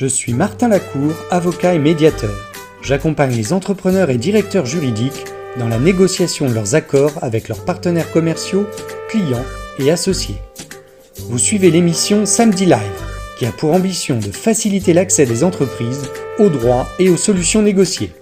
Je 0.00 0.06
suis 0.06 0.32
Martin 0.32 0.68
Lacour, 0.68 1.12
avocat 1.30 1.74
et 1.74 1.78
médiateur. 1.78 2.34
J'accompagne 2.80 3.36
les 3.36 3.52
entrepreneurs 3.52 4.08
et 4.08 4.16
directeurs 4.16 4.64
juridiques 4.64 5.26
dans 5.58 5.68
la 5.68 5.78
négociation 5.78 6.48
de 6.48 6.54
leurs 6.54 6.74
accords 6.74 7.12
avec 7.20 7.48
leurs 7.48 7.66
partenaires 7.66 8.10
commerciaux, 8.10 8.66
clients 9.10 9.44
et 9.78 9.90
associés. 9.90 10.38
Vous 11.18 11.36
suivez 11.36 11.70
l'émission 11.70 12.24
Samedi 12.24 12.64
Live, 12.64 12.78
qui 13.38 13.44
a 13.44 13.52
pour 13.52 13.74
ambition 13.74 14.18
de 14.18 14.30
faciliter 14.30 14.94
l'accès 14.94 15.26
des 15.26 15.44
entreprises 15.44 16.08
aux 16.38 16.48
droits 16.48 16.88
et 16.98 17.10
aux 17.10 17.18
solutions 17.18 17.60
négociées. 17.60 18.12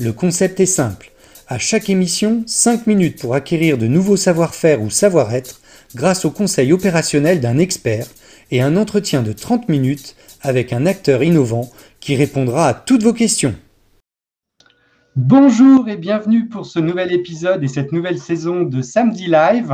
Le 0.00 0.14
concept 0.14 0.60
est 0.60 0.64
simple. 0.64 1.10
À 1.46 1.58
chaque 1.58 1.90
émission, 1.90 2.42
5 2.46 2.86
minutes 2.86 3.20
pour 3.20 3.34
acquérir 3.34 3.76
de 3.76 3.86
nouveaux 3.86 4.16
savoir-faire 4.16 4.80
ou 4.80 4.88
savoir-être 4.88 5.60
grâce 5.94 6.24
au 6.24 6.30
conseil 6.30 6.72
opérationnel 6.72 7.40
d'un 7.40 7.58
expert 7.58 8.06
et 8.50 8.62
un 8.62 8.78
entretien 8.78 9.20
de 9.20 9.32
30 9.32 9.68
minutes 9.68 10.16
avec 10.42 10.72
un 10.72 10.86
acteur 10.86 11.22
innovant 11.22 11.70
qui 12.00 12.16
répondra 12.16 12.66
à 12.66 12.74
toutes 12.74 13.02
vos 13.02 13.12
questions. 13.12 13.54
Bonjour 15.14 15.90
et 15.90 15.98
bienvenue 15.98 16.48
pour 16.48 16.64
ce 16.64 16.78
nouvel 16.78 17.12
épisode 17.12 17.62
et 17.62 17.68
cette 17.68 17.92
nouvelle 17.92 18.18
saison 18.18 18.62
de 18.62 18.80
Samedi 18.80 19.26
Live. 19.26 19.70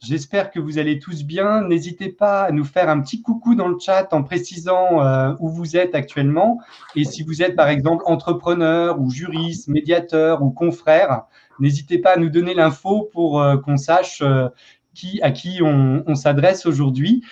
J'espère 0.00 0.50
que 0.50 0.60
vous 0.60 0.78
allez 0.78 0.98
tous 0.98 1.24
bien. 1.24 1.62
N'hésitez 1.62 2.10
pas 2.10 2.42
à 2.42 2.52
nous 2.52 2.64
faire 2.64 2.90
un 2.90 3.00
petit 3.00 3.22
coucou 3.22 3.54
dans 3.54 3.68
le 3.68 3.78
chat 3.78 4.12
en 4.12 4.22
précisant 4.22 5.02
euh, 5.02 5.32
où 5.40 5.48
vous 5.48 5.78
êtes 5.78 5.94
actuellement. 5.94 6.58
Et 6.94 7.04
si 7.04 7.22
vous 7.22 7.40
êtes 7.40 7.56
par 7.56 7.70
exemple 7.70 8.04
entrepreneur 8.06 9.00
ou 9.00 9.08
juriste, 9.08 9.68
médiateur 9.68 10.42
ou 10.42 10.50
confrère, 10.50 11.22
n'hésitez 11.58 11.96
pas 11.96 12.10
à 12.10 12.16
nous 12.18 12.28
donner 12.28 12.52
l'info 12.52 13.08
pour 13.14 13.40
euh, 13.40 13.56
qu'on 13.56 13.78
sache 13.78 14.20
euh, 14.20 14.50
à 15.22 15.30
qui 15.30 15.60
on 15.62 16.14
s'adresse 16.14 16.66
aujourd'hui. 16.66 17.22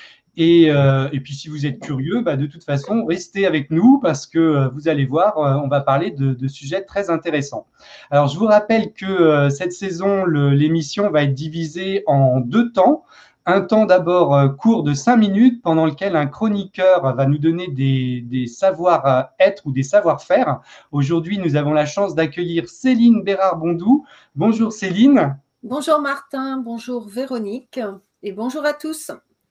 Et, 0.42 0.70
euh, 0.70 1.06
et, 1.12 1.20
puis, 1.20 1.34
si 1.34 1.48
vous 1.48 1.66
êtes 1.66 1.80
curieux, 1.80 2.22
bah, 2.22 2.34
de 2.34 2.46
toute 2.46 2.64
façon, 2.64 3.04
restez 3.04 3.44
avec 3.44 3.70
nous 3.70 4.00
parce 4.00 4.26
que 4.26 4.38
euh, 4.38 4.68
vous 4.70 4.88
allez 4.88 5.04
voir, 5.04 5.36
euh, 5.36 5.60
on 5.62 5.68
va 5.68 5.82
parler 5.82 6.12
de, 6.12 6.48
sujets 6.48 6.80
très 6.80 7.10
intéressants. 7.10 7.66
Alors, 8.10 8.26
je 8.28 8.38
vous 8.38 8.46
rappelle 8.46 8.94
que 8.94 9.50
cette 9.50 9.74
saison, 9.74 10.24
l'émission 10.24 11.10
va 11.10 11.24
être 11.24 11.34
divisée 11.34 12.04
en 12.06 12.40
deux 12.40 12.72
temps. 12.72 13.04
Un 13.44 13.60
temps 13.60 13.84
d'abord 13.84 14.56
court 14.56 14.82
de 14.82 14.94
cinq 14.94 15.18
minutes 15.18 15.60
pendant 15.60 15.84
lequel 15.84 16.16
un 16.16 16.26
chroniqueur 16.26 17.14
va 17.14 17.26
nous 17.26 17.38
donner 17.38 17.68
des, 17.68 18.22
des 18.22 18.46
savoir-être 18.46 19.66
ou 19.66 19.72
des 19.72 19.82
savoir-faire. 19.82 20.60
Aujourd'hui, 20.90 21.36
nous 21.36 21.56
avons 21.56 21.74
la 21.74 21.84
chance 21.84 22.14
d'accueillir 22.14 22.66
Céline 22.66 23.22
Bérard-Bondou. 23.22 24.06
Bonjour 24.34 24.72
Céline. 24.72 25.36
Bonjour 25.62 26.00
Martin, 26.00 26.56
bonjour 26.56 27.06
Véronique 27.06 27.80
et 28.22 28.32
bonjour 28.32 28.64
à 28.64 28.72
tous. 28.72 29.10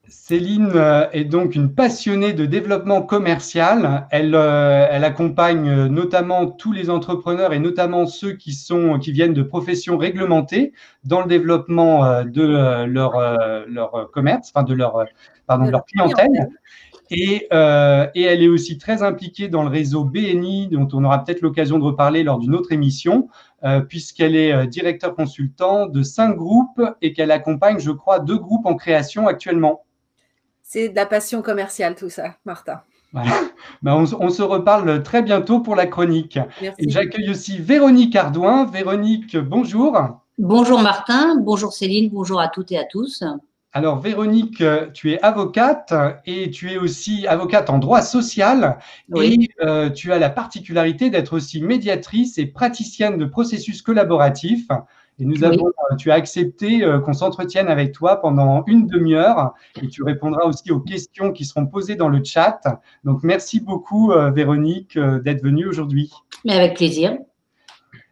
Céline 0.10 0.72
euh, 0.74 1.08
est 1.12 1.24
donc 1.24 1.56
une 1.56 1.74
passionnée 1.74 2.34
de 2.34 2.46
développement 2.46 3.02
commercial. 3.02 4.08
Elle, 4.10 4.34
euh, 4.34 4.88
elle, 4.90 5.04
accompagne 5.04 5.70
euh, 5.70 5.88
notamment 5.88 6.48
tous 6.48 6.72
les 6.72 6.90
entrepreneurs 6.90 7.54
et 7.54 7.60
notamment 7.60 8.08
ceux 8.08 8.34
qui, 8.34 8.54
sont, 8.54 8.98
qui 8.98 9.12
viennent 9.12 9.34
de 9.34 9.44
professions 9.44 9.98
réglementées 9.98 10.74
dans 11.04 11.22
le 11.22 11.28
développement 11.28 12.24
de 12.24 12.86
leur, 12.86 13.14
leur 13.68 14.10
commerce, 14.12 14.52
enfin 14.54 14.64
de 14.64 14.74
leur, 14.74 15.06
pardon, 15.48 15.66
de 15.66 15.72
leur 15.72 15.86
clientèle. 15.86 16.50
Et, 17.12 17.48
et, 17.52 18.22
elle 18.24 18.44
est 18.44 18.48
aussi 18.48 18.78
très 18.78 19.02
impliquée 19.02 19.48
dans 19.48 19.64
le 19.64 19.70
réseau 19.70 20.04
BNI, 20.04 20.68
dont 20.68 20.88
on 20.94 21.04
aura 21.04 21.24
peut-être 21.24 21.42
l'occasion 21.42 21.80
de 21.80 21.84
reparler 21.86 22.24
lors 22.24 22.40
d'une 22.40 22.54
autre 22.54 22.72
émission, 22.72 23.30
puisqu'elle 23.88 24.36
est 24.36 24.68
directeur 24.68 25.16
consultant 25.16 25.88
de 25.88 26.04
cinq 26.04 26.36
groupes 26.36 26.82
et 27.02 27.14
qu'elle 27.14 27.32
accompagne, 27.32 27.80
je 27.80 27.92
crois, 27.92 28.20
deux 28.20 28.38
groupes 28.38 28.66
en 28.66 28.76
création 28.76 29.28
actuellement. 29.28 29.84
C'est 30.72 30.90
de 30.90 30.96
la 30.96 31.08
passion 31.08 31.42
commerciale, 31.42 31.96
tout 31.96 32.12
ça, 32.12 32.36
Martin. 32.46 32.82
Voilà. 33.12 33.32
Ben 33.82 33.96
on, 33.96 34.06
on, 34.24 34.30
se 34.30 34.44
reparle 34.44 35.02
très 35.02 35.24
bientôt 35.24 35.62
pour 35.62 35.76
la 35.76 35.88
chronique. 35.88 36.38
Merci. 36.62 36.86
Et 36.86 36.90
j'accueille 36.92 37.32
aussi 37.32 37.58
Véronique 37.58 38.16
Ardouin. 38.16 38.66
Véronique, 38.66 39.36
bonjour. 39.36 39.98
Bonjour 40.38 40.80
Martin, 40.80 41.38
bonjour 41.40 41.74
Céline, 41.74 42.12
bonjour 42.12 42.40
à 42.40 42.50
toutes 42.50 42.72
et 42.72 42.78
à 42.78 42.84
tous. 42.84 43.24
Alors 43.74 44.00
Véronique, 44.00 44.64
tu 44.94 45.12
es 45.12 45.20
avocate 45.24 45.92
et 46.28 46.52
tu 46.52 46.72
es 46.72 46.78
aussi 46.78 47.26
avocate 47.26 47.72
en 47.72 47.80
droit 47.80 48.04
social 48.04 48.78
oui. 49.10 49.50
et 49.60 49.66
euh, 49.66 49.90
tu 49.90 50.14
as 50.14 50.20
la 50.20 50.30
particularité 50.30 51.10
d'être 51.10 51.36
aussi 51.36 51.64
médiatrice 51.64 52.38
et 52.38 52.46
praticienne 52.46 53.18
de 53.18 53.26
processus 53.26 53.82
collaboratifs. 53.82 54.68
Et 55.20 55.26
nous 55.26 55.44
avons, 55.44 55.66
oui. 55.66 55.98
tu 55.98 56.12
as 56.12 56.14
accepté 56.14 56.84
euh, 56.84 57.00
qu'on 57.00 57.14
s'entretienne 57.14 57.68
avec 57.68 57.92
toi 57.92 58.22
pendant 58.22 58.64
une 58.68 58.88
demi-heure 58.88 59.54
et 59.82 59.88
tu 59.88 60.02
répondras 60.04 60.46
aussi 60.46 60.72
aux 60.72 60.80
questions 60.80 61.34
qui 61.34 61.44
seront 61.44 61.66
posées 61.66 61.96
dans 61.96 62.08
le 62.08 62.24
chat. 62.24 62.62
Donc, 63.04 63.24
merci 63.24 63.60
beaucoup, 63.60 64.12
euh, 64.12 64.32
Véronique, 64.32 64.96
euh, 64.96 65.20
d'être 65.20 65.44
venue 65.44 65.68
aujourd'hui. 65.68 66.12
Mais 66.46 66.54
avec 66.54 66.76
plaisir. 66.76 67.18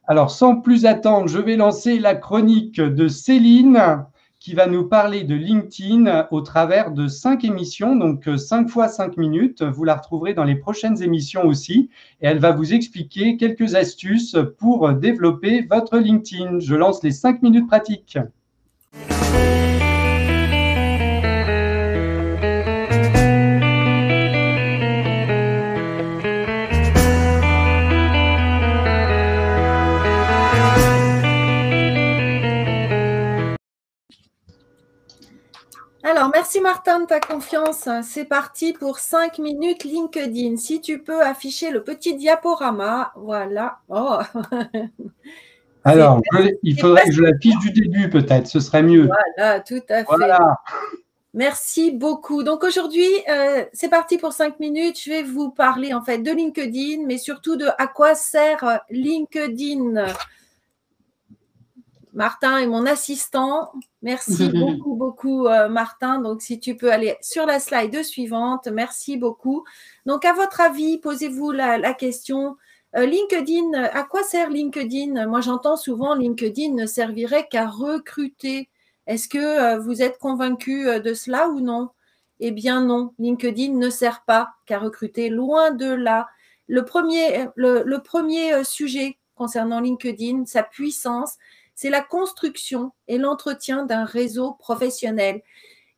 Alors, 0.07 0.31
sans 0.31 0.59
plus 0.59 0.85
attendre, 0.85 1.29
je 1.29 1.40
vais 1.40 1.56
lancer 1.56 2.00
la 2.00 2.16
chronique 2.16 2.79
de 2.79 3.07
Céline 3.07 4.06
qui 4.47 4.53
va 4.53 4.66
nous 4.66 4.88
parler 4.88 5.25
de 5.25 5.35
LinkedIn 5.35 6.30
au 6.31 6.40
travers 6.40 6.91
de 6.91 7.09
cinq 7.09 7.44
émissions, 7.44 7.97
donc 7.97 8.30
euh, 8.30 8.38
cinq 8.38 8.69
fois 8.69 8.88
cinq 8.88 9.18
minutes. 9.18 9.62
Vous 9.62 9.84
la 9.84 9.96
retrouverez 9.96 10.34
dans 10.34 10.46
les 10.46 10.56
prochaines 10.56 11.03
émissions 11.03 11.44
aussi. 11.44 11.90
Et 12.22 12.28
elle 12.28 12.40
va 12.40 12.53
vous 12.53 12.74
expliquer 12.74 13.35
quelques 13.35 13.75
astuces 13.75 14.38
pour 14.58 14.94
développer 14.94 15.68
votre 15.69 15.97
LinkedIn. 15.97 16.59
Je 16.59 16.75
lance 16.75 17.03
les 17.03 17.12
cinq 17.12 17.41
minutes 17.41 17.68
pratiques. 17.68 18.18
Alors, 36.17 36.31
merci 36.33 36.61
Martin 36.61 37.01
de 37.01 37.05
ta 37.05 37.19
confiance. 37.19 37.88
C'est 38.01 38.25
parti 38.25 38.73
pour 38.73 38.97
5 38.97 39.38
minutes 39.38 39.83
LinkedIn. 39.83 40.57
Si 40.57 40.81
tu 40.81 40.97
peux 40.97 41.22
afficher 41.22 41.69
le 41.69 41.83
petit 41.83 42.16
diaporama, 42.16 43.11
voilà. 43.16 43.78
Oh. 43.88 44.17
Alors, 45.83 46.19
je, 46.33 46.50
il 46.63 46.79
faudrait 46.79 47.03
que 47.03 47.11
je 47.11 47.22
l'affiche 47.22 47.59
du 47.59 47.69
début 47.69 48.09
peut-être, 48.09 48.47
ce 48.47 48.59
serait 48.59 48.81
mieux. 48.81 49.07
Voilà, 49.35 49.59
tout 49.59 49.83
à 49.89 49.97
fait. 49.97 50.05
Voilà. 50.07 50.39
Merci 51.35 51.91
beaucoup. 51.91 52.41
Donc 52.41 52.63
aujourd'hui, 52.63 53.05
euh, 53.29 53.66
c'est 53.72 53.89
parti 53.89 54.17
pour 54.17 54.34
5 54.34 54.59
minutes. 54.59 54.99
Je 54.99 55.11
vais 55.11 55.22
vous 55.22 55.51
parler 55.51 55.94
en 55.94 56.01
fait 56.01 56.17
de 56.17 56.31
LinkedIn, 56.31 57.05
mais 57.05 57.19
surtout 57.19 57.57
de 57.57 57.67
à 57.78 57.85
quoi 57.85 58.16
sert 58.16 58.79
LinkedIn. 58.89 60.07
Martin 62.17 62.57
est 62.57 62.66
mon 62.66 62.88
assistant. 62.88 63.72
Merci 64.01 64.50
beaucoup, 64.50 64.95
beaucoup, 64.95 65.45
euh, 65.45 65.69
Martin. 65.69 66.19
Donc, 66.19 66.41
si 66.41 66.59
tu 66.59 66.75
peux 66.75 66.91
aller 66.91 67.16
sur 67.22 67.45
la 67.45 67.59
slide 67.59 68.03
suivante, 68.03 68.67
merci 68.67 69.17
beaucoup. 69.17 69.63
Donc, 70.07 70.25
à 70.25 70.33
votre 70.33 70.59
avis, 70.59 70.97
posez-vous 70.97 71.52
la, 71.52 71.78
la, 71.78 71.93
question. 71.93 72.58
Euh, 72.96 73.05
LinkedIn, 73.05 73.72
à 73.75 74.02
quoi 74.02 74.23
sert 74.23 74.49
LinkedIn? 74.49 75.28
Moi, 75.28 75.41
j'entends 75.41 75.78
souvent 75.78 76.16
LinkedIn 76.16 76.73
ne 76.73 76.87
servirait 76.87 77.47
qu'à 77.47 77.67
recruter. 77.67 78.67
Est-ce 79.05 79.29
que 79.29 79.37
euh, 79.37 79.78
vous 79.78 80.02
êtes 80.02 80.17
convaincu 80.17 80.85
de 80.99 81.13
cela 81.13 81.49
ou 81.49 81.59
non? 81.59 81.91
Eh 82.40 82.49
bien, 82.49 82.81
non. 82.84 83.13
LinkedIn 83.20 83.73
ne 83.73 83.91
sert 83.91 84.23
pas 84.25 84.49
qu'à 84.66 84.79
recruter. 84.79 85.29
Loin 85.29 85.70
de 85.70 85.93
là. 85.93 86.28
Le 86.66 86.84
premier, 86.84 87.46
le, 87.55 87.84
le 87.85 88.02
premier 88.02 88.63
sujet 88.63 89.20
concernant 89.35 89.81
LinkedIn, 89.81 90.47
sa 90.47 90.63
puissance, 90.63 91.37
c'est 91.78 91.91
la 91.91 92.02
construction 92.02 92.91
et 93.08 93.20
l'entretien 93.20 93.85
d'un 93.85 94.03
réseau 94.03 94.53
professionnel. 94.53 95.44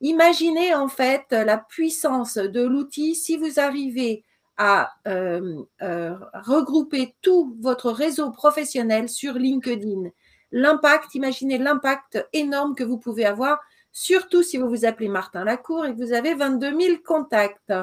Imaginez 0.01 0.75
en 0.75 0.89
fait 0.89 1.31
la 1.31 1.57
puissance 1.57 2.35
de 2.35 2.61
l'outil 2.61 3.15
si 3.15 3.37
vous 3.37 3.61
arrivez 3.61 4.25
à 4.57 4.91
euh, 5.07 5.63
euh, 5.81 6.15
regrouper 6.33 7.15
tout 7.21 7.55
votre 7.61 7.91
réseau 7.91 8.29
professionnel 8.29 9.07
sur 9.07 9.35
LinkedIn. 9.35 10.09
L'impact, 10.51 11.15
imaginez 11.15 11.57
l'impact 11.57 12.27
énorme 12.33 12.75
que 12.75 12.83
vous 12.83 12.97
pouvez 12.97 13.25
avoir, 13.25 13.61
surtout 13.93 14.43
si 14.43 14.57
vous 14.57 14.67
vous 14.67 14.83
appelez 14.83 15.07
Martin 15.07 15.45
Lacour 15.45 15.85
et 15.85 15.95
que 15.95 16.03
vous 16.03 16.11
avez 16.11 16.33
22 16.33 16.77
000 16.77 16.97
contacts. 17.05 17.73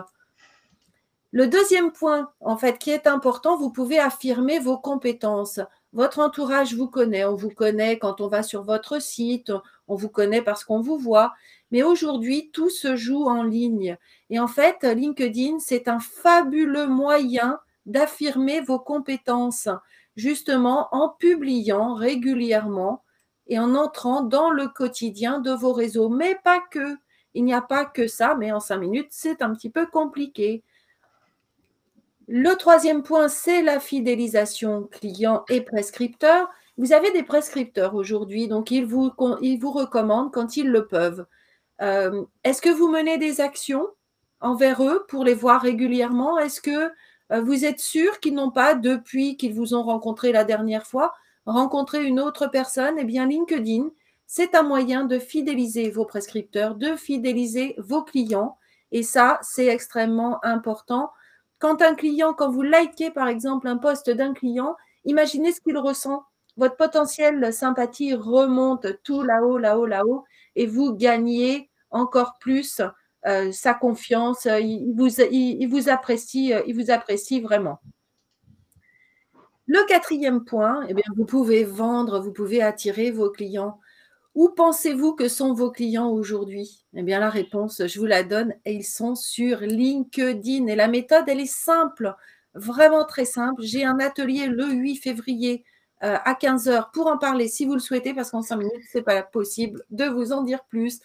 Le 1.32 1.46
deuxième 1.46 1.92
point, 1.92 2.30
en 2.40 2.58
fait, 2.58 2.78
qui 2.78 2.90
est 2.90 3.06
important, 3.06 3.56
vous 3.56 3.70
pouvez 3.70 3.98
affirmer 3.98 4.58
vos 4.58 4.76
compétences. 4.76 5.60
Votre 5.96 6.18
entourage 6.18 6.74
vous 6.74 6.88
connaît, 6.88 7.24
on 7.24 7.36
vous 7.36 7.48
connaît 7.48 7.98
quand 7.98 8.20
on 8.20 8.28
va 8.28 8.42
sur 8.42 8.62
votre 8.64 9.00
site, 9.00 9.50
on 9.88 9.94
vous 9.94 10.10
connaît 10.10 10.42
parce 10.42 10.62
qu'on 10.62 10.82
vous 10.82 10.98
voit. 10.98 11.32
Mais 11.70 11.82
aujourd'hui, 11.82 12.50
tout 12.52 12.68
se 12.68 12.96
joue 12.96 13.24
en 13.24 13.42
ligne. 13.42 13.96
Et 14.28 14.38
en 14.38 14.46
fait, 14.46 14.84
LinkedIn, 14.84 15.58
c'est 15.58 15.88
un 15.88 15.98
fabuleux 15.98 16.86
moyen 16.86 17.60
d'affirmer 17.86 18.60
vos 18.60 18.78
compétences, 18.78 19.70
justement 20.16 20.88
en 20.92 21.08
publiant 21.08 21.94
régulièrement 21.94 23.02
et 23.46 23.58
en 23.58 23.74
entrant 23.74 24.20
dans 24.20 24.50
le 24.50 24.68
quotidien 24.68 25.38
de 25.38 25.52
vos 25.52 25.72
réseaux. 25.72 26.10
Mais 26.10 26.38
pas 26.44 26.60
que. 26.70 26.98
Il 27.32 27.46
n'y 27.46 27.54
a 27.54 27.62
pas 27.62 27.86
que 27.86 28.06
ça, 28.06 28.34
mais 28.34 28.52
en 28.52 28.60
cinq 28.60 28.80
minutes, 28.80 29.12
c'est 29.12 29.40
un 29.40 29.54
petit 29.54 29.70
peu 29.70 29.86
compliqué. 29.86 30.62
Le 32.28 32.54
troisième 32.56 33.02
point, 33.02 33.28
c'est 33.28 33.62
la 33.62 33.78
fidélisation 33.78 34.88
client 34.90 35.44
et 35.48 35.60
prescripteur. 35.60 36.48
Vous 36.76 36.92
avez 36.92 37.12
des 37.12 37.22
prescripteurs 37.22 37.94
aujourd'hui, 37.94 38.48
donc 38.48 38.70
ils 38.70 38.84
vous, 38.84 39.12
recommandent 39.70 40.32
quand 40.32 40.56
ils 40.56 40.68
le 40.68 40.86
peuvent. 40.86 41.26
Euh, 41.80 42.24
est-ce 42.42 42.60
que 42.60 42.70
vous 42.70 42.88
menez 42.88 43.16
des 43.18 43.40
actions 43.40 43.86
envers 44.40 44.82
eux 44.82 45.06
pour 45.08 45.24
les 45.24 45.34
voir 45.34 45.62
régulièrement? 45.62 46.38
Est-ce 46.38 46.60
que 46.60 46.90
euh, 47.32 47.40
vous 47.42 47.64
êtes 47.64 47.80
sûr 47.80 48.18
qu'ils 48.18 48.34
n'ont 48.34 48.50
pas, 48.50 48.74
depuis 48.74 49.36
qu'ils 49.36 49.54
vous 49.54 49.74
ont 49.74 49.82
rencontré 49.82 50.32
la 50.32 50.44
dernière 50.44 50.86
fois, 50.86 51.14
rencontré 51.46 52.04
une 52.04 52.18
autre 52.18 52.48
personne? 52.48 52.96
Eh 52.98 53.04
bien, 53.04 53.26
LinkedIn, 53.26 53.88
c'est 54.26 54.56
un 54.56 54.64
moyen 54.64 55.04
de 55.04 55.20
fidéliser 55.20 55.90
vos 55.90 56.04
prescripteurs, 56.04 56.74
de 56.74 56.96
fidéliser 56.96 57.76
vos 57.78 58.02
clients. 58.02 58.58
Et 58.90 59.04
ça, 59.04 59.38
c'est 59.42 59.66
extrêmement 59.66 60.44
important. 60.44 61.10
Quand 61.58 61.82
un 61.82 61.94
client, 61.94 62.34
quand 62.34 62.50
vous 62.50 62.62
likez 62.62 63.10
par 63.10 63.28
exemple 63.28 63.68
un 63.68 63.78
poste 63.78 64.10
d'un 64.10 64.34
client, 64.34 64.76
imaginez 65.04 65.52
ce 65.52 65.60
qu'il 65.60 65.78
ressent. 65.78 66.24
Votre 66.56 66.76
potentiel 66.76 67.52
sympathie 67.52 68.14
remonte 68.14 68.86
tout 69.02 69.22
là-haut, 69.22 69.58
là-haut, 69.58 69.86
là-haut, 69.86 70.24
et 70.54 70.66
vous 70.66 70.94
gagnez 70.94 71.70
encore 71.90 72.38
plus 72.40 72.80
euh, 73.26 73.52
sa 73.52 73.74
confiance. 73.74 74.46
Il 74.46 74.94
vous, 74.96 75.90
apprécie, 75.90 76.52
il 76.66 76.74
vous 76.74 76.90
apprécie 76.90 77.40
vraiment. 77.40 77.80
Le 79.66 79.84
quatrième 79.86 80.44
point, 80.44 80.86
eh 80.88 80.94
bien, 80.94 81.04
vous 81.16 81.24
pouvez 81.24 81.64
vendre, 81.64 82.20
vous 82.20 82.32
pouvez 82.32 82.62
attirer 82.62 83.10
vos 83.10 83.30
clients. 83.30 83.80
Où 84.36 84.50
pensez-vous 84.50 85.14
que 85.14 85.28
sont 85.28 85.54
vos 85.54 85.70
clients 85.70 86.10
aujourd'hui? 86.10 86.84
Eh 86.92 87.02
bien, 87.02 87.20
la 87.20 87.30
réponse, 87.30 87.80
je 87.86 87.98
vous 87.98 88.04
la 88.04 88.22
donne, 88.22 88.52
ils 88.66 88.84
sont 88.84 89.14
sur 89.14 89.60
LinkedIn. 89.60 90.66
Et 90.66 90.76
la 90.76 90.88
méthode, 90.88 91.24
elle 91.26 91.40
est 91.40 91.50
simple, 91.50 92.14
vraiment 92.52 93.06
très 93.06 93.24
simple. 93.24 93.62
J'ai 93.62 93.86
un 93.86 93.98
atelier 93.98 94.46
le 94.46 94.66
8 94.66 94.96
février 94.96 95.64
euh, 96.04 96.18
à 96.22 96.34
15h 96.34 96.90
pour 96.92 97.06
en 97.06 97.16
parler 97.16 97.48
si 97.48 97.64
vous 97.64 97.72
le 97.72 97.80
souhaitez, 97.80 98.12
parce 98.12 98.30
qu'en 98.30 98.42
5 98.42 98.56
minutes, 98.56 98.84
ce 98.92 98.98
n'est 98.98 99.04
pas 99.04 99.22
possible 99.22 99.82
de 99.88 100.04
vous 100.04 100.32
en 100.32 100.42
dire 100.42 100.64
plus. 100.64 101.00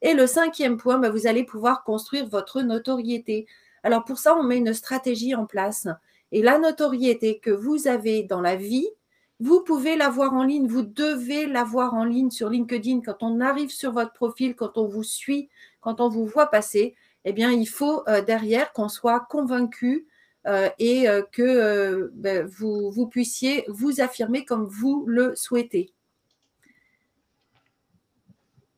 Et 0.00 0.14
le 0.14 0.28
cinquième 0.28 0.76
point, 0.76 0.98
bah, 0.98 1.10
vous 1.10 1.26
allez 1.26 1.42
pouvoir 1.42 1.82
construire 1.82 2.28
votre 2.28 2.62
notoriété. 2.62 3.48
Alors 3.82 4.04
pour 4.04 4.18
ça, 4.18 4.36
on 4.36 4.44
met 4.44 4.58
une 4.58 4.72
stratégie 4.72 5.34
en 5.34 5.46
place. 5.46 5.88
Et 6.30 6.40
la 6.40 6.60
notoriété 6.60 7.40
que 7.40 7.50
vous 7.50 7.88
avez 7.88 8.22
dans 8.22 8.40
la 8.40 8.54
vie, 8.54 8.88
vous 9.38 9.62
pouvez 9.62 9.96
l'avoir 9.96 10.32
en 10.32 10.44
ligne, 10.44 10.66
vous 10.66 10.82
devez 10.82 11.46
l'avoir 11.46 11.94
en 11.94 12.04
ligne 12.04 12.30
sur 12.30 12.48
LinkedIn. 12.48 13.00
Quand 13.00 13.22
on 13.22 13.40
arrive 13.40 13.70
sur 13.70 13.92
votre 13.92 14.12
profil, 14.12 14.54
quand 14.54 14.78
on 14.78 14.86
vous 14.86 15.02
suit, 15.02 15.50
quand 15.80 16.00
on 16.00 16.08
vous 16.08 16.26
voit 16.26 16.46
passer, 16.46 16.94
eh 17.24 17.32
bien, 17.32 17.50
il 17.52 17.66
faut 17.66 18.02
euh, 18.08 18.22
derrière 18.22 18.72
qu'on 18.72 18.88
soit 18.88 19.20
convaincu 19.28 20.06
euh, 20.46 20.70
et 20.78 21.08
euh, 21.08 21.22
que 21.32 22.10
ben, 22.14 22.46
vous, 22.46 22.90
vous 22.90 23.08
puissiez 23.08 23.64
vous 23.68 24.00
affirmer 24.00 24.44
comme 24.44 24.66
vous 24.66 25.04
le 25.06 25.34
souhaitez. 25.34 25.92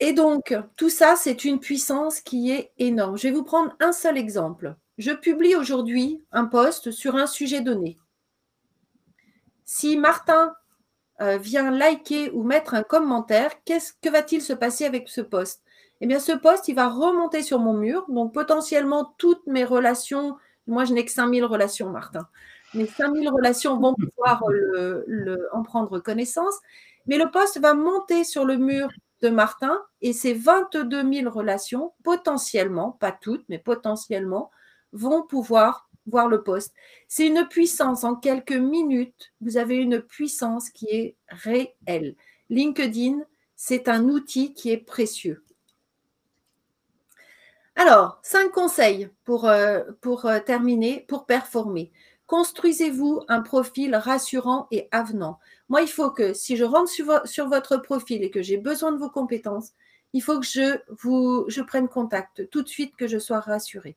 Et 0.01 0.13
donc, 0.13 0.57
tout 0.77 0.91
ça, 0.91 1.15
c'est 1.17 1.45
une 1.45 1.61
puissance 1.61 2.21
qui 2.21 2.51
est 2.51 2.73
énorme. 2.79 3.19
Je 3.19 3.29
vais 3.29 3.35
vous 3.35 3.43
prendre 3.43 3.77
un 3.81 3.93
seul 3.93 4.17
exemple. 4.17 4.77
Je 4.97 5.11
publie 5.13 5.57
aujourd'hui 5.57 6.25
un 6.33 6.47
post 6.47 6.91
sur 6.91 7.17
un 7.17 7.27
sujet 7.27 7.61
donné. 7.61 7.99
Si 9.71 9.99
Martin 9.99 10.55
euh, 11.21 11.37
vient 11.37 11.71
liker 11.71 12.31
ou 12.31 12.43
mettre 12.43 12.73
un 12.73 12.83
commentaire, 12.83 13.51
qu'est-ce 13.67 13.93
que 14.01 14.09
va-t-il 14.09 14.41
se 14.41 14.55
passer 14.55 14.87
avec 14.87 15.11
ce 15.11 15.21
post 15.21 15.63
Eh 16.01 16.07
bien, 16.07 16.21
ce 16.21 16.33
post, 16.33 16.69
il 16.69 16.75
va 16.75 16.89
remonter 16.89 17.43
sur 17.43 17.59
mon 17.59 17.75
mur. 17.75 18.07
Donc, 18.09 18.33
potentiellement, 18.33 19.15
toutes 19.19 19.47
mes 19.47 19.65
relations, 19.65 20.39
moi, 20.67 20.87
je 20.87 20.95
n'ai 20.95 21.05
que 21.05 21.11
5000 21.11 21.45
relations, 21.45 21.91
Martin. 21.91 22.27
Mes 22.73 22.87
5000 22.87 23.29
relations 23.29 23.79
vont 23.79 23.95
pouvoir 24.17 24.43
en 25.53 25.63
prendre 25.63 25.99
connaissance. 25.99 26.55
Mais 27.05 27.19
le 27.19 27.31
post 27.31 27.61
va 27.61 27.75
monter 27.75 28.25
sur 28.25 28.47
le 28.47 28.57
mur 28.57 28.89
de 29.21 29.29
Martin 29.29 29.79
et 30.01 30.15
ces 30.15 30.33
22 30.33 31.13
000 31.13 31.31
relations, 31.31 31.93
potentiellement, 32.05 32.93
pas 32.93 33.13
toutes, 33.13 33.45
mais 33.51 33.59
potentiellement, 33.59 34.51
vont 34.93 35.27
pouvoir 35.27 35.88
voir 36.09 36.29
le 36.29 36.43
poste. 36.43 36.75
C'est 37.07 37.27
une 37.27 37.47
puissance 37.49 38.05
en 38.05 38.17
quelques 38.17 38.53
minutes. 38.53 39.33
Vous 39.41 39.57
avez 39.57 39.77
une 39.77 40.01
puissance 40.01 40.71
qui 40.71 40.87
est 40.87 41.17
réelle. 41.29 42.17
LinkedIn, 42.51 43.21
c'est 43.57 43.89
un 43.89 44.09
outil 44.09 44.55
qui 44.55 44.71
est 44.71 44.79
précieux. 44.79 45.45
Alors, 47.77 48.19
cinq 48.23 48.51
conseils 48.51 49.09
pour, 49.25 49.47
euh, 49.47 49.85
pour 50.01 50.27
euh, 50.27 50.41
terminer, 50.41 51.05
pour 51.09 51.27
performer. 51.27 51.93
Construisez-vous 52.27 53.23
un 53.29 53.41
profil 53.41 53.95
rassurant 53.95 54.67
et 54.71 54.89
avenant. 54.91 55.39
Moi, 55.69 55.83
il 55.83 55.89
faut 55.89 56.11
que 56.11 56.35
si 56.35 56.57
je 56.57 56.65
rentre 56.65 56.91
sur, 56.91 57.27
sur 57.27 57.49
votre 57.49 57.77
profil 57.77 58.25
et 58.25 58.31
que 58.31 58.43
j'ai 58.43 58.57
besoin 58.57 58.91
de 58.91 58.99
vos 58.99 59.11
compétences, 59.11 59.75
il 60.13 60.23
faut 60.23 60.41
que 60.41 60.47
je, 60.47 60.79
vous, 61.03 61.45
je 61.49 61.63
prenne 61.63 61.89
contact 61.89 62.51
tout 62.51 62.63
de 62.63 62.69
suite, 62.69 62.97
que 62.97 63.07
je 63.07 63.19
sois 63.19 63.41
rassurée. 63.41 63.97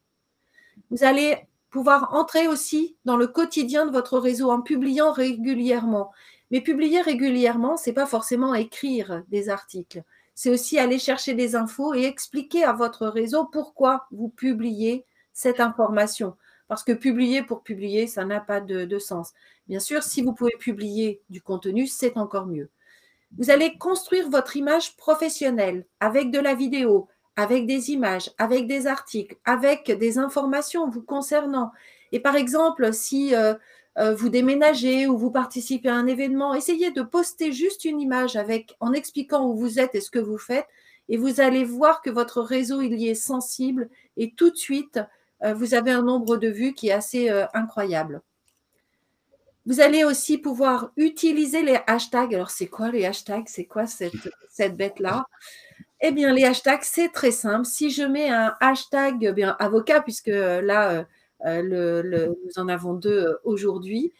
Vous 0.92 1.04
allez 1.04 1.38
pouvoir 1.72 2.14
entrer 2.14 2.48
aussi 2.48 2.98
dans 3.06 3.18
le 3.18 3.28
quotidien 3.28 3.86
de 3.86 3.92
votre 3.92 4.20
réseau 4.20 4.52
en 4.52 4.62
publiant 4.62 5.12
régulièrement. 5.12 6.12
Mais 6.52 6.62
publier 6.62 7.02
régulièrement, 7.02 7.78
ce 7.78 7.90
n'est 7.90 7.94
pas 7.94 8.06
forcément 8.06 8.54
écrire 8.54 9.24
des 9.30 9.50
articles. 9.50 10.04
C'est 10.36 10.50
aussi 10.50 10.78
aller 10.78 11.00
chercher 11.00 11.34
des 11.34 11.56
infos 11.56 11.94
et 11.94 12.04
expliquer 12.04 12.64
à 12.64 12.74
votre 12.74 13.08
réseau 13.08 13.46
pourquoi 13.46 14.06
vous 14.12 14.30
publiez 14.30 15.06
cette 15.34 15.60
information. 15.62 16.36
Parce 16.68 16.84
que 16.84 16.92
publier 16.92 17.42
pour 17.42 17.64
publier, 17.64 18.06
ça 18.06 18.26
n'a 18.26 18.42
pas 18.42 18.62
de, 18.62 18.86
de 18.86 19.00
sens. 19.00 19.32
Bien 19.68 19.80
sûr, 19.80 20.04
si 20.04 20.22
vous 20.22 20.34
pouvez 20.34 20.56
publier 20.60 21.22
du 21.30 21.42
contenu, 21.42 21.88
c'est 21.88 22.18
encore 22.18 22.48
mieux. 22.48 22.70
Vous 23.38 23.50
allez 23.50 23.78
construire 23.78 24.30
votre 24.30 24.58
image 24.58 24.98
professionnelle 24.98 25.86
avec 26.02 26.32
de 26.32 26.40
la 26.40 26.54
vidéo, 26.54 27.08
avec 27.36 27.66
des 27.66 27.92
images, 27.92 28.32
avec 28.38 28.68
des 28.68 28.88
articles, 28.88 29.38
avec 29.46 29.92
des 29.92 30.18
informations 30.18 30.90
vous 30.90 31.02
concernant. 31.02 31.72
Et 32.12 32.20
par 32.20 32.36
exemple, 32.36 32.94
si 32.94 33.34
euh, 33.34 33.54
euh, 33.98 34.14
vous 34.14 34.30
déménagez 34.30 35.08
ou 35.08 35.18
vous 35.18 35.32
participez 35.32 35.90
à 35.90 35.96
un 35.96 36.08
événement, 36.08 36.54
essayez 36.54 36.92
de 36.92 37.02
poster 37.02 37.52
juste 37.52 37.86
une 37.86 38.00
image 38.00 38.36
avec, 38.36 38.76
en 38.80 38.94
expliquant 38.94 39.48
où 39.48 39.56
vous 39.56 39.80
êtes 39.80 39.96
et 39.96 40.02
ce 40.02 40.12
que 40.12 40.20
vous 40.20 40.38
faites, 40.38 40.68
et 41.10 41.18
vous 41.18 41.42
allez 41.42 41.64
voir 41.64 42.02
que 42.02 42.10
votre 42.10 42.42
réseau 42.42 42.82
il 42.82 43.00
y 43.00 43.10
est 43.10 43.16
sensible 43.16 43.90
et 44.18 44.34
tout 44.34 44.50
de 44.50 44.58
suite, 44.58 45.00
euh, 45.44 45.54
vous 45.54 45.74
avez 45.74 45.92
un 45.92 46.04
nombre 46.04 46.38
de 46.38 46.48
vues 46.48 46.74
qui 46.74 46.90
est 46.90 46.94
assez 46.94 47.30
incroyable. 47.54 48.22
Vous 49.66 49.80
allez 49.80 50.04
aussi 50.04 50.38
pouvoir 50.38 50.92
utiliser 50.98 51.62
les 51.62 51.78
hashtags. 51.86 52.34
Alors, 52.34 52.50
c'est 52.50 52.68
quoi 52.68 52.90
les 52.90 53.06
hashtags? 53.06 53.48
C'est 53.48 53.66
quoi 53.66 53.86
cette, 53.86 54.30
cette 54.50 54.76
bête-là? 54.76 55.26
Eh 56.02 56.12
bien, 56.12 56.34
les 56.34 56.44
hashtags, 56.46 56.84
c'est 56.84 57.10
très 57.10 57.32
simple. 57.32 57.66
Si 57.66 57.92
je 57.92 58.04
mets 58.04 58.30
un 58.30 58.56
hashtag 58.60 59.34
eh 59.38 59.44
avocat, 59.60 60.02
puisque 60.02 60.30
euh, 60.30 60.62
là, 60.62 61.06
euh, 61.46 61.62
le, 61.62 62.28
nous 62.28 62.62
en 62.62 62.68
avons 62.68 62.94
deux 62.94 63.38
aujourd'hui, 63.44 64.12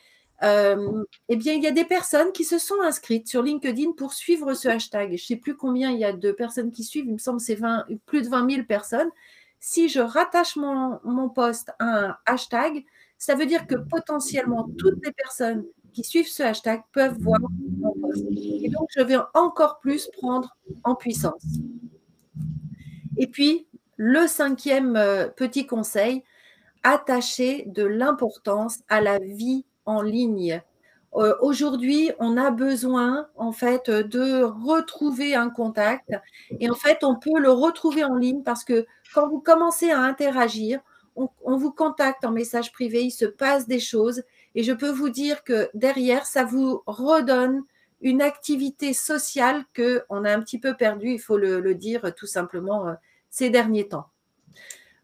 euh, 0.44 1.04
eh 1.30 1.36
bien, 1.36 1.54
il 1.54 1.64
y 1.64 1.68
a 1.68 1.72
des 1.72 1.86
personnes 1.86 2.32
qui 2.32 2.44
se 2.44 2.60
sont 2.60 2.80
inscrites 2.84 3.28
sur 3.28 3.44
LinkedIn 3.44 3.94
pour 3.98 4.14
suivre 4.14 4.54
ce 4.54 4.68
hashtag. 4.70 5.10
Je 5.10 5.14
ne 5.14 5.18
sais 5.18 5.36
plus 5.36 5.56
combien 5.56 5.92
il 5.92 6.00
y 6.00 6.06
a 6.06 6.14
de 6.14 6.32
personnes 6.32 6.72
qui 6.72 6.84
suivent, 6.84 7.06
il 7.08 7.14
me 7.14 7.20
semble 7.20 7.40
que 7.40 7.46
c'est 7.46 7.58
plus 8.06 8.22
de 8.22 8.30
20 8.30 8.50
000 8.50 8.64
personnes. 8.68 9.10
Si 9.60 9.90
je 9.90 10.00
rattache 10.00 10.56
mon, 10.56 11.00
mon 11.04 11.30
post 11.30 11.72
à 11.80 11.86
un 12.10 12.18
hashtag, 12.26 12.84
ça 13.18 13.36
veut 13.36 13.46
dire 13.46 13.68
que 13.68 13.76
potentiellement 13.76 14.68
toutes 14.80 15.04
les 15.06 15.12
personnes 15.12 15.66
qui 15.94 16.04
suivent 16.04 16.28
ce 16.28 16.44
hashtag 16.44 16.82
peuvent 16.94 17.18
voir 17.20 17.40
mon. 17.40 17.94
Et 18.64 18.70
donc, 18.70 18.88
je 18.96 19.02
vais 19.02 19.18
encore 19.34 19.80
plus 19.80 20.10
prendre 20.18 20.56
en 20.84 20.96
puissance. 20.96 21.44
Et 23.18 23.28
puis, 23.28 23.68
le 23.98 24.28
cinquième 24.28 24.96
euh, 24.96 25.28
petit 25.28 25.68
conseil, 25.68 26.24
attacher 26.84 27.66
de 27.68 27.84
l'importance 27.84 28.80
à 28.90 29.02
la 29.02 29.20
vie 29.20 29.66
en 29.86 30.02
ligne. 30.02 30.62
Euh, 31.14 31.36
aujourd'hui, 31.42 32.12
on 32.20 32.38
a 32.38 32.52
besoin 32.52 33.28
en 33.36 33.52
fait 33.52 33.90
de 33.90 34.44
retrouver 34.44 35.36
un 35.36 35.50
contact 35.50 36.10
et 36.60 36.70
en 36.70 36.76
fait, 36.76 37.04
on 37.04 37.16
peut 37.20 37.40
le 37.40 37.52
retrouver 37.52 38.04
en 38.04 38.16
ligne 38.16 38.44
parce 38.44 38.64
que 38.64 38.86
quand 39.14 39.28
vous 39.28 39.42
commencez 39.42 39.92
à 39.92 40.00
interagir, 40.00 40.80
on 41.16 41.58
vous 41.58 41.74
contacte 41.74 42.24
en 42.24 42.32
message 42.32 42.72
privé, 42.72 43.04
il 43.04 43.12
se 43.12 43.26
passe 43.26 43.68
des 43.68 43.82
choses 43.82 44.24
et 44.56 44.64
je 44.64 44.74
peux 44.74 44.92
vous 44.92 45.10
dire 45.10 45.44
que 45.44 45.70
derrière, 45.74 46.26
ça 46.26 46.44
vous 46.44 46.84
redonne 46.86 47.64
une 48.02 48.22
activité 48.22 48.94
sociale 48.94 49.64
que 49.74 50.04
on 50.10 50.26
a 50.26 50.34
un 50.34 50.42
petit 50.42 50.60
peu 50.60 50.76
perdue, 50.76 51.12
il 51.14 51.20
faut 51.20 51.38
le, 51.38 51.76
dire 51.76 52.14
tout 52.16 52.26
simplement, 52.26 52.88
euh, 52.88 52.94
ces 53.30 53.50
derniers 53.50 53.88
temps. 53.88 54.08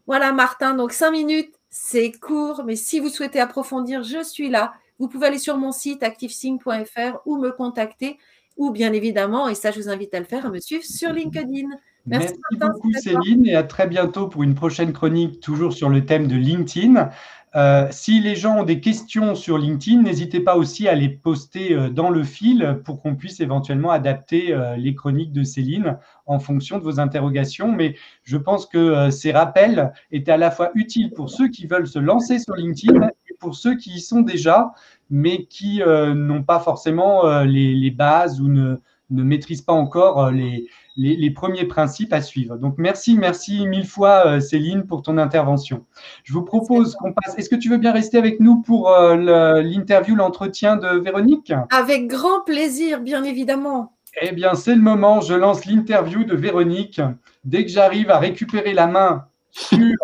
Voilà, 0.06 0.32
Martin. 0.32 0.74
Donc, 0.74 0.92
cinq 0.92 1.12
minutes, 1.12 1.54
c'est 1.70 2.12
court, 2.12 2.64
mais 2.64 2.76
si 2.76 2.98
vous 2.98 3.08
souhaitez 3.08 3.40
approfondir, 3.40 4.02
je 4.02 4.22
suis 4.22 4.48
là. 4.48 4.74
Vous 4.98 5.08
pouvez 5.08 5.28
aller 5.28 5.38
sur 5.38 5.56
mon 5.56 5.70
site 5.70 6.02
activesync.fr 6.02 7.18
ou 7.24 7.38
me 7.38 7.50
contacter, 7.52 8.18
ou 8.56 8.70
bien 8.70 8.92
évidemment, 8.92 9.48
et 9.48 9.54
ça, 9.54 9.70
je 9.70 9.80
vous 9.80 9.88
invite 9.88 10.12
à 10.14 10.18
le 10.18 10.24
faire, 10.24 10.46
à 10.46 10.50
me 10.50 10.58
suivre 10.58 10.84
sur 10.84 11.12
LinkedIn. 11.12 11.68
Merci, 12.06 12.34
beaucoup 12.58 12.90
Céline 12.94 13.46
et 13.46 13.54
à 13.54 13.62
très 13.62 13.86
bientôt 13.86 14.28
pour 14.28 14.42
une 14.42 14.54
prochaine 14.54 14.94
chronique 14.94 15.40
toujours 15.40 15.74
sur 15.74 15.90
le 15.90 16.06
thème 16.06 16.26
de 16.26 16.36
LinkedIn. 16.36 17.10
Euh, 17.56 17.88
si 17.90 18.20
les 18.20 18.36
gens 18.36 18.58
ont 18.58 18.62
des 18.62 18.80
questions 18.80 19.34
sur 19.34 19.56
LinkedIn, 19.56 20.02
n'hésitez 20.02 20.40
pas 20.40 20.56
aussi 20.56 20.86
à 20.86 20.94
les 20.94 21.08
poster 21.08 21.72
euh, 21.72 21.88
dans 21.88 22.10
le 22.10 22.22
fil 22.22 22.80
pour 22.84 23.00
qu'on 23.00 23.16
puisse 23.16 23.40
éventuellement 23.40 23.90
adapter 23.90 24.52
euh, 24.52 24.76
les 24.76 24.94
chroniques 24.94 25.32
de 25.32 25.42
Céline 25.44 25.96
en 26.26 26.38
fonction 26.38 26.78
de 26.78 26.84
vos 26.84 27.00
interrogations. 27.00 27.72
Mais 27.72 27.94
je 28.22 28.36
pense 28.36 28.66
que 28.66 29.10
ces 29.10 29.32
rappels 29.32 29.92
étaient 30.12 30.32
à 30.32 30.36
la 30.36 30.50
fois 30.50 30.70
utiles 30.74 31.12
pour 31.12 31.30
ceux 31.30 31.48
qui 31.48 31.66
veulent 31.66 31.88
se 31.88 31.98
lancer 31.98 32.38
sur 32.38 32.54
LinkedIn 32.54 33.08
et 33.30 33.34
pour 33.40 33.54
ceux 33.54 33.76
qui 33.76 33.94
y 33.94 34.00
sont 34.00 34.20
déjà, 34.20 34.72
mais 35.08 35.44
qui 35.46 35.80
n'ont 35.86 36.42
pas 36.42 36.60
forcément 36.60 37.42
les, 37.44 37.90
bases 37.90 38.42
ou 38.42 38.48
ne, 38.48 38.76
ne 39.08 39.22
maîtrisent 39.22 39.62
pas 39.62 39.72
encore 39.72 40.30
les, 40.30 40.66
les, 40.98 41.30
premiers 41.30 41.64
principes 41.64 42.12
à 42.12 42.20
suivre. 42.20 42.56
Donc, 42.56 42.74
merci, 42.76 43.16
merci 43.16 43.66
mille 43.66 43.86
fois, 43.86 44.26
euh, 44.26 44.40
Céline, 44.40 44.84
pour 44.84 45.02
ton 45.02 45.16
intervention. 45.16 45.86
Je 46.24 46.32
vous 46.32 46.42
propose 46.42 46.96
qu'on 46.96 47.12
passe. 47.12 47.38
Est-ce 47.38 47.48
que 47.48 47.56
tu 47.56 47.68
veux 47.68 47.78
bien 47.78 47.92
rester 47.92 48.18
avec 48.18 48.40
nous 48.40 48.60
pour 48.62 48.90
euh, 48.90 49.62
l'interview, 49.62 50.16
l'entretien 50.16 50.76
de 50.76 50.98
Véronique? 50.98 51.52
Avec 51.70 52.08
grand 52.08 52.40
plaisir, 52.44 53.00
bien 53.00 53.22
évidemment. 53.22 53.92
Eh 54.20 54.32
bien, 54.32 54.54
c'est 54.54 54.74
le 54.74 54.82
moment. 54.82 55.20
Je 55.20 55.34
lance 55.34 55.64
l'interview 55.64 56.24
de 56.24 56.34
Véronique. 56.34 57.00
Dès 57.44 57.64
que 57.64 57.70
j'arrive 57.70 58.10
à 58.10 58.18
récupérer 58.18 58.74
la 58.74 58.88
main 58.88 59.26
sur 59.50 59.96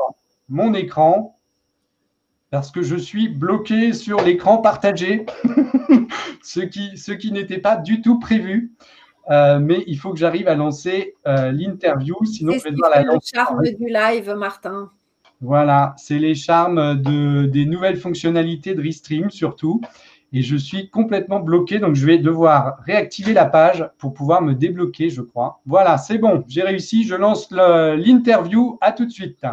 mon 0.49 0.75
écran, 0.75 1.37
parce 2.51 2.71
que 2.71 2.83
je 2.83 2.95
suis 2.95 3.29
bloqué 3.29 3.93
sur 3.93 4.23
l'écran 4.23 4.59
partagé, 4.59 5.27
ce 6.43 6.61
qui, 6.61 6.97
ce 6.97 7.11
qui 7.11 7.33
n'était 7.33 7.59
pas 7.59 7.77
du 7.77 8.01
tout 8.01 8.21
prévu. 8.21 8.73
Euh, 9.31 9.59
mais 9.59 9.83
il 9.87 9.99
faut 9.99 10.13
que 10.13 10.19
j'arrive 10.19 10.49
à 10.49 10.55
lancer 10.55 11.15
euh, 11.27 11.51
l'interview, 11.51 12.17
sinon 12.25 12.53
je 12.59 12.65
vais 12.65 12.71
devoir 12.73 12.91
la 12.91 13.03
lancer. 13.03 13.31
C'est 13.33 13.39
le 13.39 13.45
charme 13.45 13.63
du 13.63 13.87
live, 13.87 14.35
Martin. 14.37 14.91
Voilà, 15.41 15.95
c'est 15.97 16.19
les 16.19 16.35
charmes 16.35 17.01
de, 17.01 17.47
des 17.47 17.67
nouvelles 17.67 17.97
fonctionnalités 17.97 18.75
de 18.75 18.83
Restream 18.83 19.31
surtout. 19.31 19.81
Et 20.33 20.43
je 20.43 20.57
suis 20.57 20.91
complètement 20.91 21.39
bloqué, 21.39 21.79
donc 21.79 21.95
je 21.95 22.05
vais 22.05 22.19
devoir 22.19 22.79
réactiver 22.85 23.33
la 23.35 23.47
page 23.47 23.89
pour 23.99 24.13
pouvoir 24.15 24.43
me 24.43 24.53
débloquer, 24.53 25.09
je 25.09 25.23
crois. 25.23 25.61
Voilà, 25.65 25.97
c'est 25.97 26.19
bon, 26.19 26.43
j'ai 26.49 26.63
réussi. 26.63 27.05
Je 27.05 27.15
lance 27.15 27.51
l'interview. 27.53 28.77
À 28.81 28.91
tout 28.91 29.05
de 29.05 29.11
suite. 29.11 29.45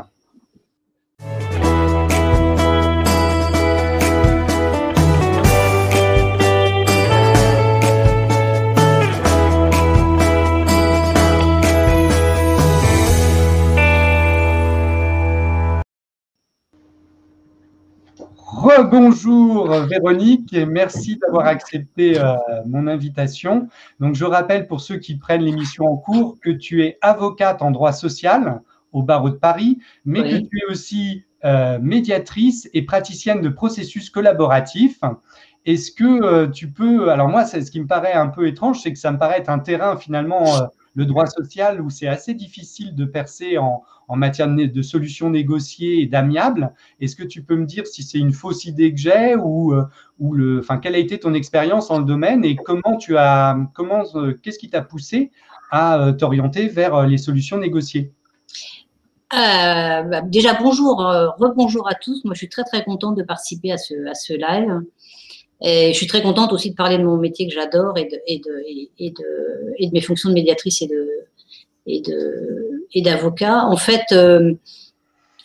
Rebonjour 18.61 19.71
Véronique 19.87 20.53
et 20.53 20.67
merci 20.67 21.17
d'avoir 21.17 21.47
accepté 21.47 22.19
euh, 22.19 22.35
mon 22.67 22.85
invitation. 22.85 23.67
Donc 23.99 24.13
je 24.13 24.23
rappelle 24.23 24.67
pour 24.67 24.81
ceux 24.81 24.97
qui 24.97 25.15
prennent 25.15 25.41
l'émission 25.41 25.85
en 25.85 25.97
cours 25.97 26.37
que 26.39 26.51
tu 26.51 26.83
es 26.83 26.99
avocate 27.01 27.63
en 27.63 27.71
droit 27.71 27.91
social 27.91 28.61
au 28.91 29.01
barreau 29.01 29.31
de 29.31 29.35
Paris, 29.35 29.79
mais 30.05 30.21
que 30.21 30.47
tu 30.47 30.59
es 30.59 30.71
aussi 30.71 31.25
euh, 31.43 31.79
médiatrice 31.81 32.69
et 32.75 32.83
praticienne 32.83 33.41
de 33.41 33.49
processus 33.49 34.11
collaboratifs. 34.11 35.01
Est-ce 35.65 35.91
que 35.91 36.23
euh, 36.23 36.47
tu 36.47 36.69
peux, 36.69 37.09
alors 37.09 37.29
moi, 37.29 37.45
c'est 37.45 37.61
ce 37.61 37.71
qui 37.71 37.79
me 37.79 37.87
paraît 37.87 38.13
un 38.13 38.27
peu 38.27 38.45
étrange, 38.45 38.79
c'est 38.81 38.93
que 38.93 38.99
ça 38.99 39.11
me 39.11 39.17
paraît 39.17 39.39
être 39.39 39.49
un 39.49 39.57
terrain 39.57 39.97
finalement 39.97 40.45
le 40.93 41.05
droit 41.05 41.25
social 41.25 41.81
où 41.81 41.89
c'est 41.89 42.07
assez 42.07 42.33
difficile 42.33 42.95
de 42.95 43.05
percer 43.05 43.57
en, 43.57 43.83
matière 44.09 44.49
de, 44.49 44.81
solutions 44.81 45.29
négociées 45.29 46.01
et 46.01 46.05
d'amiables. 46.05 46.73
Est-ce 46.99 47.15
que 47.15 47.23
tu 47.23 47.43
peux 47.43 47.55
me 47.55 47.65
dire 47.65 47.87
si 47.87 48.03
c'est 48.03 48.17
une 48.17 48.33
fausse 48.33 48.65
idée 48.65 48.93
que 48.93 48.99
j'ai 48.99 49.35
ou, 49.35 49.73
euh, 49.73 49.85
le, 50.19 50.59
enfin, 50.59 50.79
quelle 50.79 50.95
a 50.95 50.97
été 50.97 51.17
ton 51.17 51.33
expérience 51.33 51.87
dans 51.87 51.99
le 51.99 52.03
domaine 52.03 52.43
et 52.43 52.57
comment 52.57 52.97
tu 52.97 53.17
as, 53.17 53.57
comment, 53.73 54.03
euh, 54.15 54.33
qu'est-ce 54.43 54.59
qui 54.59 54.69
t'a 54.69 54.81
poussé 54.81 55.31
à 55.71 55.97
euh, 55.97 56.11
t'orienter 56.11 56.67
vers 56.67 57.07
les 57.07 57.17
solutions 57.17 57.57
négociées? 57.57 58.11
Bah, 59.31 60.21
déjà, 60.23 60.55
bonjour, 60.55 60.97
rebonjour 61.37 61.87
à 61.87 61.95
tous. 61.95 62.25
Moi, 62.25 62.33
je 62.33 62.39
suis 62.39 62.49
très, 62.49 62.65
très 62.65 62.83
contente 62.83 63.15
de 63.15 63.23
participer 63.23 63.71
à 63.71 63.77
ce, 63.77 63.93
à 64.09 64.13
ce 64.13 64.33
live. 64.33 64.81
Je 65.63 65.93
suis 65.93 66.07
très 66.07 66.21
contente 66.21 66.53
aussi 66.53 66.71
de 66.71 66.75
parler 66.75 66.97
de 66.97 67.03
mon 67.03 67.17
métier 67.17 67.47
que 67.47 67.53
j'adore 67.53 67.93
et 67.97 68.07
de, 68.39 69.91
mes 69.93 70.01
fonctions 70.01 70.29
de 70.29 70.33
médiatrice 70.33 70.83
et 71.85 73.01
d'avocat. 73.01 73.65
En 73.65 73.77
fait, 73.77 74.05
euh, 74.11 74.53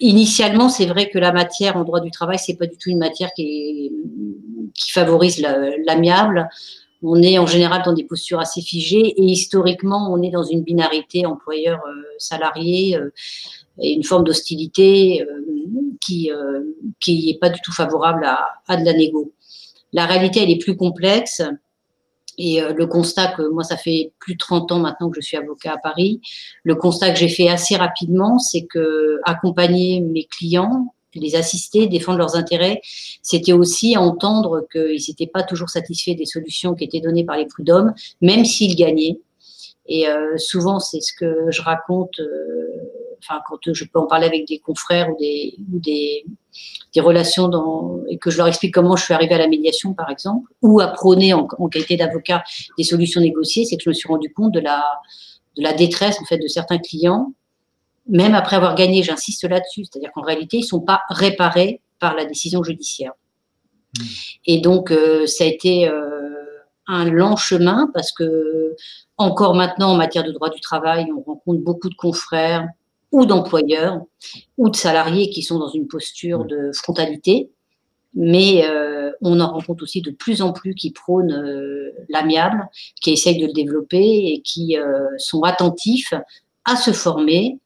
initialement, 0.00 0.68
c'est 0.68 0.86
vrai 0.86 1.10
que 1.10 1.18
la 1.18 1.32
matière 1.32 1.76
en 1.76 1.84
droit 1.84 2.00
du 2.00 2.10
travail, 2.10 2.38
c'est 2.38 2.56
pas 2.56 2.66
du 2.66 2.76
tout 2.76 2.90
une 2.90 2.98
matière 2.98 3.30
qui, 3.34 3.92
favorise 4.92 5.40
l'amiable. 5.86 6.48
on 7.02 7.22
est 7.22 7.38
en 7.38 7.46
général 7.46 7.82
dans 7.84 7.94
des 7.94 8.04
postures 8.04 8.40
assez 8.40 8.60
figées 8.60 9.14
et 9.16 9.22
historiquement, 9.22 10.12
on 10.12 10.22
est 10.22 10.30
dans 10.30 10.42
une 10.42 10.62
binarité 10.62 11.24
employeur-salarié 11.24 12.96
euh, 12.96 13.10
et 13.80 13.92
une 13.92 14.04
forme 14.04 14.24
d'hostilité 14.24 15.22
euh, 15.22 15.94
qui 16.10 16.30
n'est 17.26 17.38
pas 17.38 17.48
du 17.50 17.60
tout 17.60 17.72
favorable 17.72 18.24
à, 18.24 18.48
à 18.68 18.76
de 18.76 18.84
la 18.84 18.92
négo. 18.92 19.32
La 19.92 20.06
réalité, 20.06 20.42
elle 20.42 20.50
est 20.50 20.62
plus 20.62 20.76
complexe. 20.76 21.42
Et 22.38 22.62
euh, 22.62 22.72
le 22.74 22.86
constat 22.86 23.32
que 23.32 23.48
moi, 23.48 23.64
ça 23.64 23.76
fait 23.76 24.12
plus 24.18 24.34
de 24.34 24.38
30 24.38 24.72
ans 24.72 24.78
maintenant 24.78 25.08
que 25.10 25.20
je 25.20 25.26
suis 25.26 25.36
avocat 25.36 25.72
à 25.72 25.78
Paris, 25.78 26.20
le 26.64 26.74
constat 26.74 27.12
que 27.12 27.18
j'ai 27.18 27.28
fait 27.28 27.48
assez 27.48 27.76
rapidement, 27.76 28.38
c'est 28.38 28.66
que 28.66 29.20
accompagner 29.24 30.00
mes 30.00 30.24
clients, 30.24 30.94
les 31.14 31.34
assister, 31.34 31.86
défendre 31.86 32.18
leurs 32.18 32.36
intérêts, 32.36 32.80
c'était 33.22 33.52
aussi 33.52 33.96
entendre 33.96 34.66
qu'ils 34.70 35.00
n'étaient 35.08 35.26
pas 35.26 35.42
toujours 35.42 35.70
satisfaits 35.70 36.14
des 36.14 36.26
solutions 36.26 36.74
qui 36.74 36.84
étaient 36.84 37.00
données 37.00 37.24
par 37.24 37.36
les 37.36 37.46
prud'hommes, 37.46 37.94
même 38.20 38.44
s'ils 38.44 38.76
gagnaient. 38.76 39.18
Et 39.86 40.08
euh, 40.08 40.36
souvent, 40.36 40.80
c'est 40.80 41.00
ce 41.00 41.12
que 41.12 41.50
je 41.50 41.62
raconte, 41.62 42.18
euh, 42.18 42.66
enfin, 43.18 43.40
quand 43.48 43.72
je 43.72 43.84
peux 43.84 43.98
en 43.98 44.06
parler 44.06 44.26
avec 44.26 44.46
des 44.46 44.58
confrères 44.58 45.10
ou 45.10 45.16
des, 45.18 45.54
ou 45.72 45.78
des, 45.78 46.26
des 46.94 47.00
relations 47.00 47.48
dans, 47.48 48.00
et 48.08 48.18
que 48.18 48.30
je 48.30 48.38
leur 48.38 48.46
explique 48.46 48.74
comment 48.74 48.96
je 48.96 49.04
suis 49.04 49.14
arrivée 49.14 49.34
à 49.34 49.38
la 49.38 49.48
médiation, 49.48 49.94
par 49.94 50.10
exemple, 50.10 50.50
ou 50.62 50.80
à 50.80 50.88
prôner 50.88 51.34
en, 51.34 51.46
qualité 51.68 51.96
d'avocat 51.96 52.42
des 52.78 52.84
solutions 52.84 53.20
négociées, 53.20 53.64
c'est 53.64 53.76
que 53.76 53.82
je 53.82 53.90
me 53.90 53.94
suis 53.94 54.08
rendu 54.08 54.32
compte 54.32 54.52
de 54.52 54.60
la, 54.60 54.82
de 55.56 55.62
la 55.62 55.72
détresse, 55.72 56.20
en 56.20 56.24
fait, 56.24 56.38
de 56.38 56.48
certains 56.48 56.78
clients, 56.78 57.32
même 58.08 58.34
après 58.34 58.56
avoir 58.56 58.74
gagné, 58.74 59.02
j'insiste 59.02 59.44
là-dessus, 59.44 59.84
c'est-à-dire 59.84 60.10
qu'en 60.12 60.22
réalité, 60.22 60.58
ils 60.58 60.62
ne 60.62 60.66
sont 60.66 60.80
pas 60.80 61.02
réparés 61.10 61.80
par 61.98 62.14
la 62.14 62.24
décision 62.24 62.62
judiciaire. 62.62 63.12
Mmh. 63.98 64.02
Et 64.46 64.60
donc, 64.60 64.90
euh, 64.90 65.26
ça 65.26 65.44
a 65.44 65.46
été 65.46 65.90
un 66.86 67.04
lent 67.10 67.36
chemin 67.36 67.90
parce 67.92 68.12
que 68.12 68.76
encore 69.18 69.54
maintenant 69.54 69.92
en 69.92 69.96
matière 69.96 70.24
de 70.24 70.32
droit 70.32 70.50
du 70.50 70.60
travail, 70.60 71.08
on 71.16 71.20
rencontre 71.20 71.60
beaucoup 71.62 71.88
de 71.88 71.94
confrères 71.94 72.68
ou 73.16 73.24
d'employeurs 73.24 74.02
ou 74.58 74.68
de 74.68 74.76
salariés 74.76 75.30
qui 75.30 75.42
sont 75.42 75.58
dans 75.58 75.70
une 75.70 75.88
posture 75.88 76.44
de 76.44 76.70
frontalité, 76.74 77.50
mais 78.14 78.66
euh, 78.66 79.10
on 79.22 79.40
en 79.40 79.50
rencontre 79.52 79.82
aussi 79.84 80.02
de 80.02 80.10
plus 80.10 80.42
en 80.42 80.52
plus 80.52 80.74
qui 80.74 80.90
prônent 80.90 81.32
euh, 81.32 81.92
l'amiable, 82.10 82.68
qui 83.00 83.12
essayent 83.12 83.38
de 83.38 83.46
le 83.46 83.54
développer 83.54 84.32
et 84.32 84.42
qui 84.42 84.76
euh, 84.78 85.08
sont 85.16 85.44
attentifs 85.44 86.12
à 86.66 86.76
se 86.76 86.92
former, 86.92 87.58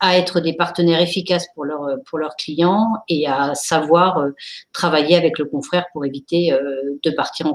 à 0.00 0.16
être 0.16 0.40
des 0.40 0.54
partenaires 0.54 1.02
efficaces 1.02 1.48
pour, 1.54 1.66
leur, 1.66 1.86
pour 2.06 2.18
leurs 2.18 2.36
clients 2.36 2.88
et 3.06 3.26
à 3.26 3.54
savoir 3.54 4.24
travailler 4.72 5.16
avec 5.16 5.38
le 5.38 5.44
confrère 5.44 5.84
pour 5.92 6.06
éviter 6.06 6.56
de 7.02 7.10
partir 7.10 7.46
en 7.46 7.54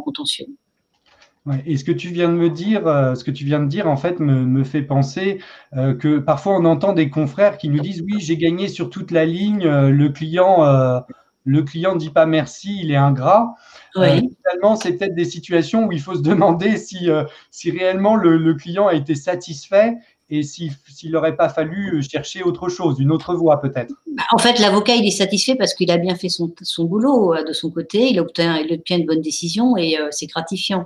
Et 1.66 1.78
ce 1.78 1.84
que 1.84 1.92
tu 1.92 2.10
viens 2.10 2.30
de 2.30 2.34
me 2.34 2.50
dire, 2.50 2.88
euh, 2.88 3.16
ce 3.16 3.24
que 3.24 3.32
tu 3.32 3.46
viens 3.46 3.60
de 3.60 3.68
dire, 3.68 3.88
en 3.88 3.98
fait, 3.98 4.20
me, 4.20 4.64
fait 4.64 4.82
penser 4.82 5.40
euh, 5.76 5.94
que 5.96 6.20
parfois 6.20 6.58
on 6.58 6.66
entend 6.66 6.94
des 6.94 7.10
confrères 7.10 7.58
qui 7.58 7.70
nous 7.70 7.80
disent 7.80 8.02
oui, 8.02 8.20
j'ai 8.20 8.38
gagné 8.38 8.68
sur 8.68 8.90
toute 8.90 9.12
la 9.12 9.26
ligne, 9.26 9.66
euh, 9.66 9.90
le 9.90 10.10
client, 10.10 11.04
le 11.46 11.64
client 11.64 11.96
dit 11.96 12.10
pas 12.10 12.26
merci, 12.26 12.80
il 12.84 12.92
est 12.92 12.96
ingrat. 12.96 13.56
finalement, 13.94 14.76
c'est 14.76 14.94
peut-être 14.94 15.16
des 15.16 15.26
situations 15.26 15.88
où 15.88 15.92
il 15.92 16.02
faut 16.02 16.16
se 16.16 16.22
demander 16.24 16.78
si, 16.78 17.10
si 17.52 17.72
réellement 17.72 18.16
le, 18.16 18.54
client 18.54 18.88
a 18.88 18.94
été 18.94 19.16
satisfait 19.16 19.96
et 20.30 20.44
s'il 20.44 20.72
n'aurait 21.06 21.36
pas 21.36 21.50
fallu 21.50 22.04
chercher 22.04 22.44
autre 22.44 22.70
chose, 22.70 23.00
une 23.00 23.12
autre 23.12 23.34
voie 23.36 23.62
peut-être. 23.62 23.94
En 24.32 24.38
fait, 24.38 24.60
l'avocat, 24.60 24.96
il 24.96 25.06
est 25.08 25.12
satisfait 25.12 25.56
parce 25.56 25.74
qu'il 25.74 25.90
a 25.92 25.98
bien 25.98 26.16
fait 26.16 26.30
son, 26.30 26.52
boulot 26.80 27.36
de 27.44 27.54
son 27.54 27.72
côté, 27.72 28.10
il 28.10 28.20
obtient, 28.20 28.58
il 28.58 28.74
obtient 28.74 28.98
une 28.98 29.06
bonne 29.06 29.22
décision 29.22 29.78
et 29.78 29.98
c'est 30.12 30.28
gratifiant. 30.28 30.86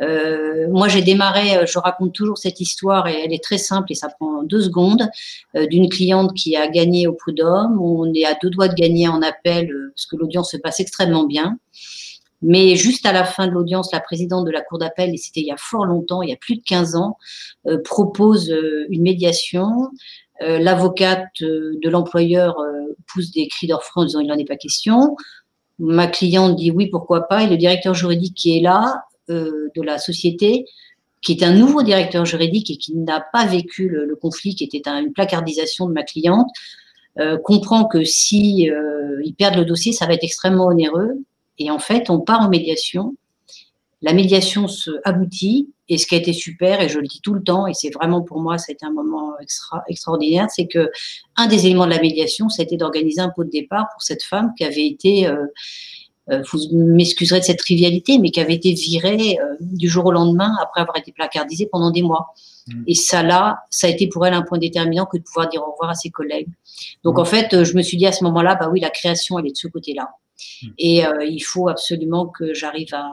Euh, 0.00 0.68
moi, 0.70 0.88
j'ai 0.88 1.02
démarré, 1.02 1.56
euh, 1.56 1.66
je 1.66 1.78
raconte 1.78 2.12
toujours 2.12 2.38
cette 2.38 2.60
histoire 2.60 3.06
et 3.08 3.24
elle 3.24 3.32
est 3.32 3.42
très 3.42 3.58
simple 3.58 3.92
et 3.92 3.94
ça 3.94 4.08
prend 4.08 4.42
deux 4.42 4.62
secondes, 4.62 5.08
euh, 5.54 5.66
d'une 5.66 5.88
cliente 5.88 6.34
qui 6.34 6.56
a 6.56 6.66
gagné 6.68 7.06
au 7.06 7.12
prud'homme. 7.12 7.80
On 7.80 8.12
est 8.14 8.24
à 8.24 8.34
deux 8.42 8.50
doigts 8.50 8.68
de 8.68 8.74
gagner 8.74 9.08
en 9.08 9.22
appel 9.22 9.70
parce 9.94 10.06
que 10.06 10.16
l'audience 10.16 10.50
se 10.50 10.56
passe 10.56 10.80
extrêmement 10.80 11.26
bien. 11.26 11.58
Mais 12.42 12.74
juste 12.74 13.06
à 13.06 13.12
la 13.12 13.24
fin 13.24 13.46
de 13.46 13.52
l'audience, 13.52 13.92
la 13.92 14.00
présidente 14.00 14.44
de 14.44 14.50
la 14.50 14.60
cour 14.62 14.78
d'appel, 14.78 15.14
et 15.14 15.16
c'était 15.16 15.40
il 15.40 15.46
y 15.46 15.52
a 15.52 15.56
fort 15.56 15.84
longtemps, 15.84 16.22
il 16.22 16.30
y 16.30 16.32
a 16.32 16.36
plus 16.36 16.56
de 16.56 16.62
15 16.62 16.96
ans, 16.96 17.16
propose 17.84 18.52
une 18.90 19.02
médiation. 19.02 19.90
L'avocate 20.40 21.28
de 21.40 21.88
l'employeur 21.88 22.56
pousse 23.06 23.30
des 23.30 23.46
cris 23.46 23.68
d'orfraie 23.68 24.00
en 24.00 24.04
disant 24.04 24.20
il 24.20 24.26
n'en 24.26 24.36
est 24.36 24.44
pas 24.44 24.56
question. 24.56 25.16
Ma 25.78 26.08
cliente 26.08 26.56
dit 26.56 26.72
oui, 26.72 26.88
pourquoi 26.88 27.28
pas. 27.28 27.44
Et 27.44 27.46
le 27.46 27.56
directeur 27.56 27.94
juridique 27.94 28.34
qui 28.34 28.56
est 28.56 28.60
là, 28.60 29.04
de 29.28 29.82
la 29.82 29.98
société, 29.98 30.64
qui 31.22 31.32
est 31.32 31.44
un 31.44 31.54
nouveau 31.54 31.82
directeur 31.82 32.24
juridique 32.24 32.70
et 32.70 32.76
qui 32.76 32.96
n'a 32.96 33.24
pas 33.32 33.46
vécu 33.46 33.88
le, 33.88 34.16
conflit, 34.16 34.56
qui 34.56 34.64
était 34.64 34.82
une 34.86 35.12
placardisation 35.12 35.86
de 35.86 35.92
ma 35.92 36.02
cliente, 36.02 36.48
comprend 37.44 37.84
que 37.84 38.02
si 38.02 38.68
ils 39.24 39.34
perdent 39.34 39.56
le 39.56 39.64
dossier, 39.64 39.92
ça 39.92 40.06
va 40.06 40.14
être 40.14 40.24
extrêmement 40.24 40.66
onéreux. 40.66 41.22
Et 41.58 41.70
en 41.70 41.78
fait, 41.78 42.10
on 42.10 42.20
part 42.20 42.40
en 42.40 42.48
médiation 42.48 43.14
la 44.02 44.12
médiation 44.12 44.66
se 44.68 44.90
aboutit 45.04 45.70
et 45.88 45.96
ce 45.96 46.06
qui 46.06 46.14
a 46.14 46.18
été 46.18 46.32
super, 46.32 46.80
et 46.80 46.88
je 46.88 46.98
le 46.98 47.06
dis 47.06 47.20
tout 47.22 47.34
le 47.34 47.42
temps, 47.42 47.66
et 47.66 47.74
c'est 47.74 47.90
vraiment 47.90 48.22
pour 48.22 48.40
moi, 48.40 48.58
ça 48.58 48.66
a 48.70 48.72
été 48.72 48.84
un 48.84 48.92
moment 48.92 49.34
extraordinaire, 49.88 50.48
c'est 50.50 50.66
que 50.66 50.90
un 51.36 51.46
des 51.46 51.66
éléments 51.66 51.86
de 51.86 51.90
la 51.90 52.00
médiation, 52.00 52.48
ça 52.48 52.62
a 52.62 52.64
été 52.64 52.76
d'organiser 52.76 53.20
un 53.20 53.30
pot 53.30 53.44
de 53.44 53.50
départ 53.50 53.86
pour 53.92 54.02
cette 54.02 54.22
femme 54.22 54.52
qui 54.56 54.64
avait 54.64 54.86
été, 54.86 55.26
euh, 55.26 55.46
euh, 56.30 56.42
vous 56.50 56.58
m'excuserez 56.72 57.40
de 57.40 57.44
cette 57.44 57.58
trivialité, 57.58 58.18
mais 58.18 58.30
qui 58.30 58.40
avait 58.40 58.54
été 58.54 58.72
virée 58.72 59.38
euh, 59.40 59.54
du 59.60 59.88
jour 59.88 60.06
au 60.06 60.12
lendemain 60.12 60.56
après 60.60 60.80
avoir 60.80 60.96
été 60.96 61.12
placardisée 61.12 61.68
pendant 61.70 61.90
des 61.90 62.02
mois. 62.02 62.34
Mmh. 62.66 62.84
Et 62.86 62.94
ça, 62.94 63.22
là, 63.22 63.58
ça 63.70 63.86
a 63.86 63.90
été 63.90 64.08
pour 64.08 64.26
elle 64.26 64.34
un 64.34 64.42
point 64.42 64.58
déterminant 64.58 65.04
que 65.04 65.18
de 65.18 65.22
pouvoir 65.22 65.48
dire 65.48 65.62
au 65.62 65.72
revoir 65.72 65.90
à 65.90 65.94
ses 65.94 66.10
collègues. 66.10 66.48
Donc, 67.04 67.18
mmh. 67.18 67.20
en 67.20 67.24
fait, 67.24 67.64
je 67.64 67.76
me 67.76 67.82
suis 67.82 67.96
dit 67.96 68.06
à 68.06 68.12
ce 68.12 68.24
moment-là, 68.24 68.56
bah 68.56 68.68
oui, 68.72 68.80
la 68.80 68.90
création, 68.90 69.38
elle 69.38 69.46
est 69.46 69.52
de 69.52 69.56
ce 69.56 69.68
côté-là. 69.68 70.08
Mmh. 70.62 70.68
Et 70.78 71.02
il 71.22 71.40
faut 71.40 71.68
absolument 71.68 72.26
que 72.26 72.54
j'arrive 72.54 72.92
à, 72.92 73.08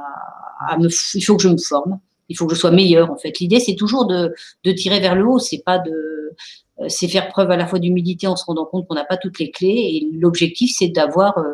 il 1.14 1.22
faut 1.22 1.36
que 1.36 1.44
je 1.44 1.50
me 1.50 1.58
forme, 1.58 2.00
il 2.30 2.38
faut 2.38 2.46
que 2.46 2.56
je 2.56 2.60
sois 2.60 2.72
meilleur 2.72 3.12
en 3.12 3.18
fait. 3.18 3.40
L'idée 3.40 3.60
c'est 3.60 3.76
toujours 3.76 4.06
de, 4.06 4.34
tirer 4.76 5.00
vers 5.00 5.16
le 5.16 5.26
haut, 5.26 5.40
c'est 5.40 5.64
pas 5.64 5.80
de 5.80 6.36
euh, 6.80 6.86
c'est 6.88 7.08
faire 7.08 7.28
preuve 7.30 7.52
à 7.52 7.58
la 7.58 7.68
fois 7.68 7.80
d'humilité 7.80 8.28
en 8.28 8.36
se 8.36 8.46
rendant 8.46 8.66
compte 8.66 8.88
qu'on 8.88 8.96
n'a 8.96 9.06
pas 9.06 9.18
toutes 9.18 9.40
les 9.40 9.52
clés. 9.52 9.68
Et 9.68 10.08
l'objectif 10.14 10.74
c'est 10.78 10.90
d'avoir 10.90 11.38
euh, 11.38 11.54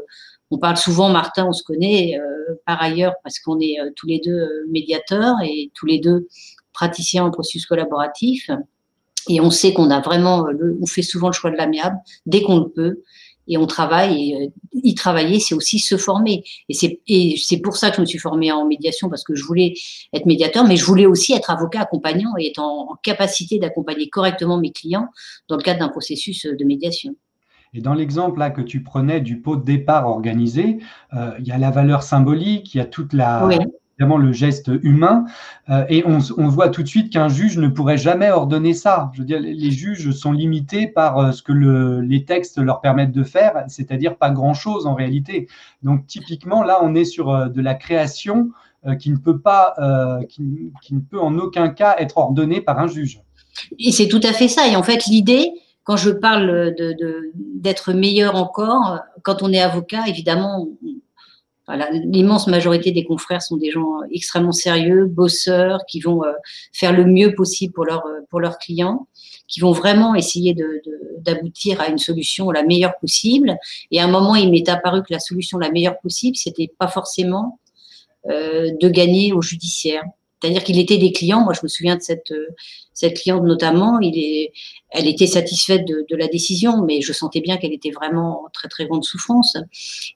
on 0.52 0.58
parle 0.58 0.78
souvent 0.78 1.10
Martin, 1.10 1.48
on 1.48 1.54
se 1.54 1.64
connaît 1.64 2.20
euh, 2.20 2.56
par 2.66 2.82
ailleurs 2.82 3.14
parce 3.24 3.40
qu'on 3.40 3.60
est 3.60 3.78
tous 3.96 4.08
les 4.08 4.20
deux 4.20 4.48
médiateurs 4.70 5.36
et 5.44 5.72
tous 5.74 5.86
les 5.86 6.00
deux 6.00 6.28
praticiens 6.74 7.26
en 7.26 7.32
processus 7.32 7.66
collaboratif. 7.66 8.50
Et 9.28 9.42
on 9.42 9.50
sait 9.50 9.74
qu'on 9.74 9.90
a 9.90 10.02
vraiment 10.02 10.46
on 10.80 10.86
fait 10.86 11.02
souvent 11.02 11.30
le 11.30 11.34
choix 11.34 11.50
de 11.50 11.56
l'amiable 11.56 11.98
dès 12.28 12.44
qu'on 12.44 12.60
le 12.60 12.70
peut 12.70 13.02
et 13.48 13.58
on 13.58 13.68
travaille. 13.68 14.32
Et 14.32 14.36
euh, 14.36 14.48
y 14.74 14.94
travailler, 14.94 15.40
c'est 15.40 15.56
aussi 15.56 15.80
se 15.80 15.98
former. 15.98 16.44
Et 16.70 16.74
c'est, 16.74 17.58
pour 17.58 17.78
ça 17.78 17.90
que 17.90 17.98
je 17.98 18.02
me 18.02 18.06
suis 18.06 18.20
formée 18.20 18.52
en 18.52 18.66
médiation, 18.66 19.10
parce 19.10 19.24
que 19.24 19.36
je 19.36 19.44
voulais 19.44 19.74
être 20.14 20.26
médiateur, 20.26 20.66
mais 20.66 20.78
je 20.78 20.86
voulais 20.86 21.06
aussi 21.06 21.34
être 21.34 21.50
avocat 21.50 21.82
accompagnant 21.82 22.34
et 22.38 22.48
être 22.48 22.60
en, 22.60 22.96
capacité 23.04 23.60
d'accompagner 23.60 24.10
correctement 24.10 24.58
mes 24.58 24.72
clients 24.72 25.08
dans 25.48 25.58
le 25.58 25.64
cadre 25.64 25.80
d'un 25.80 25.90
processus 25.90 26.46
de 26.46 26.66
médiation. 26.66 27.16
Et 27.74 27.82
dans 27.82 27.94
l'exemple 27.94 28.40
là 28.40 28.50
que 28.52 28.62
tu 28.62 28.84
prenais 28.84 29.20
du 29.20 29.42
pot 29.42 29.58
de 29.58 29.64
départ 29.64 30.08
organisé, 30.08 30.78
euh, 31.14 31.32
il 31.40 31.48
y 31.48 31.52
a 31.52 31.58
la 31.58 31.72
valeur 31.72 32.04
symbolique, 32.04 32.74
il 32.74 32.78
y 32.78 32.82
a 32.82 32.86
toute 32.86 33.12
la, 33.12 33.50
évidemment 33.98 34.18
le 34.18 34.34
geste 34.34 34.70
humain. 34.84 35.26
Euh, 35.70 35.86
et 35.90 36.04
on, 36.06 36.20
voit 36.48 36.70
tout 36.70 36.84
de 36.84 36.88
suite 36.88 37.12
qu'un 37.12 37.30
juge 37.30 37.58
ne 37.58 37.68
pourrait 37.68 37.98
jamais 37.98 38.30
ordonner 38.30 38.74
ça. 38.74 39.10
Je 39.14 39.20
veux 39.20 39.26
dire, 39.26 39.40
les 39.40 39.72
juges 39.72 40.12
sont 40.12 40.32
limités 40.32 40.88
par 40.88 41.18
euh, 41.18 41.32
ce 41.32 41.42
que 41.42 41.54
les 41.54 42.26
textes 42.26 42.58
leur 42.58 42.82
permettent 42.82 43.14
de 43.14 43.24
faire, 43.24 43.64
c'est-à-dire 43.68 44.18
pas 44.18 44.32
grand-chose 44.32 44.86
en 44.86 44.96
réalité. 44.96 45.48
Donc 45.82 46.06
typiquement, 46.08 46.64
là, 46.64 46.80
on 46.82 46.94
est 46.94 47.06
sur 47.06 47.30
euh, 47.30 47.48
de 47.48 47.62
la 47.62 47.74
création 47.74 48.52
qui 49.00 49.10
ne 49.10 49.18
peut 49.18 49.40
pas, 49.40 49.74
qui, 50.30 50.44
ne 50.92 51.00
peut 51.00 51.20
en 51.20 51.40
aucun 51.40 51.70
cas 51.70 51.96
être 51.98 52.20
ordonnée 52.20 52.62
par 52.62 52.78
un 52.78 52.86
juge. 52.86 53.20
Et 53.80 53.92
c'est 53.92 54.08
tout 54.08 54.20
à 54.22 54.32
fait 54.32 54.48
ça. 54.48 54.68
Et 54.68 54.76
en 54.76 54.84
fait, 54.84 55.08
l'idée, 55.08 55.54
quand 55.84 55.98
je 55.98 56.12
parle 56.12 56.76
d'être 56.76 57.94
de, 57.94 57.98
meilleur 57.98 58.36
encore, 58.36 59.00
quand 59.24 59.42
on 59.42 59.52
est 59.52 59.60
avocat, 59.60 60.08
évidemment, 60.08 60.68
L'immense 61.68 62.48
majorité 62.48 62.92
des 62.92 63.04
confrères 63.04 63.42
sont 63.42 63.58
des 63.58 63.72
gens 63.72 64.02
extrêmement 64.12 64.52
sérieux, 64.52 65.06
bosseurs, 65.06 65.80
qui 65.88 66.00
vont 66.00 66.24
euh, 66.24 66.32
faire 66.74 66.94
le 66.94 67.06
mieux 67.06 67.34
possible 67.34 67.74
pour, 67.74 67.86
leur, 67.86 68.06
euh, 68.06 68.20
pour 68.30 68.40
leurs 68.40 68.60
clients, 68.60 69.08
qui 69.48 69.62
vont 69.62 69.72
vraiment 69.72 70.14
essayer 70.14 70.56
d'aboutir 71.20 71.82
à 71.82 71.88
une 71.88 71.98
solution 71.98 72.52
la 72.52 72.64
meilleure 72.64 72.98
possible. 73.00 73.58
Et 73.90 74.00
à 74.00 74.06
un 74.06 74.08
moment, 74.08 74.36
il 74.36 74.52
m'est 74.52 74.70
apparu 74.70 75.02
que 75.02 75.12
la 75.12 75.20
solution 75.20 75.58
la 75.58 75.72
meilleure 75.72 76.00
possible, 76.00 76.36
c'était 76.36 76.72
pas 76.78 76.88
forcément 76.88 77.60
euh, 78.30 78.72
de 78.80 78.90
gagner 78.90 79.34
au 79.34 79.42
judiciaire. 79.42 80.04
C'est-à-dire 80.46 80.64
qu'il 80.64 80.78
était 80.78 81.00
des 81.00 81.12
clients. 81.12 81.44
Moi, 81.44 81.54
je 81.54 81.62
me 81.64 81.68
souviens 81.68 81.96
de 81.96 82.04
cette, 82.04 82.30
euh, 82.30 82.50
cette 82.94 83.20
cliente 83.20 83.44
notamment. 83.44 84.00
Elle 84.00 85.08
était 85.08 85.28
satisfaite 85.28 85.86
de, 85.86 86.16
la 86.16 86.28
décision, 86.28 86.84
mais 86.84 87.02
je 87.02 87.14
sentais 87.14 87.42
bien 87.42 87.58
qu'elle 87.58 87.74
était 87.74 87.90
vraiment 87.90 88.46
en 88.46 88.50
très 88.54 88.68
très 88.68 88.86
grande 88.86 89.04
souffrance. 89.04 89.58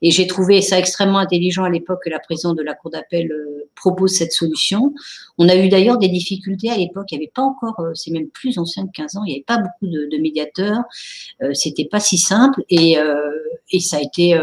Et 0.04 0.12
j'ai 0.12 0.28
trouvé 0.28 0.62
ça 0.62 0.78
extrêmement 0.78 1.18
intelligent 1.18 1.64
à 1.64 1.70
l'époque 1.70 2.02
que 2.04 2.12
la 2.12 2.20
présidente 2.20 2.58
de 2.58 2.64
la 2.64 2.76
cour 2.76 2.92
d'appel 2.92 3.32
euh, 3.32 3.70
propose 3.76 4.12
cette 4.12 4.32
solution. 4.32 4.94
On 5.40 5.50
a 5.50 5.56
eu 5.56 5.68
d'ailleurs 5.68 5.98
des 5.98 6.10
difficultés 6.10 6.70
à 6.70 6.78
l'époque. 6.78 7.08
Il 7.12 7.18
n'y 7.18 7.24
avait 7.24 7.32
pas 7.34 7.42
encore, 7.42 7.80
euh, 7.80 7.96
c'est 7.96 8.12
même 8.12 8.30
plus 8.30 8.60
ancien 8.60 8.84
de 8.84 8.92
15 8.92 9.18
ans. 9.18 9.24
Il 9.26 9.30
n'y 9.30 9.36
avait 9.36 9.44
pas 9.44 9.58
beaucoup 9.58 9.88
de, 9.92 10.18
médiateurs. 10.22 10.84
Euh, 11.42 11.56
C'était 11.56 11.86
pas 11.86 12.00
si 12.00 12.20
simple. 12.20 12.64
Et, 12.70 12.98
et 13.72 13.80
ça 13.80 13.98
a 13.98 14.02
été, 14.02 14.40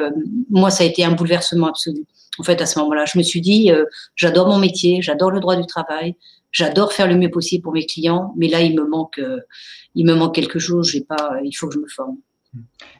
moi, 0.50 0.70
ça 0.70 0.84
a 0.84 0.86
été 0.86 1.04
un 1.04 1.12
bouleversement 1.12 1.68
absolu 1.68 2.04
en 2.38 2.42
fait, 2.42 2.60
à 2.60 2.66
ce 2.66 2.78
moment-là, 2.80 3.04
je 3.06 3.18
me 3.18 3.22
suis 3.22 3.40
dit, 3.40 3.70
euh, 3.70 3.84
j'adore 4.14 4.48
mon 4.48 4.58
métier, 4.58 5.02
j'adore 5.02 5.30
le 5.30 5.40
droit 5.40 5.56
du 5.56 5.66
travail, 5.66 6.16
j'adore 6.52 6.92
faire 6.92 7.06
le 7.06 7.16
mieux 7.16 7.30
possible 7.30 7.62
pour 7.62 7.72
mes 7.72 7.86
clients, 7.86 8.32
mais 8.36 8.48
là, 8.48 8.60
il 8.62 8.74
me 8.74 8.86
manque, 8.86 9.18
euh, 9.18 9.40
il 9.94 10.06
me 10.06 10.14
manque 10.14 10.34
quelque 10.34 10.58
chose. 10.58 10.90
J'ai 10.90 11.02
pas, 11.02 11.34
il 11.44 11.52
faut 11.52 11.68
que 11.68 11.74
je 11.74 11.80
me 11.80 11.88
forme. 11.88 12.16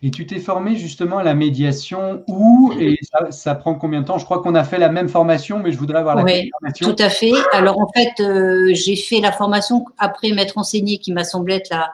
Et 0.03 0.11
tu 0.11 0.27
t'es 0.27 0.39
formé 0.39 0.77
justement 0.77 1.19
à 1.19 1.25
la 1.25 1.35
médiation 1.35 2.23
où 2.29 2.75
et 2.79 2.99
ça, 3.31 3.55
prend 3.55 3.75
combien 3.75 4.03
de 4.03 4.07
temps? 4.07 4.19
Je 4.19 4.25
crois 4.25 4.43
qu'on 4.43 4.55
a 4.55 4.65
fait 4.65 4.79
la 4.79 4.91
même 4.91 5.09
formation, 5.09 5.61
mais 5.61 5.73
je 5.73 5.79
voudrais 5.79 6.01
avoir 6.01 6.15
la 6.15 6.25
oui, 6.25 6.51
formation. 6.51 6.95
Tout 6.95 7.03
à 7.03 7.09
fait. 7.09 7.33
Alors 7.53 7.81
en 7.81 7.89
fait, 7.97 8.13
euh, 8.21 8.75
j'ai 8.75 8.97
fait 8.97 9.21
la 9.21 9.33
formation 9.33 9.87
après 9.97 10.33
m'être 10.33 10.59
enseigné 10.59 10.99
qui 10.99 11.13
m'a 11.13 11.25
semblé 11.25 11.55
être 11.55 11.71
la, 11.71 11.93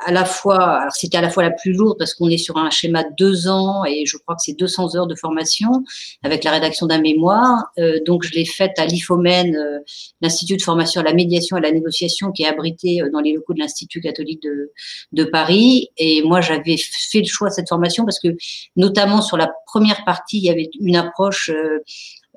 à 0.00 0.10
la 0.10 0.24
fois, 0.24 0.88
c'était 0.90 1.18
à 1.18 1.20
la 1.20 1.30
fois 1.30 1.44
la 1.44 1.52
plus 1.52 1.72
lourde 1.72 1.96
parce 1.98 2.14
qu'on 2.14 2.28
est 2.28 2.38
sur 2.38 2.56
un 2.56 2.68
schéma 2.70 3.04
de 3.04 3.10
deux 3.16 3.48
ans 3.48 3.84
et 3.84 4.04
je 4.06 4.16
crois 4.16 4.34
que 4.34 4.42
c'est 4.44 4.58
200 4.58 4.96
heures 4.96 5.06
de 5.06 5.14
formation 5.14 5.84
avec 6.24 6.42
la 6.42 6.50
rédaction 6.50 6.86
d'un 6.86 7.00
mémoire. 7.00 7.66
Euh, 7.78 8.00
donc 8.04 8.24
je 8.24 8.32
l'ai 8.32 8.44
faite 8.44 8.72
à 8.78 8.86
l'IFOMEN, 8.86 9.54
euh, 9.54 9.78
l'Institut 10.20 10.56
de 10.56 10.62
formation 10.62 11.00
à 11.00 11.04
la 11.04 11.14
médiation 11.14 11.56
et 11.56 11.60
à 11.60 11.62
la 11.62 11.70
négociation 11.70 12.32
qui 12.32 12.42
est 12.42 12.46
abrité 12.46 13.02
euh, 13.02 13.10
dans 13.10 13.20
les 13.20 13.32
locaux 13.32 13.54
de 13.54 13.60
l'Institut 13.60 14.00
catholique 14.00 14.42
de, 14.42 14.72
de 15.12 15.24
Paris. 15.24 15.90
Et 15.96 16.22
moi 16.22 16.40
j'avais 16.40 16.76
fait 16.76 17.20
le 17.20 17.26
choix 17.26 17.48
de 17.48 17.54
cette 17.54 17.68
formation 17.68 18.04
parce 18.04 18.18
que 18.18 18.36
notamment 18.76 19.22
sur 19.22 19.36
la 19.36 19.50
première 19.66 20.04
partie, 20.04 20.38
il 20.38 20.44
y 20.44 20.50
avait 20.50 20.70
une 20.80 20.96
approche 20.96 21.50
euh, 21.50 21.84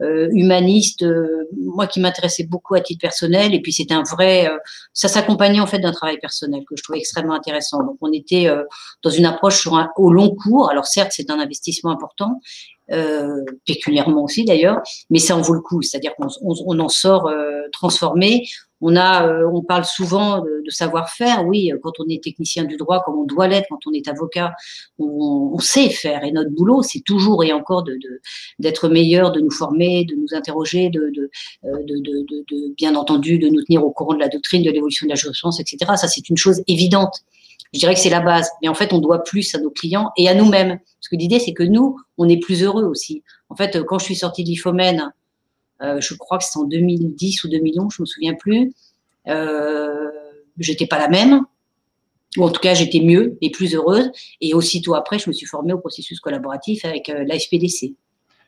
humaniste, 0.02 1.04
euh, 1.04 1.48
moi 1.58 1.88
qui 1.88 2.00
m'intéressais 2.00 2.44
beaucoup 2.44 2.76
à 2.76 2.82
titre 2.82 3.02
personnel, 3.02 3.54
et 3.54 3.62
puis 3.62 3.74
c'était 3.74 3.94
un 3.94 4.04
vrai, 4.04 4.48
euh, 4.48 4.58
ça 4.94 5.08
s'accompagnait 5.08 5.60
en 5.60 5.68
fait 5.68 5.80
d'un 5.80 5.92
travail 5.92 6.20
personnel 6.20 6.62
que 6.70 6.76
je 6.76 6.84
trouvais 6.84 7.00
extrêmement 7.00 7.34
intéressant. 7.34 7.80
Donc 7.84 7.98
on 8.02 8.12
était 8.12 8.48
dans 9.04 9.10
une 9.10 9.26
approche 9.26 9.60
sur 9.60 9.76
un, 9.76 9.90
au 9.98 10.12
long 10.12 10.36
cours. 10.36 10.70
Alors 10.70 10.86
certes, 10.86 11.12
c'est 11.14 11.30
un 11.30 11.40
investissement 11.40 11.92
important, 11.92 12.40
euh, 12.90 13.44
pécuniairement 13.66 14.24
aussi 14.24 14.46
d'ailleurs, 14.46 14.82
mais 15.10 15.20
ça 15.20 15.36
en 15.36 15.42
vaut 15.42 15.54
le 15.54 15.60
coup. 15.60 15.82
C'est-à-dire 15.82 16.14
qu'on 16.16 16.28
on, 16.42 16.80
en 16.80 16.88
sort 16.88 17.28
euh, 17.28 17.64
transformé. 17.74 18.48
On 18.82 18.96
a, 18.96 19.28
euh, 19.28 19.50
on 19.52 19.63
parle 19.63 19.86
souvent 19.86 20.40
de, 20.40 20.62
de 20.63 20.70
savoir-faire. 20.70 21.46
Oui, 21.46 21.72
quand 21.82 21.94
on 22.00 22.06
est 22.10 22.24
technicien 22.24 22.63
du 22.63 22.78
droit, 22.78 23.02
comme 23.04 23.18
on 23.18 23.24
doit 23.24 23.48
l'être, 23.48 23.68
quand 23.70 23.80
on 23.88 23.94
est 23.94 24.08
avocat, 24.08 24.54
on, 25.00 25.52
on, 25.54 25.60
sait 25.60 25.90
faire. 25.90 26.24
Et 26.24 26.32
notre 26.32 26.52
boulot, 26.52 26.84
c'est 26.84 27.02
toujours 27.02 27.44
et 27.44 27.52
encore 27.54 27.84
de 27.84 27.98
d'être 28.60 28.90
meilleur, 28.90 29.32
de 29.32 29.40
nous 29.40 29.52
former, 29.52 30.06
de 30.06 30.16
nous 30.16 30.36
interroger, 30.36 30.90
de, 30.90 31.12
de, 31.13 31.30
de, 31.63 32.76
bien 32.76 32.96
entendu, 32.96 33.40
de 33.40 33.50
nous 33.50 33.63
tenir 33.63 33.84
au 33.84 33.92
courant 33.92 34.13
de 34.13 34.20
la 34.20 34.30
doctrine, 34.30 34.63
de 34.63 34.72
l'évolution 34.72 35.06
de 35.06 35.10
la 35.10 35.16
jurisprudence, 35.16 35.60
etc. 35.60 35.78
Ça, 35.96 36.08
c'est 36.08 36.30
une 36.30 36.38
chose 36.38 36.62
évidente. 36.68 37.24
Je 37.74 37.80
dirais 37.80 37.94
que 37.94 38.00
c'est 38.00 38.10
la 38.10 38.22
base. 38.22 38.50
Mais 38.62 38.68
en 38.68 38.74
fait, 38.74 38.94
on 38.94 39.00
doit 39.00 39.24
plus 39.24 39.54
à 39.56 39.60
nos 39.60 39.72
clients 39.72 40.12
et 40.18 40.30
à 40.30 40.36
nous-mêmes. 40.36 40.78
Parce 40.78 41.10
que 41.10 41.16
l'idée, 41.16 41.40
c'est 41.40 41.54
que 41.54 41.63
nous, 41.63 41.98
on 42.18 42.30
est 42.30 42.38
plus 42.38 42.63
heureux 42.63 42.86
aussi. 42.86 43.24
En 43.50 43.56
fait, 43.56 43.84
quand 43.84 44.00
je 44.00 44.06
suis 44.06 44.16
sortie 44.16 44.44
de 44.44 44.50
l'IFOMEN, 44.50 45.12
euh, 45.82 46.02
je 46.02 46.13
crois 46.16 46.38
que 46.38 46.44
c'est 46.44 46.58
en 46.58 46.63
2010 46.63 47.44
ou 47.44 47.50
2011, 47.50 47.94
je 47.96 48.02
me 48.02 48.06
souviens 48.06 48.34
plus, 48.34 48.74
euh, 49.28 50.10
j'étais 50.58 50.88
pas 50.88 50.98
la 50.98 51.10
même. 51.10 51.42
Ou 52.38 52.44
en 52.44 52.52
tout 52.52 52.60
cas, 52.60 52.74
j'étais 52.74 53.00
mieux 53.00 53.38
et 53.42 53.50
plus 53.50 53.74
heureuse. 53.74 54.12
Et 54.42 54.54
aussitôt 54.54 54.96
après, 54.96 55.18
je 55.18 55.30
me 55.30 55.34
suis 55.34 55.46
formée 55.46 55.74
au 55.74 55.80
processus 55.80 56.20
collaboratif 56.20 56.86
avec 56.86 57.10
euh, 57.10 57.24
l'ASPDC. 57.26 57.96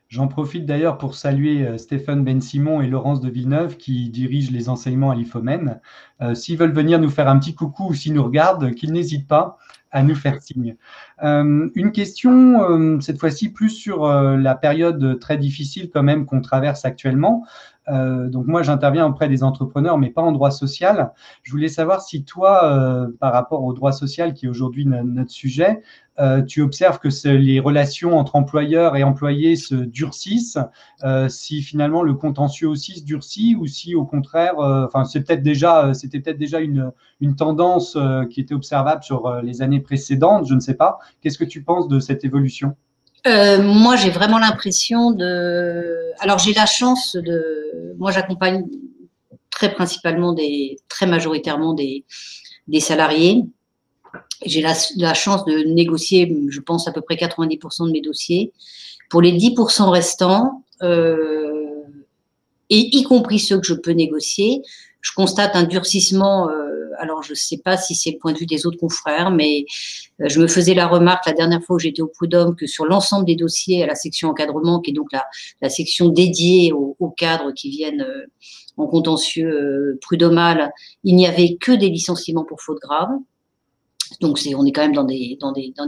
J'en 0.09 0.27
profite 0.27 0.65
d'ailleurs 0.65 0.97
pour 0.97 1.13
saluer 1.13 1.67
euh, 1.67 1.77
Stéphane 1.77 2.23
Ben-Simon 2.23 2.81
et 2.81 2.87
Laurence 2.87 3.21
de 3.21 3.29
Villeneuve 3.29 3.77
qui 3.77 4.09
dirigent 4.09 4.51
les 4.51 4.67
enseignements 4.67 5.11
à 5.11 5.15
l'IFOMEN. 5.15 5.79
Euh, 6.21 6.33
s'ils 6.33 6.57
veulent 6.57 6.73
venir 6.73 6.97
nous 6.97 7.11
faire 7.11 7.27
un 7.27 7.37
petit 7.37 7.53
coucou 7.53 7.89
ou 7.89 7.93
s'ils 7.93 8.13
nous 8.13 8.23
regardent, 8.23 8.73
qu'ils 8.73 8.91
n'hésitent 8.91 9.27
pas 9.27 9.59
à 9.91 10.01
nous 10.01 10.15
faire 10.15 10.41
signe. 10.41 10.77
Euh, 11.21 11.69
une 11.75 11.91
question, 11.91 12.99
cette 13.01 13.19
fois-ci 13.19 13.49
plus 13.49 13.69
sur 13.69 14.07
la 14.07 14.55
période 14.55 15.19
très 15.19 15.37
difficile 15.37 15.89
quand 15.91 16.03
même 16.03 16.25
qu'on 16.25 16.41
traverse 16.41 16.85
actuellement. 16.85 17.43
Donc 17.89 18.45
moi, 18.47 18.61
j'interviens 18.63 19.07
auprès 19.07 19.27
des 19.27 19.43
entrepreneurs, 19.43 19.97
mais 19.97 20.09
pas 20.09 20.21
en 20.21 20.31
droit 20.31 20.51
social. 20.51 21.11
Je 21.43 21.51
voulais 21.51 21.69
savoir 21.69 22.01
si 22.01 22.23
toi, 22.23 23.07
par 23.19 23.33
rapport 23.33 23.63
au 23.63 23.73
droit 23.73 23.91
social 23.91 24.33
qui 24.33 24.45
est 24.45 24.49
aujourd'hui 24.49 24.85
notre 24.85 25.31
sujet, 25.31 25.81
tu 26.47 26.61
observes 26.61 26.99
que 26.99 27.09
les 27.29 27.59
relations 27.59 28.17
entre 28.17 28.35
employeurs 28.35 28.95
et 28.97 29.03
employés 29.03 29.55
se 29.55 29.75
durcissent, 29.75 30.59
si 31.29 31.61
finalement 31.61 32.03
le 32.03 32.13
contentieux 32.13 32.67
aussi 32.67 32.99
se 32.99 33.05
durcit, 33.05 33.55
ou 33.55 33.67
si 33.67 33.95
au 33.95 34.05
contraire, 34.05 34.55
enfin 34.57 35.05
c'était 35.05 35.37
peut-être 35.37 36.37
déjà 36.37 36.59
une 36.59 37.35
tendance 37.37 37.97
qui 38.29 38.41
était 38.41 38.53
observable 38.53 39.03
sur 39.03 39.41
les 39.41 39.61
années 39.61 39.79
précédentes, 39.79 40.47
je 40.47 40.53
ne 40.53 40.59
sais 40.59 40.75
pas. 40.75 40.99
Qu'est-ce 41.21 41.37
que 41.37 41.45
tu 41.45 41.63
penses 41.63 41.87
de 41.87 41.99
cette 41.99 42.25
évolution? 42.25 42.75
Euh, 43.27 43.61
moi, 43.61 43.95
j'ai 43.95 44.09
vraiment 44.09 44.39
l'impression 44.39 45.11
de. 45.11 46.11
Alors, 46.19 46.39
j'ai 46.39 46.53
la 46.53 46.65
chance 46.65 47.15
de. 47.15 47.95
Moi, 47.97 48.11
j'accompagne 48.11 48.65
très 49.49 49.73
principalement 49.73 50.33
des, 50.33 50.79
très 50.87 51.05
majoritairement 51.05 51.73
des, 51.73 52.05
salariés. 52.79 53.43
J'ai 54.45 54.61
la, 54.61 54.73
la, 54.97 55.13
chance 55.13 55.43
de 55.45 55.63
négocier, 55.73 56.33
je 56.49 56.59
pense, 56.61 56.87
à 56.87 56.93
peu 56.93 57.01
près 57.01 57.15
90% 57.15 57.87
de 57.87 57.91
mes 57.91 58.01
dossiers. 58.01 58.53
Pour 59.09 59.21
les 59.21 59.33
10% 59.33 59.89
restants, 59.89 60.63
euh, 60.81 61.83
et 62.69 62.95
y 62.95 63.03
compris 63.03 63.39
ceux 63.39 63.59
que 63.59 63.67
je 63.67 63.73
peux 63.73 63.91
négocier, 63.91 64.61
je 65.01 65.11
constate 65.13 65.55
un 65.55 65.63
durcissement. 65.63 66.49
Euh, 66.49 66.68
alors, 66.99 67.23
je 67.23 67.31
ne 67.31 67.35
sais 67.35 67.57
pas 67.57 67.77
si 67.77 67.95
c'est 67.95 68.11
le 68.11 68.17
point 68.17 68.33
de 68.33 68.37
vue 68.37 68.45
des 68.45 68.65
autres 68.65 68.77
confrères, 68.77 69.31
mais 69.31 69.65
euh, 70.21 70.29
je 70.29 70.39
me 70.39 70.47
faisais 70.47 70.73
la 70.73 70.87
remarque 70.87 71.25
la 71.25 71.33
dernière 71.33 71.63
fois 71.63 71.77
où 71.77 71.79
j'étais 71.79 72.01
au 72.01 72.07
prud'homme 72.07 72.55
que 72.55 72.67
sur 72.67 72.85
l'ensemble 72.85 73.25
des 73.25 73.35
dossiers 73.35 73.83
à 73.83 73.87
la 73.87 73.95
section 73.95 74.29
encadrement, 74.29 74.79
qui 74.79 74.91
est 74.91 74.93
donc 74.93 75.09
la, 75.11 75.69
section 75.69 76.09
dédiée 76.09 76.71
aux, 76.73 77.09
cadres 77.17 77.51
qui 77.53 77.69
viennent 77.69 78.01
euh, 78.01 78.25
en 78.77 78.87
contentieux 78.87 79.97
prud'homal, 80.01 80.71
il 81.03 81.15
n'y 81.15 81.27
avait 81.27 81.57
que 81.59 81.71
des 81.71 81.89
licenciements 81.89 82.45
pour 82.45 82.61
faute 82.61 82.79
grave. 82.79 83.09
Donc, 84.21 84.39
on 84.55 84.65
est 84.65 84.71
quand 84.71 84.81
même 84.81 84.93
dans 84.93 85.03
des, 85.03 85.37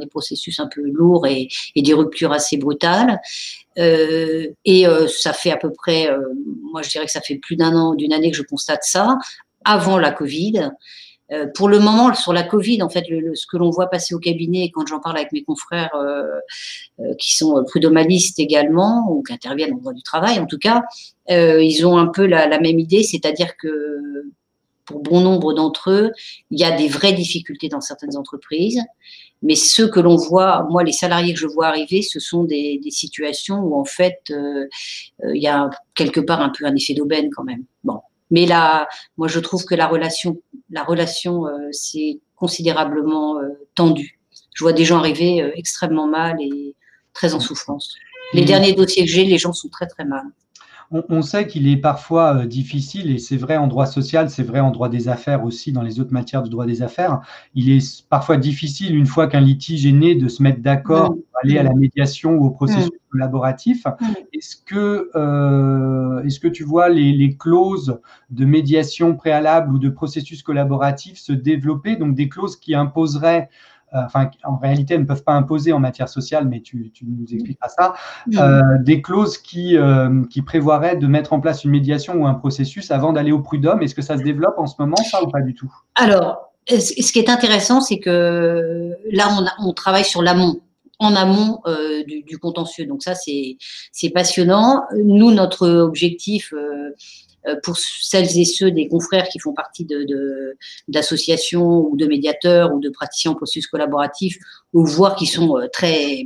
processus 0.10 0.60
un 0.60 0.68
peu 0.68 0.82
lourds 0.82 1.26
et, 1.28 1.50
des 1.76 1.94
ruptures 1.94 2.32
assez 2.32 2.58
brutales. 2.58 3.20
Euh, 3.78 4.48
et 4.66 4.88
euh, 4.88 5.08
ça 5.08 5.34
fait 5.34 5.52
à 5.52 5.58
peu 5.58 5.72
près, 5.72 6.10
euh, 6.10 6.20
moi 6.72 6.82
je 6.82 6.90
dirais 6.90 7.06
que 7.06 7.12
ça 7.12 7.22
fait 7.22 7.36
plus 7.36 7.56
d'un 7.56 7.76
an, 7.76 7.96
d'une 7.96 8.12
année 8.12 8.30
que 8.30 8.38
je 8.38 8.44
constate 8.44 8.84
ça, 8.84 9.18
avant 9.66 9.98
la 9.98 10.12
Covid. 10.12 10.72
Euh, 11.32 11.48
pour 11.56 11.70
le 11.70 11.80
moment, 11.80 12.14
sur 12.14 12.34
la 12.34 12.44
Covid, 12.44 12.82
en 12.82 12.90
fait, 12.90 13.06
le, 13.10 13.36
ce 13.36 13.46
que 13.48 13.58
l'on 13.58 13.70
voit 13.70 13.90
passer 13.90 14.14
au 14.14 14.20
cabinet, 14.20 14.70
quand 14.74 14.86
j'en 14.86 15.00
parle 15.00 15.18
avec 15.18 15.32
mes 15.32 15.44
confrères 15.44 15.92
qui 17.18 17.36
sont 17.36 17.64
prud'homalistes 17.66 18.40
également, 18.40 19.08
ou 19.10 19.24
qui 19.24 19.34
interviennent 19.34 19.74
au 19.74 19.80
droit 19.80 19.94
du 19.94 20.04
travail 20.04 20.40
en 20.40 20.46
tout 20.46 20.58
cas, 20.58 20.84
ils 21.30 21.86
ont 21.86 21.98
un 21.98 22.08
peu 22.08 22.26
la, 22.26 22.48
la 22.48 22.60
même 22.60 22.80
idée, 22.80 23.04
c'est-à-dire 23.04 23.56
que 23.58 24.26
pour 24.86 25.02
bon 25.02 25.22
nombre 25.22 25.54
d'entre 25.54 25.92
eux, 25.92 26.12
il 26.50 26.60
y 26.60 26.64
a 26.64 26.76
des 26.76 26.88
vraies 26.88 27.14
difficultés 27.14 27.70
dans 27.70 27.82
certaines 27.82 28.18
entreprises. 28.18 28.82
Mais 29.44 29.56
ceux 29.56 29.88
que 29.88 30.00
l'on 30.00 30.18
voit, 30.18 30.68
moi, 30.70 30.84
les 30.84 30.92
salariés 30.92 31.34
que 31.34 31.40
je 31.40 31.48
vois 31.48 31.68
arriver, 31.68 32.02
ce 32.02 32.20
sont 32.20 32.44
des, 32.44 32.80
situations 32.90 33.60
où, 33.60 33.76
en 33.76 33.86
fait, 33.86 34.20
euh, 34.30 34.68
euh, 35.24 35.36
il 35.36 35.42
y 35.42 35.48
a 35.48 35.70
quelque 35.96 36.20
part 36.20 36.42
un 36.42 36.50
peu 36.50 36.66
un 36.66 36.76
effet 36.76 36.94
d'aubaine 36.94 37.30
quand 37.32 37.44
même. 37.44 37.64
Bon. 37.84 38.02
Mais 38.32 38.46
là, 38.46 38.88
moi, 39.18 39.28
je 39.28 39.40
trouve 39.40 39.66
que 39.66 39.76
la 39.76 39.88
relation, 39.88 40.42
la 40.70 40.84
relation, 40.84 41.46
euh, 41.48 41.70
c'est 41.72 42.20
considérablement 42.36 43.38
tendue. 43.76 44.20
Je 44.56 44.64
vois 44.64 44.74
des 44.74 44.84
gens 44.84 44.98
arriver 44.98 45.52
extrêmement 45.56 46.08
mal 46.08 46.38
et 46.42 46.76
très 47.14 47.36
en 47.36 47.40
souffrance. 47.40 47.94
Les 48.34 48.42
mmh. 48.42 48.46
derniers 48.46 48.74
dossiers 48.74 49.06
que 49.06 49.12
j'ai, 49.12 49.26
les 49.26 49.38
gens 49.38 49.54
sont 49.54 49.70
très, 49.70 49.86
très 49.86 50.06
mal 50.06 50.24
on, 50.92 51.22
sait 51.22 51.48
qu'il 51.48 51.68
est 51.68 51.78
parfois 51.78 52.36
euh, 52.36 52.46
difficile, 52.46 53.12
et 53.12 53.18
c'est 53.18 53.38
vrai 53.38 53.58
en 53.58 53.68
droit 53.68 53.86
social, 53.86 54.30
c'est 54.30 54.44
vrai 54.44 54.60
en 54.60 54.72
droit 54.72 54.90
des 54.90 55.08
affaires 55.08 55.44
aussi, 55.44 55.72
dans 55.72 55.82
les 55.82 56.00
autres 56.00 56.12
matières 56.12 56.44
du 56.44 56.50
droit 56.50 56.66
des 56.66 56.82
affaires, 56.82 57.22
il 57.56 57.70
est 57.70 58.06
parfois 58.10 58.38
difficile, 58.38 58.96
une 58.96 59.06
fois 59.06 59.28
qu'un 59.28 59.40
litige 59.40 59.86
est 59.86 59.94
né, 59.94 60.16
de 60.16 60.28
se 60.28 60.44
mettre 60.44 60.62
d'accord 60.62 61.14
pour 61.14 61.40
aller 61.44 61.58
à 61.58 61.64
la 61.64 61.74
médiation 61.74 62.36
ou 62.36 62.46
au 62.46 62.50
processus 62.50 62.90
collaboratif. 63.10 63.86
Est-ce 64.34 64.58
que, 64.58 65.10
euh, 65.16 66.24
est 66.24 66.40
que 66.40 66.48
tu 66.48 66.64
vois 66.64 66.90
les, 66.90 67.14
les, 67.14 67.36
clauses 67.36 68.00
de 68.30 68.46
médiation 68.46 69.16
préalable 69.16 69.74
ou 69.74 69.80
de 69.80 69.90
processus 69.90 70.44
collaboratif 70.44 71.18
se 71.18 71.34
développer, 71.34 71.96
donc 71.96 72.16
des 72.16 72.30
clauses 72.30 72.58
qui 72.58 72.76
imposeraient 72.76 73.50
enfin, 73.92 74.30
en 74.44 74.58
réalité, 74.58 74.94
elles 74.94 75.02
ne 75.02 75.06
peuvent 75.06 75.24
pas 75.24 75.34
imposer 75.34 75.74
en 75.74 75.80
matière 75.80 76.10
sociale, 76.10 76.48
mais 76.48 76.62
tu, 76.62 76.92
nous 77.04 77.26
expliqueras 77.34 77.70
ça, 77.70 77.94
euh, 78.38 78.62
des 78.80 79.02
clauses 79.02 79.38
qui, 79.38 79.78
euh, 79.78 80.24
qui 80.30 80.42
prévoiraient 80.42 80.96
de 80.96 81.08
mettre 81.08 81.34
en 81.34 81.40
place 81.40 81.64
une 81.64 81.72
médiation 81.72 82.16
ou 82.22 82.28
un 82.28 82.34
processus 82.34 82.92
avant 82.92 83.14
d'aller 83.14 83.32
au 83.32 83.40
prud'homme. 83.40 83.82
Est-ce 83.82 83.96
que 83.96 84.02
ça 84.02 84.18
se 84.18 84.24
développe 84.24 84.58
en 84.58 84.68
ce 84.68 84.76
moment, 84.80 84.98
ça, 84.98 85.24
ou 85.24 85.28
pas 85.28 85.42
du 85.42 85.54
tout? 85.54 85.74
Alors, 85.96 86.54
ce 86.68 87.12
qui 87.12 87.20
est 87.20 87.30
intéressant, 87.30 87.82
c'est 87.82 88.00
que 88.00 88.92
là, 89.12 89.30
on, 89.60 89.68
on 89.68 89.74
travaille 89.74 90.06
sur 90.06 90.22
l'amont 90.22 90.62
en 91.02 91.16
amont 91.16 91.62
du, 92.08 92.38
contentieux. 92.38 92.86
Donc 92.86 93.02
ça, 93.04 93.14
c'est 93.16 94.10
passionnant. 94.12 94.84
Nous, 95.04 95.32
notre 95.32 95.68
objectif, 95.68 96.54
euh, 96.54 96.92
pour 97.64 97.78
celles 97.78 98.38
et 98.38 98.46
ceux 98.46 98.72
des 98.72 98.88
confrères 98.88 99.28
qui 99.28 99.40
font 99.40 99.54
partie 99.54 99.88
d'associations 100.88 101.88
ou 101.90 101.98
de 101.98 102.06
médiateurs 102.06 102.74
ou 102.74 102.80
de 102.80 102.90
praticiens 102.90 103.32
en 103.32 103.36
processus 103.36 103.68
collaboratif 103.68 104.38
ou 104.74 104.86
voire 104.86 105.16
qui 105.16 105.26
sont 105.26 105.58
euh, 105.58 105.68
très, 105.72 106.26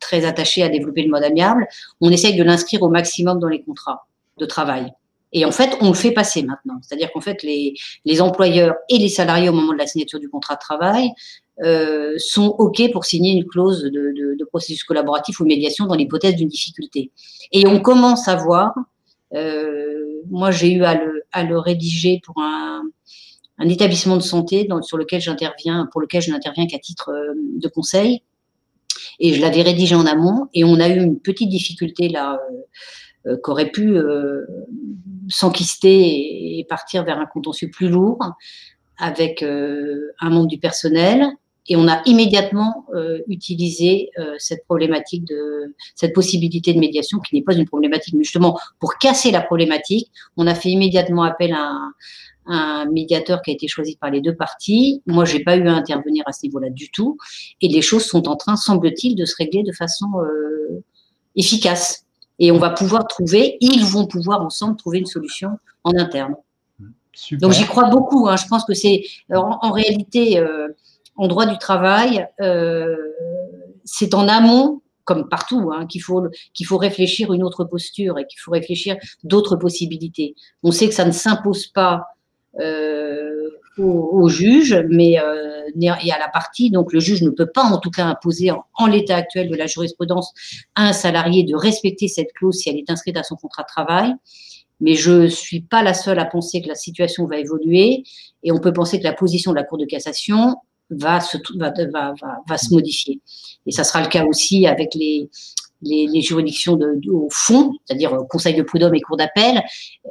très 0.00 0.24
attachés 0.24 0.62
à 0.62 0.68
développer 0.68 1.02
le 1.02 1.10
mode 1.10 1.24
amiable, 1.24 1.66
on 2.00 2.10
essaye 2.10 2.36
de 2.36 2.42
l'inscrire 2.42 2.82
au 2.82 2.88
maximum 2.88 3.38
dans 3.38 3.48
les 3.48 3.62
contrats 3.62 4.06
de 4.38 4.46
travail. 4.46 4.92
Et 5.32 5.44
en 5.44 5.52
fait, 5.52 5.76
on 5.80 5.88
le 5.88 5.94
fait 5.94 6.12
passer 6.12 6.42
maintenant. 6.42 6.78
C'est-à-dire 6.82 7.10
qu'en 7.12 7.20
fait, 7.20 7.42
les, 7.42 8.20
employeurs 8.20 8.74
et 8.88 8.98
les 8.98 9.08
salariés, 9.08 9.48
au 9.48 9.52
moment 9.52 9.72
de 9.72 9.78
la 9.78 9.86
signature 9.86 10.20
du 10.20 10.28
contrat 10.28 10.54
de 10.54 10.60
travail, 10.60 11.10
euh, 11.62 12.14
sont 12.18 12.54
OK 12.58 12.80
pour 12.92 13.04
signer 13.04 13.32
une 13.32 13.44
clause 13.44 13.82
de, 13.82 14.44
processus 14.48 14.84
collaboratif 14.84 15.40
ou 15.40 15.44
médiation 15.44 15.86
dans 15.86 15.96
l'hypothèse 15.96 16.36
d'une 16.36 16.48
difficulté. 16.48 17.10
Et 17.52 17.66
on 17.66 17.80
commence 17.80 18.28
à 18.28 18.36
voir 18.36 18.72
euh, 18.78 18.82
moi, 19.32 20.50
j'ai 20.50 20.72
eu 20.72 20.84
à 20.84 20.94
le, 21.44 21.58
rédiger 21.58 22.20
pour 22.24 22.36
un, 22.42 22.82
établissement 23.60 24.16
de 24.16 24.22
santé 24.22 24.68
sur 24.82 24.98
lequel 24.98 25.20
j'interviens, 25.20 25.88
pour 25.92 26.00
lequel 26.00 26.22
je 26.22 26.30
n'interviens 26.30 26.66
qu'à 26.66 26.78
titre 26.78 27.10
euh, 27.10 27.34
de 27.36 27.68
conseil. 27.68 28.22
Et 29.18 29.32
je 29.32 29.40
l'avais 29.40 29.62
rédigé 29.62 29.94
en 29.94 30.06
amont 30.06 30.48
et 30.52 30.64
on 30.64 30.78
a 30.80 30.88
eu 30.88 31.00
une 31.00 31.18
petite 31.18 31.48
difficulté 31.48 32.08
là 32.08 32.38
euh, 32.50 33.32
euh 33.32 33.36
qu'aurait 33.42 33.70
pu 33.70 33.96
euh, 33.96 34.46
s'enquister 35.28 36.58
et, 36.58 36.64
partir 36.68 37.04
vers 37.04 37.18
un 37.18 37.26
contentieux 37.26 37.70
plus 37.70 37.88
lourd 37.88 38.18
avec 38.98 39.42
euh, 39.42 40.12
un 40.20 40.30
membre 40.30 40.48
du 40.48 40.58
personnel 40.58 41.26
et 41.68 41.76
on 41.76 41.88
a 41.88 42.02
immédiatement 42.06 42.86
euh, 42.94 43.20
utilisé 43.28 44.10
euh, 44.18 44.34
cette 44.38 44.64
problématique 44.64 45.24
de 45.24 45.74
cette 45.94 46.14
possibilité 46.14 46.72
de 46.72 46.78
médiation 46.78 47.18
qui 47.20 47.34
n'est 47.34 47.42
pas 47.42 47.54
une 47.54 47.66
problématique, 47.66 48.14
mais 48.14 48.24
justement 48.24 48.58
pour 48.78 48.98
casser 48.98 49.30
la 49.30 49.42
problématique, 49.42 50.10
on 50.36 50.46
a 50.46 50.54
fait 50.54 50.70
immédiatement 50.70 51.24
appel 51.24 51.52
à 51.52 51.62
un, 51.62 51.92
un 52.46 52.86
médiateur 52.86 53.42
qui 53.42 53.50
a 53.50 53.54
été 53.54 53.68
choisi 53.68 53.96
par 53.96 54.10
les 54.10 54.20
deux 54.20 54.34
parties. 54.34 55.02
Moi, 55.06 55.24
j'ai 55.24 55.40
pas 55.40 55.56
eu 55.56 55.66
à 55.68 55.72
intervenir 55.72 56.24
à 56.26 56.32
ce 56.32 56.46
niveau-là 56.46 56.70
du 56.70 56.90
tout, 56.90 57.18
et 57.60 57.68
les 57.68 57.82
choses 57.82 58.04
sont 58.04 58.28
en 58.28 58.36
train, 58.36 58.56
semble-t-il, 58.56 59.16
de 59.16 59.24
se 59.24 59.34
régler 59.36 59.62
de 59.62 59.72
façon 59.72 60.06
euh, 60.20 60.82
efficace. 61.34 62.04
Et 62.38 62.52
on 62.52 62.58
va 62.58 62.70
pouvoir 62.70 63.06
trouver, 63.08 63.56
ils 63.60 63.84
vont 63.84 64.06
pouvoir 64.06 64.42
ensemble 64.42 64.76
trouver 64.76 64.98
une 64.98 65.06
solution 65.06 65.50
en 65.84 65.96
interne. 65.96 66.34
Super. 67.12 67.48
Donc 67.48 67.56
j'y 67.56 67.64
crois 67.64 67.88
beaucoup. 67.88 68.28
Hein. 68.28 68.36
Je 68.36 68.46
pense 68.46 68.64
que 68.64 68.74
c'est 68.74 69.04
en, 69.30 69.58
en, 69.62 69.72
réalité 69.72 70.38
euh, 70.38 70.68
en 71.16 71.28
droit 71.28 71.46
du 71.46 71.58
travail, 71.58 72.26
euh, 72.40 72.96
c'est 73.84 74.14
en 74.14 74.28
amont, 74.28 74.82
comme 75.04 75.28
partout, 75.28 75.70
hein, 75.72 75.86
qu'il 75.86 76.02
faut, 76.02 76.22
qu'il 76.52 76.66
faut 76.66 76.78
réfléchir 76.78 77.32
une 77.32 77.42
autre 77.42 77.64
posture 77.64 78.18
et 78.18 78.26
qu'il 78.26 78.40
faut 78.40 78.50
réfléchir 78.50 78.96
d'autres 79.24 79.56
possibilités. 79.56 80.34
On 80.62 80.72
sait 80.72 80.88
que 80.88 80.94
ça 80.94 81.04
ne 81.04 81.12
s'impose 81.12 81.68
pas 81.68 82.04
euh, 82.60 83.50
au, 83.78 84.08
au, 84.12 84.28
juge, 84.28 84.84
mais 84.90 85.18
euh, 85.20 85.56
et 85.80 86.12
à 86.12 86.18
la 86.18 86.28
partie. 86.28 86.70
Donc 86.70 86.92
le 86.92 87.00
juge 87.00 87.22
ne 87.22 87.30
peut 87.30 87.50
pas, 87.52 87.64
en 87.64 87.78
tout 87.78 87.90
cas, 87.90 88.04
imposer 88.04 88.50
en, 88.50 88.64
en 88.74 88.86
l'état 88.86 89.16
actuel 89.16 89.48
de 89.48 89.56
la 89.56 89.66
jurisprudence 89.66 90.32
à 90.74 90.88
un 90.88 90.92
salarié 90.92 91.44
de 91.44 91.54
respecter 91.54 92.08
cette 92.08 92.32
clause 92.32 92.56
si 92.56 92.70
elle 92.70 92.76
est 92.76 92.90
inscrite 92.90 93.16
à 93.16 93.22
son 93.22 93.36
contrat 93.36 93.62
de 93.62 93.68
travail. 93.68 94.14
Mais 94.80 94.94
je 94.94 95.12
ne 95.12 95.28
suis 95.28 95.62
pas 95.62 95.82
la 95.82 95.94
seule 95.94 96.18
à 96.18 96.26
penser 96.26 96.60
que 96.60 96.68
la 96.68 96.74
situation 96.74 97.26
va 97.26 97.38
évoluer 97.38 98.02
et 98.42 98.52
on 98.52 98.58
peut 98.58 98.72
penser 98.72 98.98
que 98.98 99.04
la 99.04 99.14
position 99.14 99.52
de 99.52 99.56
la 99.56 99.64
Cour 99.64 99.78
de 99.78 99.86
cassation 99.86 100.56
va 100.90 101.20
se, 101.20 101.36
va, 101.56 101.72
va, 101.92 102.14
va, 102.48 102.58
se 102.58 102.72
modifier. 102.72 103.20
Et 103.66 103.72
ça 103.72 103.84
sera 103.84 104.02
le 104.02 104.08
cas 104.08 104.24
aussi 104.24 104.66
avec 104.66 104.94
les, 104.94 105.28
les, 105.82 106.06
les 106.06 106.22
juridictions 106.22 106.76
de, 106.76 107.00
au 107.10 107.28
fond, 107.30 107.72
c'est-à-dire 107.84 108.14
euh, 108.14 108.24
Conseil 108.28 108.54
de 108.54 108.62
prud'homme 108.62 108.94
et 108.94 109.00
Cour 109.00 109.16
d'appel, 109.16 109.62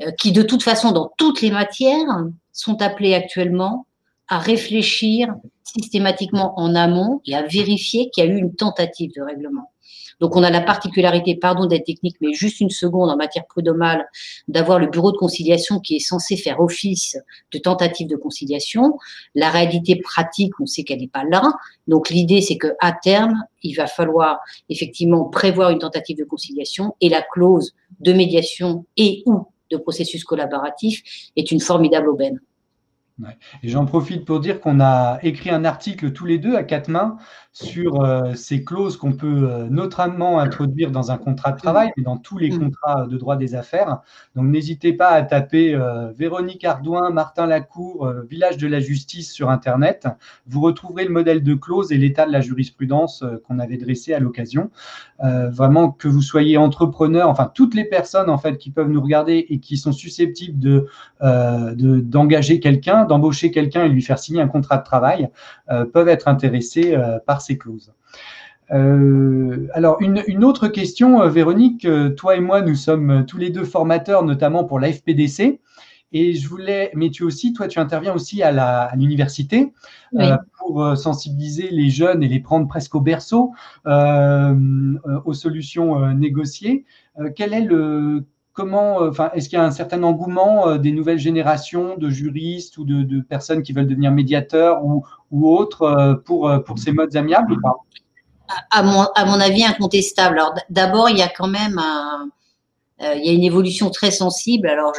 euh, 0.01 0.11
qui 0.19 0.31
de 0.31 0.41
toute 0.41 0.63
façon, 0.63 0.91
dans 0.91 1.11
toutes 1.17 1.41
les 1.41 1.51
matières, 1.51 2.25
sont 2.51 2.81
appelés 2.81 3.13
actuellement 3.13 3.85
à 4.27 4.39
réfléchir 4.39 5.33
systématiquement 5.63 6.57
en 6.59 6.73
amont 6.75 7.21
et 7.25 7.35
à 7.35 7.43
vérifier 7.43 8.09
qu'il 8.09 8.23
y 8.23 8.27
a 8.27 8.29
eu 8.29 8.37
une 8.37 8.55
tentative 8.55 9.11
de 9.15 9.21
règlement. 9.21 9.71
Donc 10.19 10.35
on 10.35 10.43
a 10.43 10.49
la 10.49 10.61
particularité, 10.61 11.35
pardon 11.35 11.65
d'être 11.65 11.85
technique, 11.85 12.15
mais 12.21 12.33
juste 12.33 12.59
une 12.61 12.69
seconde 12.69 13.09
en 13.09 13.17
matière 13.17 13.45
prud'homale, 13.47 14.07
d'avoir 14.47 14.79
le 14.79 14.87
bureau 14.87 15.11
de 15.11 15.17
conciliation 15.17 15.79
qui 15.79 15.95
est 15.95 15.99
censé 15.99 16.37
faire 16.37 16.59
office 16.59 17.17
de 17.51 17.59
tentative 17.59 18.07
de 18.07 18.15
conciliation. 18.15 18.97
La 19.33 19.49
réalité 19.49 19.95
pratique, 19.97 20.53
on 20.59 20.65
sait 20.65 20.83
qu'elle 20.83 20.99
n'est 20.99 21.07
pas 21.07 21.23
là. 21.29 21.53
Donc 21.87 22.09
l'idée, 22.09 22.41
c'est 22.41 22.57
que 22.57 22.73
à 22.79 22.91
terme, 22.91 23.43
il 23.63 23.73
va 23.73 23.87
falloir 23.87 24.39
effectivement 24.69 25.25
prévoir 25.25 25.71
une 25.71 25.79
tentative 25.79 26.17
de 26.17 26.23
conciliation 26.23 26.95
et 27.01 27.09
la 27.09 27.21
clause 27.21 27.73
de 27.99 28.13
médiation 28.13 28.85
et 28.97 29.23
ou 29.25 29.47
de 29.71 29.77
processus 29.77 30.23
collaboratif 30.23 31.01
est 31.35 31.51
une 31.51 31.59
formidable 31.59 32.09
aubaine. 32.09 32.39
J'en 33.63 33.85
profite 33.85 34.25
pour 34.25 34.41
dire 34.41 34.59
qu'on 34.59 34.81
a 34.81 35.19
écrit 35.23 35.49
un 35.49 35.63
article 35.63 36.11
tous 36.11 36.25
les 36.25 36.37
deux 36.37 36.55
à 36.55 36.63
quatre 36.63 36.89
mains 36.89 37.17
sur 37.55 38.01
euh, 38.01 38.33
ces 38.33 38.65
clauses 38.65 38.97
qu'on 38.97 39.13
peut 39.13 39.49
euh, 39.49 39.69
notamment 39.69 40.39
introduire 40.39 40.91
dans 40.91 41.09
un 41.11 41.17
contrat 41.17 41.53
de 41.53 41.57
travail, 41.57 41.89
mais 41.95 42.03
dans 42.03 42.17
tous 42.17 42.37
les 42.37 42.51
mm. 42.51 42.59
contrats 42.59 43.07
de 43.07 43.17
droit 43.17 43.37
des 43.37 43.55
affaires. 43.55 44.01
Donc 44.35 44.47
n'hésitez 44.47 44.91
pas 44.91 45.11
à 45.11 45.23
taper 45.23 45.73
euh, 45.73 46.11
Véronique 46.11 46.65
Ardouin, 46.65 47.11
Martin 47.11 47.45
Lacour, 47.47 48.11
Village 48.29 48.57
de 48.57 48.67
la 48.67 48.81
Justice 48.81 49.31
sur 49.31 49.49
Internet. 49.49 50.05
Vous 50.47 50.59
retrouverez 50.59 51.05
le 51.05 51.11
modèle 51.11 51.43
de 51.43 51.53
clause 51.53 51.93
et 51.93 51.97
l'état 51.97 52.25
de 52.25 52.33
la 52.33 52.41
jurisprudence 52.41 53.23
qu'on 53.47 53.59
avait 53.59 53.77
dressé 53.77 54.13
à 54.13 54.19
l'occasion. 54.19 54.69
vraiment 55.21 55.91
que 55.91 56.09
vous 56.09 56.21
soyez 56.21 56.57
entrepreneur, 56.57 57.29
enfin 57.29 57.49
toutes 57.53 57.73
les 57.73 57.85
personnes 57.85 58.29
en 58.29 58.37
fait 58.37 58.57
qui 58.57 58.69
peuvent 58.69 58.89
nous 58.89 59.01
regarder 59.01 59.45
et 59.49 59.59
qui 59.59 59.77
sont 59.77 59.93
susceptibles 59.93 60.59
de 60.59 60.87
d'engager 61.21 62.59
quelqu'un, 62.59 63.05
d'embaucher 63.05 63.51
quelqu'un 63.51 63.85
et 63.85 63.89
lui 63.89 64.01
faire 64.01 64.19
signer 64.19 64.41
un 64.41 64.47
contrat 64.47 64.77
de 64.77 64.83
travail, 64.83 65.29
peuvent 65.93 66.09
être 66.09 66.27
intéressés 66.27 66.97
par 67.25 67.41
ces 67.45 67.57
clauses. 67.57 67.93
Euh, 68.71 69.67
alors, 69.73 69.97
une, 70.01 70.43
autre 70.43 70.67
question, 70.67 71.21
euh, 71.21 71.29
Véronique. 71.29 71.85
Euh, 71.85 72.09
toi 72.09 72.35
et 72.35 72.39
moi, 72.39 72.61
nous 72.61 72.75
sommes 72.75 73.25
tous 73.25 73.37
les 73.37 73.49
deux 73.49 73.65
formateurs, 73.65 74.23
notamment 74.23 74.63
pour 74.63 74.79
la 74.79 74.91
FPDC. 74.91 75.59
Et 76.11 76.33
je 76.33 76.47
voulais, 76.47 76.91
mais 76.95 77.09
tu 77.09 77.23
aussi, 77.23 77.51
toi, 77.51 77.67
tu 77.67 77.79
interviens 77.79 78.13
aussi 78.13 78.41
à 78.41 78.95
l'université 78.95 79.73
pour 80.57 80.95
sensibiliser 80.95 81.69
les 81.71 81.89
jeunes 81.89 82.23
et 82.23 82.29
les 82.29 82.39
prendre 82.39 82.69
presque 82.69 82.95
au 82.95 83.01
berceau 83.01 83.51
aux 83.85 85.33
solutions 85.33 86.13
négociées. 86.13 86.85
quel 87.35 87.53
est 87.53 87.65
le, 87.65 88.23
comment, 88.55 88.97
enfin, 88.97 89.29
est-ce 89.35 89.47
qu'il 89.49 89.59
y 89.59 89.61
a 89.61 89.65
un 89.65 89.71
certain 89.71 90.01
engouement 90.01 90.77
des 90.77 90.91
nouvelles 90.91 91.19
générations 91.19 91.97
de 91.97 92.09
juristes 92.09 92.79
ou 92.79 92.85
de, 92.85 93.21
personnes 93.21 93.61
qui 93.61 93.73
veulent 93.73 93.87
devenir 93.87 94.11
médiateurs 94.11 94.83
ou, 94.83 95.05
ou 95.29 95.47
autres 95.47 96.21
pour, 96.25 96.51
pour 96.65 96.79
ces 96.79 96.91
modes 96.91 97.15
amiables 97.15 97.55
à 98.71 98.83
mon, 98.83 99.01
à 99.15 99.25
mon 99.25 99.39
avis, 99.39 99.63
incontestable. 99.63 100.39
Alors, 100.39 100.53
d'abord, 100.69 101.09
il 101.09 101.17
y 101.17 101.23
a 101.23 101.27
quand 101.27 101.47
même 101.47 101.79
euh, 103.01 103.13
il 103.15 103.25
y 103.25 103.29
a 103.29 103.33
une 103.33 103.43
évolution 103.43 103.89
très 103.89 104.11
sensible. 104.11 104.67
Alors, 104.67 104.93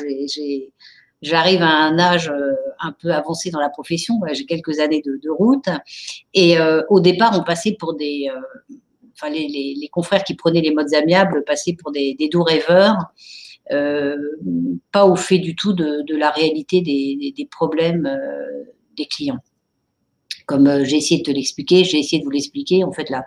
j'arrive 1.23 1.63
à 1.63 1.71
un 1.71 1.99
âge 1.99 2.29
euh, 2.29 2.53
un 2.81 2.93
peu 2.93 3.13
avancé 3.13 3.51
dans 3.51 3.61
la 3.61 3.71
profession. 3.71 4.21
J'ai 4.33 4.45
quelques 4.45 4.81
années 4.81 5.03
de, 5.05 5.31
route. 5.31 5.69
Et 6.35 6.59
euh, 6.59 6.83
au 6.91 7.01
départ, 7.01 7.39
on 7.39 7.43
passait 7.43 7.77
pour 7.79 7.95
des, 7.95 8.29
enfin, 9.15 9.31
les, 9.31 9.49
les, 9.49 9.75
les, 9.81 9.89
confrères 9.89 10.25
qui 10.25 10.35
prenaient 10.35 10.61
les 10.61 10.75
modes 10.75 10.93
amiables 10.95 11.45
passaient 11.45 11.77
pour 11.81 11.91
des, 11.91 12.15
des 12.15 12.29
doux 12.29 12.43
rêveurs. 12.43 12.97
Pas 13.71 15.07
au 15.07 15.17
fait 15.17 15.39
du 15.39 15.57
tout 15.57 15.73
de, 15.73 16.17
la 16.17 16.31
réalité 16.31 16.81
des, 16.81 17.49
problèmes 17.51 18.09
des 18.97 19.07
clients 19.07 19.41
comme 20.47 20.69
euh, 20.69 20.85
j'ai 20.85 20.97
essayé 20.97 21.21
de 21.21 21.25
te 21.25 21.31
l'expliquer, 21.31 21.85
j'ai 21.85 21.99
essayé 21.99 22.21
de 22.21 22.25
vous 22.25 22.31
l'expliquer. 22.31 22.85
En 22.85 22.93
fait, 22.93 23.11
là, 23.11 23.25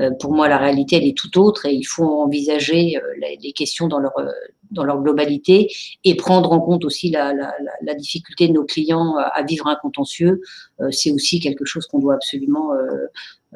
euh, 0.00 0.10
pour 0.18 0.34
moi, 0.34 0.48
la 0.48 0.58
réalité, 0.58 0.96
elle 0.96 1.06
est 1.06 1.16
tout 1.16 1.38
autre 1.38 1.66
et 1.66 1.74
il 1.74 1.84
faut 1.84 2.22
envisager 2.22 2.96
euh, 2.96 3.00
les 3.40 3.52
questions 3.52 3.86
dans 3.86 3.98
leur, 3.98 4.12
dans 4.74 4.84
leur 4.84 5.00
globalité 5.00 5.72
et 6.04 6.14
prendre 6.14 6.52
en 6.52 6.60
compte 6.60 6.84
aussi 6.84 7.10
la, 7.10 7.32
la, 7.32 7.94
difficulté 7.94 8.48
de 8.48 8.52
nos 8.52 8.64
clients 8.64 9.16
à 9.16 9.42
vivre 9.42 9.66
un 9.66 9.76
contentieux. 9.76 10.40
C'est 10.90 11.10
aussi 11.10 11.40
quelque 11.40 11.64
chose 11.64 11.86
qu'on 11.86 11.98
doit 12.00 12.14
absolument 12.14 12.72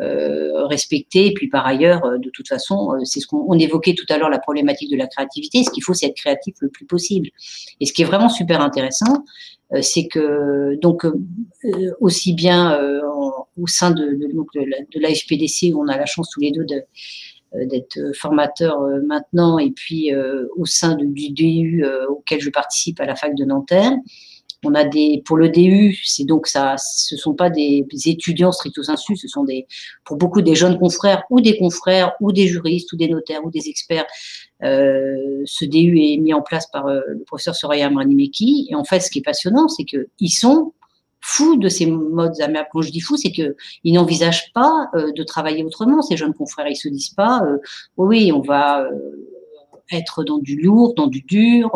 euh, 0.01 0.65
respecter. 0.67 1.27
Et 1.27 1.35
puis 1.35 1.49
par 1.49 1.67
ailleurs, 1.67 2.19
de 2.19 2.31
toute 2.31 2.49
façon, 2.49 2.99
c'est 3.05 3.21
ce 3.21 3.27
qu'on 3.27 3.59
évoquait 3.59 3.95
tout 3.95 4.07
à 4.09 4.19
l'heure, 4.19 4.31
la 4.31 4.39
problématique 4.39 4.91
de 4.91 4.97
la 4.97 5.07
créativité. 5.07 5.65
Ce 5.65 5.71
qu'il 5.71 5.83
faut, 5.83 5.95
c'est 5.95 6.07
être 6.07 6.17
créatif 6.17 6.55
le 6.61 6.69
plus 6.69 6.87
possible. 6.87 7.31
Et 7.81 7.87
ce 7.87 7.93
qui 7.93 8.03
est 8.03 8.07
vraiment 8.07 8.29
super 8.29 8.61
intéressant, 8.61 9.25
euh, 9.75 9.83
c'est 9.83 10.09
que 10.09 10.77
donc 10.77 11.05
euh, 11.05 11.13
aussi 12.01 12.33
bien 12.33 12.73
euh, 12.81 13.03
au 13.61 13.67
sein 13.67 13.91
de, 13.91 14.03
de, 14.03 14.29
de, 14.29 15.01
la, 15.01 15.15
FPDC 15.15 15.75
où 15.75 15.83
on 15.83 15.89
a 15.89 15.99
la 15.99 16.07
chance 16.07 16.31
tous 16.31 16.41
les 16.41 16.53
deux 16.53 16.65
d'être 17.55 17.99
formateur 18.15 18.79
maintenant 19.07 19.59
et 19.59 19.71
puis 19.71 20.13
au 20.57 20.67
sein 20.67 20.97
du 20.97 21.31
DU 21.31 21.85
auquel 22.09 22.41
je 22.41 22.51
participe 22.51 23.01
à 23.01 23.07
la 23.07 23.17
fac 23.17 23.35
de 23.35 23.45
Nanterre. 23.45 23.93
On 24.65 24.75
a 24.75 24.85
des 24.85 25.23
pour 25.25 25.37
le 25.37 25.51
DU, 25.51 25.97
c'est 26.05 26.25
donc 26.25 26.49
ça, 26.49 26.75
ce 26.79 27.17
sont 27.17 27.35
pas 27.35 27.49
des 27.49 27.87
étudiants 28.07 28.51
stricto 28.51 28.83
sensu, 28.83 29.17
ce 29.17 29.29
sont 29.29 29.45
des 29.45 29.69
pour 30.05 30.17
beaucoup 30.17 30.43
des 30.43 30.57
jeunes 30.57 30.79
confrères 30.79 31.23
ou 31.31 31.41
des 31.41 31.57
confrères 31.57 32.15
ou 32.21 32.33
des 32.33 32.49
juristes 32.49 32.93
ou 32.93 32.97
des 32.97 33.09
notaires 33.09 33.45
ou 33.45 33.51
des 33.51 33.69
experts 33.69 34.07
euh, 34.65 35.43
ce 35.45 35.65
DU 35.65 36.01
est 36.01 36.17
mis 36.17 36.35
en 36.35 36.43
place 36.43 36.67
par 36.67 36.87
euh, 36.87 37.01
le 37.09 37.23
professeur 37.25 37.55
Soraya 37.55 37.89
Mranimeki. 37.91 38.69
Et 38.71 38.75
en 38.75 38.85
fait, 38.85 39.01
ce 39.01 39.11
qui 39.11 39.21
est 39.21 39.23
passionnant, 39.23 39.69
c'est 39.69 39.85
qu'ils 39.85 40.33
sont 40.33 40.73
fous 41.21 41.57
de 41.57 41.69
ces 41.69 41.87
modes 41.87 42.41
amiables. 42.41 42.69
Quand 42.73 42.83
je 42.83 42.91
dis 42.91 43.01
fous, 43.01 43.17
c'est 43.17 43.33
qu'ils 43.33 43.55
n'envisagent 43.87 44.53
pas 44.53 44.89
euh, 44.95 45.13
de 45.13 45.23
travailler 45.23 45.65
autrement. 45.65 46.03
Ces 46.03 46.17
jeunes 46.17 46.35
confrères, 46.35 46.69
ils 46.69 46.77
se 46.77 46.89
disent 46.89 47.11
pas, 47.11 47.43
oui, 47.97 48.33
on 48.33 48.41
va 48.41 48.89
être 49.91 50.23
dans 50.23 50.39
du 50.39 50.61
lourd, 50.61 50.95
dans 50.95 51.07
du 51.07 51.23
dur, 51.23 51.71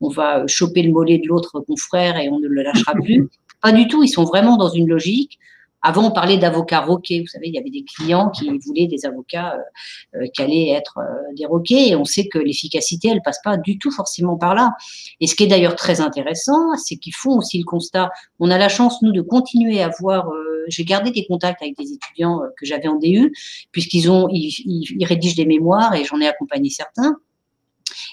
on 0.00 0.08
va 0.08 0.46
choper 0.46 0.82
le 0.82 0.92
mollet 0.92 1.18
de 1.18 1.26
l'autre 1.26 1.60
confrère 1.60 2.18
et 2.18 2.28
on 2.28 2.38
ne 2.38 2.48
le 2.48 2.62
lâchera 2.62 2.92
plus. 2.94 3.28
Pas 3.62 3.72
du 3.72 3.88
tout, 3.88 4.02
ils 4.02 4.08
sont 4.08 4.24
vraiment 4.24 4.56
dans 4.56 4.68
une 4.68 4.88
logique 4.88 5.38
avant, 5.82 6.08
on 6.08 6.10
parlait 6.10 6.38
d'avocats 6.38 6.80
roqués. 6.80 7.20
Vous 7.20 7.26
savez, 7.26 7.48
il 7.48 7.54
y 7.54 7.58
avait 7.58 7.70
des 7.70 7.84
clients 7.84 8.30
qui 8.30 8.50
voulaient 8.64 8.86
des 8.86 9.06
avocats 9.06 9.54
euh, 9.54 10.20
euh, 10.20 10.26
qui 10.34 10.42
allaient 10.42 10.70
être 10.70 10.98
euh, 10.98 11.34
des 11.36 11.46
roquets. 11.46 11.88
Et 11.88 11.96
on 11.96 12.04
sait 12.04 12.26
que 12.28 12.38
l'efficacité, 12.38 13.08
elle 13.08 13.22
passe 13.22 13.40
pas 13.44 13.56
du 13.56 13.78
tout 13.78 13.90
forcément 13.90 14.36
par 14.36 14.54
là. 14.54 14.72
Et 15.20 15.26
ce 15.26 15.34
qui 15.34 15.44
est 15.44 15.46
d'ailleurs 15.46 15.76
très 15.76 16.00
intéressant, 16.00 16.74
c'est 16.76 16.96
qu'ils 16.96 17.14
font 17.14 17.38
aussi 17.38 17.58
le 17.58 17.64
constat. 17.64 18.10
On 18.40 18.50
a 18.50 18.58
la 18.58 18.68
chance, 18.68 19.00
nous, 19.02 19.12
de 19.12 19.20
continuer 19.20 19.82
à 19.82 19.90
voir. 20.00 20.28
J'ai 20.68 20.84
gardé 20.84 21.12
des 21.12 21.24
contacts 21.26 21.62
avec 21.62 21.76
des 21.76 21.92
étudiants 21.92 22.40
que 22.58 22.66
j'avais 22.66 22.88
en 22.88 22.96
DU, 22.96 23.32
puisqu'ils 23.70 24.10
ont, 24.10 24.28
ils, 24.32 24.52
ils 24.66 25.04
rédigent 25.04 25.36
des 25.36 25.46
mémoires 25.46 25.94
et 25.94 26.04
j'en 26.04 26.20
ai 26.20 26.26
accompagné 26.26 26.70
certains. 26.70 27.16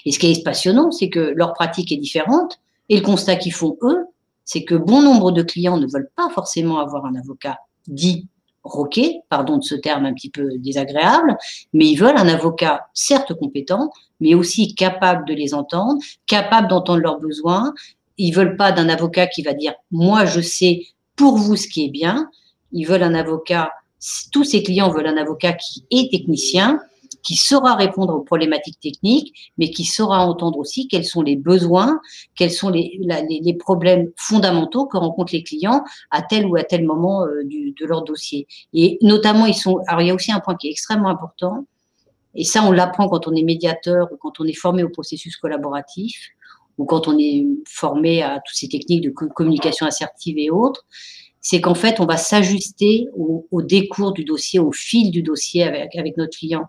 Et 0.04 0.12
ce 0.12 0.20
qui 0.20 0.30
est 0.30 0.44
passionnant, 0.44 0.92
c'est 0.92 1.08
que 1.08 1.32
leur 1.34 1.52
pratique 1.54 1.90
est 1.90 1.96
différente. 1.96 2.60
Et 2.88 2.96
le 2.96 3.02
constat 3.02 3.36
qu'ils 3.36 3.52
font, 3.52 3.76
eux, 3.82 4.04
c'est 4.44 4.64
que 4.64 4.74
bon 4.74 5.02
nombre 5.02 5.32
de 5.32 5.42
clients 5.42 5.78
ne 5.78 5.86
veulent 5.86 6.10
pas 6.16 6.28
forcément 6.30 6.78
avoir 6.78 7.06
un 7.06 7.14
avocat 7.14 7.58
dit 7.86 8.28
roqué, 8.62 9.20
pardon 9.28 9.58
de 9.58 9.62
ce 9.62 9.74
terme 9.74 10.06
un 10.06 10.14
petit 10.14 10.30
peu 10.30 10.58
désagréable, 10.58 11.36
mais 11.72 11.86
ils 11.86 11.96
veulent 11.96 12.16
un 12.16 12.28
avocat 12.28 12.86
certes 12.94 13.34
compétent, 13.34 13.90
mais 14.20 14.34
aussi 14.34 14.74
capable 14.74 15.26
de 15.26 15.34
les 15.34 15.52
entendre, 15.52 16.00
capable 16.26 16.68
d'entendre 16.68 17.00
leurs 17.00 17.20
besoins. 17.20 17.74
Ils 18.16 18.32
veulent 18.32 18.56
pas 18.56 18.72
d'un 18.72 18.88
avocat 18.88 19.26
qui 19.26 19.42
va 19.42 19.52
dire 19.52 19.74
moi 19.90 20.24
je 20.24 20.40
sais 20.40 20.86
pour 21.16 21.36
vous 21.36 21.56
ce 21.56 21.68
qui 21.68 21.84
est 21.84 21.90
bien. 21.90 22.30
Ils 22.72 22.86
veulent 22.86 23.02
un 23.02 23.14
avocat, 23.14 23.70
tous 24.32 24.44
ces 24.44 24.62
clients 24.62 24.90
veulent 24.90 25.06
un 25.06 25.16
avocat 25.16 25.52
qui 25.52 25.84
est 25.90 26.10
technicien, 26.10 26.80
qui 27.24 27.36
saura 27.36 27.74
répondre 27.74 28.14
aux 28.14 28.20
problématiques 28.20 28.78
techniques, 28.78 29.52
mais 29.58 29.70
qui 29.70 29.84
saura 29.84 30.24
entendre 30.24 30.58
aussi 30.58 30.86
quels 30.86 31.04
sont 31.04 31.22
les 31.22 31.36
besoins, 31.36 32.00
quels 32.36 32.52
sont 32.52 32.68
les, 32.68 33.00
problèmes 33.58 34.10
fondamentaux 34.16 34.86
que 34.86 34.98
rencontrent 34.98 35.32
les 35.32 35.42
clients 35.42 35.82
à 36.10 36.22
tel 36.22 36.46
ou 36.46 36.56
à 36.56 36.62
tel 36.62 36.84
moment 36.84 37.24
euh, 37.24 37.42
de 37.44 37.86
leur 37.86 38.02
dossier. 38.02 38.46
Et 38.72 38.98
notamment, 39.00 39.46
ils 39.46 39.54
sont. 39.54 39.80
Alors, 39.86 40.02
il 40.02 40.08
y 40.08 40.10
a 40.10 40.14
aussi 40.14 40.30
un 40.30 40.40
point 40.40 40.54
qui 40.54 40.68
est 40.68 40.70
extrêmement 40.70 41.08
important, 41.08 41.64
et 42.34 42.44
ça, 42.44 42.64
on 42.64 42.72
l'apprend 42.72 43.08
quand 43.08 43.26
on 43.28 43.34
est 43.34 43.42
médiateur 43.42 44.12
ou 44.12 44.16
quand 44.16 44.40
on 44.40 44.44
est 44.44 44.54
formé 44.54 44.82
au 44.82 44.88
processus 44.88 45.36
collaboratif 45.36 46.30
ou 46.78 46.84
quand 46.84 47.06
on 47.06 47.16
est 47.18 47.46
formé 47.66 48.22
à 48.22 48.40
toutes 48.44 48.56
ces 48.56 48.68
techniques 48.68 49.02
de 49.02 49.10
communication 49.10 49.86
assertive 49.86 50.36
et 50.38 50.50
autres, 50.50 50.84
c'est 51.40 51.60
qu'en 51.60 51.74
fait, 51.74 52.00
on 52.00 52.06
va 52.06 52.16
s'ajuster 52.16 53.06
au, 53.16 53.46
au, 53.52 53.62
décours 53.62 54.12
du 54.12 54.24
dossier, 54.24 54.58
au 54.58 54.72
fil 54.72 55.10
du 55.12 55.22
dossier 55.22 55.62
avec 55.62 56.16
notre 56.16 56.36
client. 56.36 56.64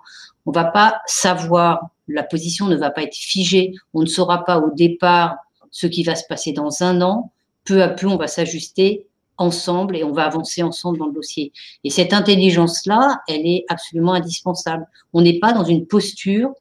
On 0.46 0.52
va 0.52 0.66
pas 0.66 1.02
savoir, 1.06 1.90
la 2.08 2.24
position 2.24 2.68
ne 2.68 2.76
va 2.76 2.92
pas 2.92 3.04
être 3.04 3.16
figée, 3.16 3.74
on 3.94 4.02
ne 4.02 4.06
saura 4.06 4.46
pas 4.46 4.60
au 4.60 4.72
départ 4.72 5.38
ce 5.72 5.88
qui 5.88 6.04
va 6.04 6.16
se 6.16 6.26
passer 6.28 6.54
dans 6.54 6.84
un 6.84 7.02
an. 7.02 7.32
Peu 7.64 7.82
à 7.82 7.90
peu, 7.90 8.08
on 8.08 8.18
va 8.18 8.28
s'ajuster 8.28 9.08
ensemble 9.38 9.98
et 9.98 10.04
on 10.04 10.12
va 10.12 10.26
avancer 10.26 10.64
ensemble 10.64 10.98
dans 10.98 11.08
le 11.08 11.14
dossier. 11.14 11.52
Et 11.84 11.90
cette 11.90 12.14
intelligence-là, 12.14 13.22
elle 13.28 13.46
est 13.46 13.66
absolument 13.70 14.14
indispensable. 14.14 14.88
On 15.14 15.22
n'est 15.22 15.40
pas 15.40 15.52
dans 15.52 15.64
une 15.64 15.86
posture 15.86 16.52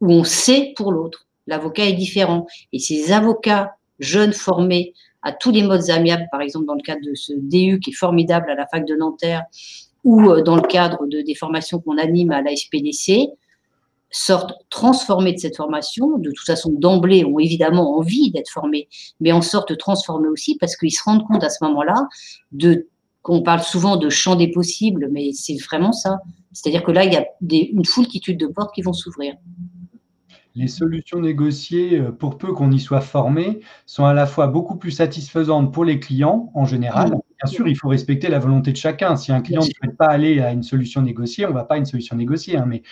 où 0.00 0.12
on 0.12 0.24
sait 0.24 0.72
pour 0.76 0.92
l'autre. 0.92 1.26
L'avocat 1.46 1.86
est 1.86 1.94
différent. 1.94 2.46
Et 2.72 2.78
ces 2.78 3.12
avocats 3.12 3.72
jeunes 3.98 4.32
formés 4.32 4.94
à 5.22 5.32
tous 5.32 5.50
les 5.50 5.62
modes 5.62 5.90
amiables, 5.90 6.28
par 6.30 6.40
exemple 6.40 6.66
dans 6.66 6.74
le 6.74 6.82
cadre 6.82 7.02
de 7.04 7.14
ce 7.14 7.32
DU 7.34 7.80
qui 7.80 7.90
est 7.90 7.94
formidable 7.94 8.50
à 8.50 8.54
la 8.54 8.66
fac 8.66 8.86
de 8.86 8.94
Nanterre, 8.94 9.44
ou 10.04 10.40
dans 10.42 10.56
le 10.56 10.62
cadre 10.62 11.06
de, 11.06 11.20
des 11.22 11.34
formations 11.34 11.80
qu'on 11.80 11.98
anime 11.98 12.30
à 12.30 12.42
la 12.42 12.54
SPDC, 12.54 13.30
sortent 14.10 14.54
transformés 14.70 15.32
de 15.32 15.38
cette 15.38 15.56
formation, 15.56 16.18
de 16.18 16.30
toute 16.30 16.46
façon 16.46 16.72
d'emblée 16.72 17.24
ont 17.24 17.38
évidemment 17.38 17.98
envie 17.98 18.30
d'être 18.30 18.50
formés, 18.50 18.88
mais 19.20 19.32
en 19.32 19.42
sortent 19.42 19.76
transformés 19.76 20.28
aussi 20.28 20.56
parce 20.56 20.76
qu'ils 20.76 20.92
se 20.92 21.02
rendent 21.04 21.26
compte 21.26 21.44
à 21.44 21.50
ce 21.50 21.62
moment-là 21.64 22.08
de 22.52 22.86
qu'on 23.22 23.42
parle 23.42 23.62
souvent 23.62 23.96
de 23.96 24.08
champ 24.08 24.36
des 24.36 24.50
possibles, 24.50 25.08
mais 25.10 25.32
c'est 25.34 25.56
vraiment 25.56 25.92
ça. 25.92 26.18
C'est-à-dire 26.52 26.82
que 26.82 26.92
là, 26.92 27.04
il 27.04 27.12
y 27.12 27.16
a 27.16 27.26
des, 27.42 27.70
une 27.74 27.84
foultitude 27.84 28.38
de 28.38 28.46
portes 28.46 28.74
qui 28.74 28.80
vont 28.80 28.94
s'ouvrir. 28.94 29.34
Les 30.58 30.68
solutions 30.68 31.20
négociées, 31.20 32.00
euh, 32.00 32.10
pour 32.10 32.38
peu 32.38 32.52
qu'on 32.52 32.70
y 32.70 32.80
soit 32.80 33.00
formé, 33.00 33.60
sont 33.86 34.04
à 34.04 34.12
la 34.12 34.26
fois 34.26 34.48
beaucoup 34.48 34.76
plus 34.76 34.90
satisfaisantes 34.90 35.72
pour 35.72 35.84
les 35.84 36.00
clients 36.00 36.50
en 36.54 36.64
général. 36.64 37.10
Bien 37.10 37.50
sûr, 37.50 37.68
il 37.68 37.76
faut 37.76 37.88
respecter 37.88 38.28
la 38.28 38.40
volonté 38.40 38.72
de 38.72 38.76
chacun. 38.76 39.14
Si 39.16 39.30
un 39.30 39.40
client 39.40 39.60
ne 39.60 39.66
souhaite 39.66 39.96
pas 39.96 40.08
aller 40.08 40.40
à 40.40 40.50
une 40.50 40.64
solution 40.64 41.02
négociée, 41.02 41.46
on 41.46 41.50
ne 41.50 41.54
va 41.54 41.64
pas 41.64 41.76
à 41.76 41.78
une 41.78 41.86
solution 41.86 42.16
négociée. 42.16 42.56
Hein, 42.56 42.64
mais 42.66 42.82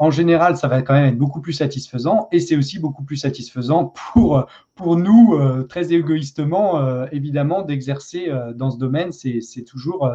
en 0.00 0.12
général, 0.12 0.56
ça 0.56 0.68
va 0.68 0.80
quand 0.82 0.94
même 0.94 1.06
être 1.06 1.18
beaucoup 1.18 1.40
plus 1.40 1.52
satisfaisant 1.52 2.28
et 2.30 2.38
c'est 2.38 2.56
aussi 2.56 2.78
beaucoup 2.78 3.02
plus 3.02 3.16
satisfaisant 3.16 3.92
pour, 4.12 4.46
pour 4.76 4.96
nous, 4.96 5.34
euh, 5.34 5.64
très 5.64 5.92
égoïstement, 5.92 6.78
euh, 6.78 7.06
évidemment, 7.10 7.62
d'exercer 7.62 8.28
euh, 8.28 8.52
dans 8.52 8.70
ce 8.70 8.78
domaine. 8.78 9.10
C'est 9.10 9.64
toujours 9.66 10.08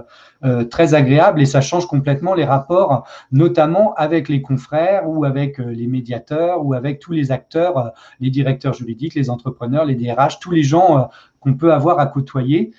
très 0.70 0.94
agréable 0.94 1.42
et 1.42 1.46
ça 1.46 1.60
change 1.60 1.86
complètement 1.86 2.34
les 2.34 2.46
rapports, 2.46 3.06
notamment 3.32 3.94
avec 3.96 4.30
les 4.30 4.42
confrères 4.42 5.10
ou 5.10 5.26
avec 5.26 5.58
les 5.58 5.88
médiateurs 5.88 6.66
ou 6.66 6.74
avec 6.74 7.00
tous 7.00 7.12
les 7.12 7.32
acteurs, 7.32 7.92
les 8.22 8.30
directeurs 8.30 8.74
juridiques, 8.74 9.16
les 9.16 9.30
entrepreneurs, 9.30 9.84
les 9.86 9.96
DRH, 9.96 10.40
tous 10.40 10.52
les 10.52 10.64
gens 10.64 11.10
qu'on 11.42 11.56
peut 11.56 11.74
avoir 11.74 12.00
à 12.00 12.06
côtoyer. 12.06 12.72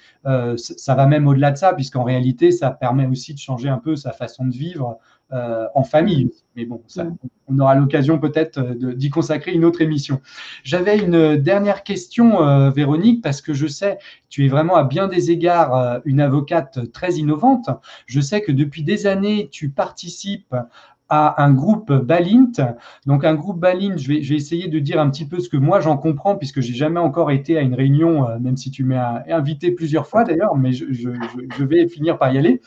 ça 0.56 0.94
va 0.94 1.06
même 1.06 1.26
au-delà 1.26 1.50
de 1.50 1.58
ça, 1.58 1.74
puisqu'en 1.74 2.04
réalité, 2.04 2.50
ça 2.50 2.70
permet 2.70 3.06
aussi 3.06 3.34
de 3.34 3.38
changer 3.38 3.68
un 3.68 3.78
peu 3.78 3.96
sa 3.96 4.12
façon 4.12 4.46
de 4.46 4.54
vivre 4.54 4.98
euh, 5.32 5.66
en 5.74 5.84
famille. 5.84 6.30
Mais 6.54 6.66
bon, 6.66 6.82
ça, 6.86 7.06
on 7.48 7.58
aura 7.58 7.74
l'occasion 7.74 8.18
peut-être 8.18 8.58
euh, 8.58 8.94
d'y 8.94 9.08
consacrer 9.08 9.52
une 9.52 9.64
autre 9.64 9.80
émission. 9.80 10.20
J'avais 10.64 10.98
une 10.98 11.36
dernière 11.36 11.82
question, 11.82 12.46
euh, 12.46 12.70
Véronique, 12.70 13.22
parce 13.22 13.40
que 13.40 13.54
je 13.54 13.66
sais, 13.66 13.98
tu 14.28 14.44
es 14.44 14.48
vraiment 14.48 14.76
à 14.76 14.84
bien 14.84 15.08
des 15.08 15.30
égards 15.30 16.02
une 16.04 16.20
avocate 16.20 16.92
très 16.92 17.14
innovante. 17.14 17.70
Je 18.04 18.20
sais 18.20 18.42
que 18.42 18.52
depuis 18.52 18.82
des 18.82 19.06
années, 19.06 19.48
tu 19.50 19.70
participes 19.70 20.54
à 21.14 21.42
un 21.44 21.52
groupe 21.52 21.92
Balint. 21.92 22.52
Donc 23.06 23.24
un 23.24 23.34
groupe 23.34 23.60
Balint, 23.60 23.96
je 23.96 24.08
vais, 24.08 24.18
essayer 24.18 24.68
de 24.68 24.78
dire 24.78 25.00
un 25.00 25.08
petit 25.10 25.26
peu 25.26 25.38
ce 25.38 25.48
que 25.48 25.56
moi 25.56 25.80
j'en 25.80 25.96
comprends, 25.96 26.36
puisque 26.36 26.60
j'ai 26.60 26.74
jamais 26.74 27.00
encore 27.00 27.30
été 27.30 27.56
à 27.56 27.60
une 27.60 27.74
réunion, 27.74 28.28
euh, 28.28 28.38
même 28.40 28.56
si 28.56 28.70
tu 28.70 28.82
m'as 28.84 29.22
invité 29.28 29.70
plusieurs 29.70 30.06
fois 30.06 30.24
d'ailleurs, 30.24 30.56
mais 30.56 30.72
je, 30.72 31.64
vais 31.64 31.88
finir 31.88 32.18
par 32.18 32.32
y 32.32 32.38
aller. 32.38 32.60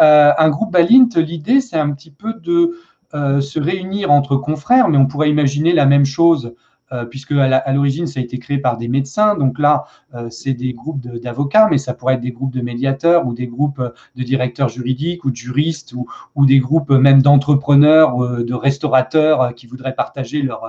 Euh, 0.00 0.32
un 0.36 0.48
groupe 0.48 0.72
Balint, 0.72 1.08
l'idée 1.16 1.60
c'est 1.60 1.78
un 1.78 1.90
petit 1.92 2.10
peu 2.10 2.34
de 2.34 2.78
euh, 3.14 3.40
se 3.40 3.60
réunir 3.60 4.10
entre 4.10 4.36
confrères, 4.36 4.88
mais 4.88 4.96
on 4.96 5.06
pourrait 5.06 5.30
imaginer 5.30 5.72
la 5.72 5.84
même 5.84 6.06
chose 6.06 6.54
euh, 6.92 7.04
puisque 7.04 7.32
à 7.32 7.72
l'origine, 7.72 8.08
ça 8.08 8.18
a 8.18 8.22
été 8.22 8.38
créé 8.40 8.58
par 8.58 8.76
des 8.76 8.88
médecins. 8.88 9.36
Donc 9.36 9.60
là, 9.60 9.84
euh, 10.14 10.28
c'est 10.28 10.54
des 10.54 10.72
groupes 10.72 11.00
d'avocats, 11.00 11.68
mais 11.70 11.78
ça 11.78 11.94
pourrait 11.94 12.14
être 12.14 12.20
des 12.20 12.32
groupes 12.32 12.52
de 12.52 12.60
médiateurs 12.60 13.26
ou 13.26 13.32
des 13.32 13.46
groupes 13.46 13.78
euh, 13.78 13.90
de 14.16 14.24
directeurs 14.24 14.68
juridiques 14.68 15.24
ou 15.24 15.30
de 15.30 15.36
juristes 15.36 15.94
ou, 16.34 16.46
des 16.46 16.58
groupes 16.58 16.90
même 16.90 17.22
d'entrepreneurs, 17.22 18.16
ou 18.16 18.26
de 18.42 18.54
restaurateurs 18.54 19.54
qui 19.54 19.66
voudraient 19.66 19.94
partager 19.94 20.42
leur, 20.42 20.62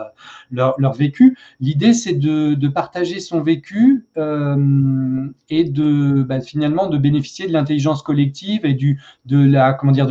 leur, 0.52 0.94
vécu. 0.94 1.38
L'idée, 1.60 1.94
c'est 1.94 2.14
de, 2.14 2.68
partager 2.68 3.20
son 3.20 3.42
vécu 3.42 4.06
et 4.18 5.64
de 5.64 6.24
bah, 6.24 6.42
finalement 6.42 6.88
de 6.88 6.98
bénéficier 6.98 7.48
de 7.48 7.54
l'intelligence 7.54 8.04
collective 8.04 8.66
et 8.66 8.74
du, 8.74 9.02
de 9.26 9.46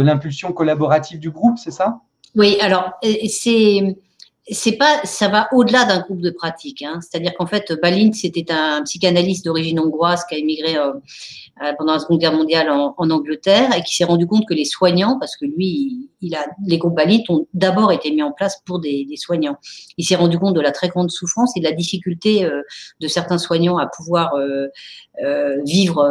l'impulsion 0.03 0.53
collaborative 0.53 1.21
du 1.21 1.31
groupe, 1.31 1.59
c'est 1.59 1.71
ça? 1.71 2.01
Oui, 2.35 2.57
alors 2.61 2.93
c'est 3.29 3.97
c'est 4.49 4.77
pas, 4.77 5.01
ça 5.05 5.29
va 5.29 5.49
au-delà 5.53 5.85
d'un 5.85 6.01
groupe 6.01 6.21
de 6.21 6.31
pratique. 6.31 6.83
Hein. 6.83 7.01
C'est-à-dire 7.01 7.33
qu'en 7.35 7.47
fait, 7.47 7.73
Balint, 7.81 8.13
c'était 8.13 8.51
un 8.51 8.83
psychanalyste 8.83 9.45
d'origine 9.45 9.79
hongroise 9.79 10.25
qui 10.25 10.35
a 10.35 10.39
émigré 10.39 10.77
euh, 10.77 10.93
euh, 11.63 11.73
pendant 11.79 11.93
la 11.93 11.99
Seconde 11.99 12.21
Guerre 12.21 12.33
mondiale 12.33 12.71
en, 12.71 12.95
Angleterre 12.99 13.77
et 13.77 13.83
qui 13.83 13.95
s'est 13.95 14.05
rendu 14.05 14.27
compte 14.27 14.47
que 14.49 14.55
les 14.55 14.65
soignants, 14.65 15.19
parce 15.19 15.37
que 15.37 15.45
lui, 15.45 16.11
il 16.21 16.35
a, 16.35 16.47
les 16.67 16.79
groupes 16.79 16.95
Balint 16.95 17.23
ont 17.29 17.47
d'abord 17.55 17.93
été 17.93 18.11
mis 18.11 18.23
en 18.23 18.33
place 18.33 18.61
pour 18.65 18.81
des, 18.81 19.07
soignants. 19.17 19.57
Il 19.99 20.05
s'est 20.05 20.17
rendu 20.17 20.39
compte 20.39 20.55
de 20.55 20.61
la 20.61 20.73
très 20.73 20.89
grande 20.89 21.11
souffrance 21.11 21.57
et 21.57 21.61
de 21.61 21.65
la 21.65 21.73
difficulté 21.73 22.45
euh, 22.45 22.63
de 23.01 23.09
certains 23.09 23.39
soignants 23.39 23.79
à 23.79 23.87
pouvoir 23.87 24.33
vivre 25.65 26.09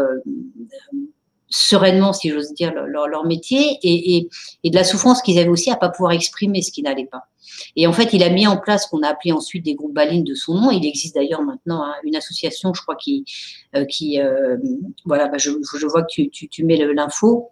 sereinement, 1.50 2.14
si 2.14 2.30
j'ose 2.30 2.54
dire, 2.54 2.74
leur, 2.74 3.26
métier 3.26 3.80
et, 3.84 4.28
et, 4.64 4.70
de 4.70 4.76
la 4.76 4.84
souffrance 4.84 5.22
qu'ils 5.22 5.40
avaient 5.40 5.50
aussi 5.50 5.72
à 5.72 5.76
pas 5.76 5.90
pouvoir 5.90 6.12
exprimer 6.14 6.62
ce 6.62 6.72
qui 6.72 6.82
n'allait 6.82 7.08
pas. 7.08 7.24
Et 7.76 7.88
en 7.88 7.94
fait, 7.94 8.14
il 8.14 8.24
a 8.24 8.30
mis 8.30 8.48
en 8.48 8.58
place 8.58 8.86
ce 8.86 8.90
qu'on 8.90 9.02
a 9.02 9.10
appelé 9.10 9.32
ensuite 9.32 9.66
des 9.66 9.76
groupes 9.76 9.94
balines 9.94 10.24
de 10.24 10.36
son 10.36 10.56
nom. 10.56 10.72
Il 10.72 10.86
existe 10.86 11.16
d'ailleurs 11.16 11.42
maintenant 11.42 11.84
hein, 11.84 11.94
une 12.04 12.16
association, 12.16 12.74
je 12.74 12.82
crois, 12.82 12.96
qui, 12.96 13.26
euh, 13.76 13.86
qui 13.86 14.22
euh, 14.22 14.58
voilà, 15.06 15.28
bah, 15.28 15.38
je, 15.38 15.52
je, 15.78 15.86
vois 15.88 16.04
que 16.04 16.12
tu, 16.12 16.30
tu, 16.30 16.48
tu 16.48 16.64
mets 16.64 16.78
l'info. 16.78 17.52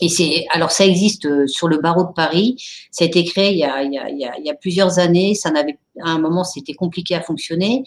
Et 0.00 0.08
c'est 0.08 0.46
alors 0.50 0.70
ça 0.70 0.86
existe 0.86 1.26
euh, 1.26 1.46
sur 1.46 1.68
le 1.68 1.78
barreau 1.78 2.04
de 2.04 2.12
Paris. 2.14 2.56
Ça 2.90 3.04
a 3.04 3.06
été 3.06 3.24
créé 3.24 3.52
il 3.52 3.58
y 3.58 3.64
a, 3.64 3.82
il 3.82 3.92
y 3.92 3.98
a, 3.98 4.08
il 4.08 4.44
y 4.44 4.50
a 4.50 4.54
plusieurs 4.54 4.98
années. 4.98 5.34
Ça 5.34 5.50
n'avait 5.50 5.78
à 6.02 6.10
un 6.10 6.18
moment 6.18 6.44
c'était 6.44 6.74
compliqué 6.74 7.14
à 7.14 7.20
fonctionner. 7.20 7.84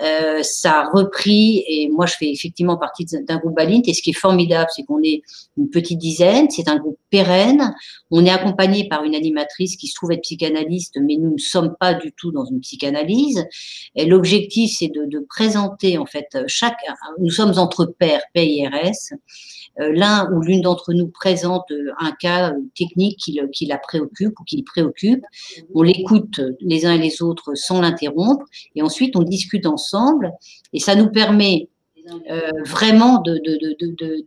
Euh, 0.00 0.42
ça 0.42 0.82
a 0.82 0.90
repris 0.90 1.64
et 1.66 1.88
moi 1.88 2.06
je 2.06 2.14
fais 2.14 2.30
effectivement 2.30 2.76
partie 2.76 3.04
d'un 3.04 3.38
groupe 3.38 3.56
Balint 3.56 3.82
et 3.84 3.94
ce 3.94 4.00
qui 4.00 4.10
est 4.10 4.18
formidable 4.18 4.70
c'est 4.74 4.84
qu'on 4.84 5.02
est 5.02 5.22
une 5.56 5.70
petite 5.70 5.98
dizaine, 5.98 6.48
c'est 6.50 6.68
un 6.68 6.76
groupe 6.76 6.98
pérenne, 7.10 7.74
on 8.12 8.24
est 8.24 8.30
accompagné 8.30 8.86
par 8.86 9.02
une 9.02 9.16
animatrice 9.16 9.76
qui 9.76 9.88
se 9.88 9.94
trouve 9.94 10.12
être 10.12 10.22
psychanalyste 10.22 10.98
mais 11.02 11.16
nous 11.16 11.32
ne 11.32 11.38
sommes 11.38 11.74
pas 11.80 11.94
du 11.94 12.12
tout 12.12 12.30
dans 12.30 12.44
une 12.44 12.60
psychanalyse 12.60 13.44
et 13.96 14.06
l'objectif 14.06 14.76
c'est 14.78 14.88
de, 14.88 15.04
de, 15.04 15.18
présenter 15.28 15.98
en 15.98 16.06
fait 16.06 16.28
chaque, 16.46 16.78
nous 17.18 17.30
sommes 17.30 17.58
entre 17.58 17.84
pairs, 17.84 18.22
PIRS, 18.34 19.16
l'un 19.78 20.30
ou 20.32 20.40
l'une 20.40 20.62
d'entre 20.62 20.92
nous 20.92 21.08
présente 21.08 21.70
euh, 21.70 21.92
un 21.98 22.12
cas 22.12 22.52
technique 22.76 23.18
qui, 23.18 23.66
la 23.66 23.78
préoccupe 23.78 24.38
ou 24.40 24.44
qui 24.44 24.62
préoccupe, 24.62 25.24
on 25.74 25.82
l'écoute 25.82 26.40
les 26.60 26.86
uns 26.86 26.94
et 26.94 26.98
les 26.98 27.22
autres 27.22 27.54
sans 27.54 27.80
l'interrompre 27.80 28.44
et 28.74 28.82
ensuite 28.82 29.16
on 29.16 29.22
discute 29.22 29.66
ensemble. 29.66 30.32
Et 30.72 30.80
ça 30.80 30.94
nous 30.94 31.10
permet 31.10 31.68
euh, 32.30 32.50
vraiment 32.64 33.22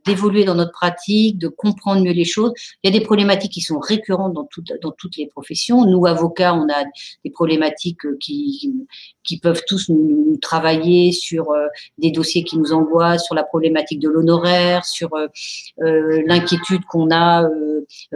d'évoluer 0.06 0.44
dans 0.44 0.56
notre 0.56 0.72
pratique, 0.72 1.38
de 1.38 1.48
comprendre 1.48 2.04
mieux 2.04 2.12
les 2.12 2.26
choses. 2.26 2.52
Il 2.84 2.92
y 2.92 2.96
a 2.96 3.00
des 3.00 3.04
problématiques 3.04 3.52
qui 3.52 3.62
sont 3.62 3.80
récurrentes 3.80 4.34
dans, 4.34 4.48
dans 4.82 4.92
toutes 4.92 5.18
les 5.18 5.28
professions. 5.28 5.86
Nous, 5.86 6.06
avocats, 6.06 6.54
on 6.54 6.70
a 6.70 6.84
des 7.24 7.32
problématiques 7.32 8.02
qui, 8.20 8.74
qui 9.24 9.40
peuvent 9.40 9.62
tous 9.68 9.90
nous, 9.90 10.38
travailler 10.42 11.12
sur 11.12 11.52
euh, 11.52 11.68
des 11.98 12.12
dossiers 12.12 12.44
qui 12.44 12.58
nous 12.58 12.74
angoissent, 12.74 13.26
sur 13.26 13.36
la 13.36 13.44
problématique 13.44 14.00
de 14.00 14.10
l'honoraire, 14.10 14.86
sur 14.86 15.10
euh, 15.16 15.28
l'inquiétude 16.26 16.84
qu'on 16.86 17.12
a 17.12 17.48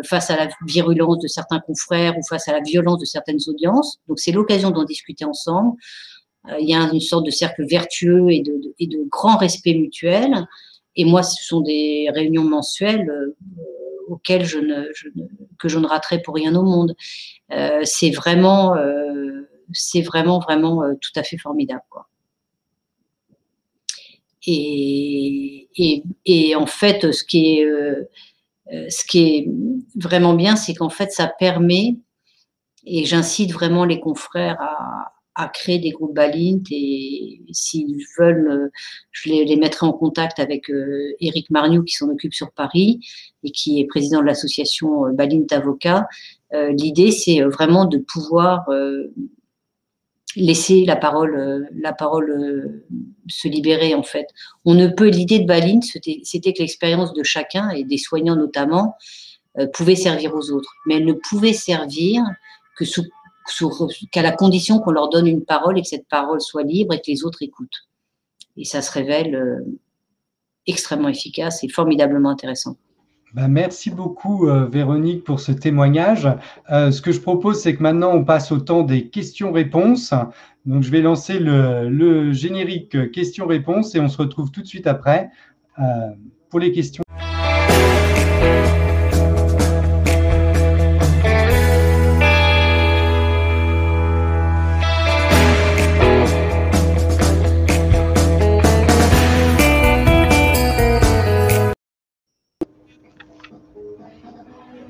face 0.03 0.29
à 0.29 0.35
la 0.35 0.49
virulence 0.65 1.19
de 1.19 1.27
certains 1.27 1.59
confrères 1.59 2.17
ou 2.17 2.21
face 2.27 2.47
à 2.47 2.53
la 2.53 2.61
violence 2.61 2.99
de 2.99 3.05
certaines 3.05 3.39
audiences. 3.47 3.99
Donc, 4.07 4.19
c'est 4.19 4.31
l'occasion 4.31 4.71
d'en 4.71 4.83
discuter 4.83 5.25
ensemble. 5.25 5.75
Euh, 6.49 6.57
il 6.59 6.69
y 6.69 6.75
a 6.75 6.79
une 6.91 6.99
sorte 6.99 7.25
de 7.25 7.31
cercle 7.31 7.65
vertueux 7.65 8.31
et 8.31 8.41
de, 8.41 9.09
grand 9.09 9.37
respect 9.37 9.73
mutuel. 9.73 10.47
Et 10.95 11.05
moi, 11.05 11.23
ce 11.23 11.43
sont 11.43 11.61
des 11.61 12.07
réunions 12.13 12.43
mensuelles 12.43 13.09
euh, 13.09 13.35
auxquelles 14.07 14.45
je 14.45 14.59
ne, 14.59 14.91
que 15.59 15.67
je 15.67 15.79
ne 15.79 15.87
raterai 15.87 16.21
pour 16.21 16.35
rien 16.35 16.55
au 16.55 16.63
monde. 16.63 16.95
Euh, 17.51 17.81
c'est 17.83 18.11
vraiment, 18.11 18.75
c'est 19.73 20.01
vraiment, 20.01 20.39
vraiment 20.39 20.83
tout 21.01 21.11
à 21.15 21.23
fait 21.23 21.37
formidable. 21.37 21.81
Et, 24.47 25.67
en 26.55 26.67
fait, 26.67 27.11
ce 27.11 27.23
qui 27.23 27.59
est 27.59 29.49
vraiment 29.95 30.35
bien, 30.35 30.55
c'est 30.55 30.75
qu'en 30.75 30.89
fait, 30.89 31.11
ça 31.11 31.27
permet, 31.27 31.95
et 32.85 33.05
j'incite 33.05 33.51
vraiment 33.51 33.85
les 33.85 33.99
confrères 33.99 34.61
à, 34.61 35.14
à 35.35 35.49
créer 35.49 35.79
des 35.79 35.91
groupes 35.91 36.15
Balint 36.15 36.61
et 36.71 37.41
s'ils 37.51 38.03
veulent, 38.17 38.49
euh, 38.49 38.69
je 39.11 39.29
les, 39.29 39.55
mettrai 39.57 39.85
en 39.85 39.91
contact 39.91 40.39
avec 40.39 40.69
euh, 40.69 41.13
Éric 41.19 41.49
Marniou 41.49 41.83
qui 41.83 41.93
s'en 41.93 42.09
occupe 42.09 42.33
sur 42.33 42.51
Paris 42.51 43.01
et 43.43 43.51
qui 43.51 43.81
est 43.81 43.85
président 43.85 44.21
de 44.21 44.25
l'association 44.25 45.05
euh, 45.05 45.11
Balint 45.11 45.45
Avocat. 45.51 46.07
L'idée, 46.69 47.11
c'est 47.11 47.41
vraiment 47.41 47.83
de 47.83 47.97
pouvoir 47.97 48.69
laisser 50.37 50.85
la 50.85 50.95
parole, 50.95 51.67
la 51.75 51.91
parole 51.91 52.81
se 53.27 53.49
libérer 53.49 53.93
en 53.93 54.03
fait. 54.03 54.27
On 54.63 54.73
ne 54.73 54.87
peut, 54.87 55.09
l'idée 55.09 55.39
de 55.39 55.45
Balint, 55.45 55.81
c'était 55.81 56.53
que 56.53 56.59
l'expérience 56.59 57.11
de 57.11 57.23
chacun 57.23 57.71
et 57.71 57.83
des 57.83 57.97
soignants 57.97 58.37
notamment 58.37 58.95
pouvait 59.73 59.97
servir 59.97 60.33
aux 60.33 60.49
autres, 60.51 60.71
mais 60.85 60.95
elle 60.95 61.05
ne 61.05 61.11
pouvait 61.29 61.51
servir 61.51 62.23
que 62.77 62.85
sous 62.85 63.03
qu'à 64.11 64.21
la 64.21 64.31
condition 64.31 64.79
qu'on 64.79 64.91
leur 64.91 65.09
donne 65.09 65.27
une 65.27 65.43
parole 65.43 65.77
et 65.77 65.81
que 65.81 65.87
cette 65.87 66.07
parole 66.07 66.41
soit 66.41 66.63
libre 66.63 66.93
et 66.93 66.97
que 66.97 67.07
les 67.07 67.23
autres 67.23 67.41
écoutent. 67.41 67.87
Et 68.57 68.65
ça 68.65 68.81
se 68.81 68.91
révèle 68.91 69.35
euh, 69.35 69.59
extrêmement 70.65 71.09
efficace 71.09 71.63
et 71.63 71.69
formidablement 71.69 72.29
intéressant. 72.29 72.77
Bah, 73.33 73.47
merci 73.47 73.91
beaucoup, 73.91 74.47
euh, 74.47 74.65
Véronique, 74.67 75.23
pour 75.23 75.41
ce 75.41 75.51
témoignage. 75.51 76.27
Euh, 76.71 76.91
ce 76.91 77.01
que 77.01 77.11
je 77.11 77.19
propose, 77.19 77.61
c'est 77.61 77.75
que 77.75 77.83
maintenant, 77.83 78.13
on 78.13 78.23
passe 78.23 78.51
au 78.51 78.59
temps 78.59 78.83
des 78.83 79.09
questions-réponses. 79.09 80.13
Donc, 80.65 80.83
je 80.83 80.89
vais 80.89 81.01
lancer 81.01 81.39
le, 81.39 82.31
générique 82.31 83.11
questions-réponses 83.11 83.93
et 83.93 83.99
on 83.99 84.07
se 84.07 84.17
retrouve 84.17 84.51
tout 84.51 84.61
de 84.61 84.67
suite 84.67 84.87
après 84.87 85.29
pour 86.49 86.59
les 86.59 86.71
questions. 86.71 87.04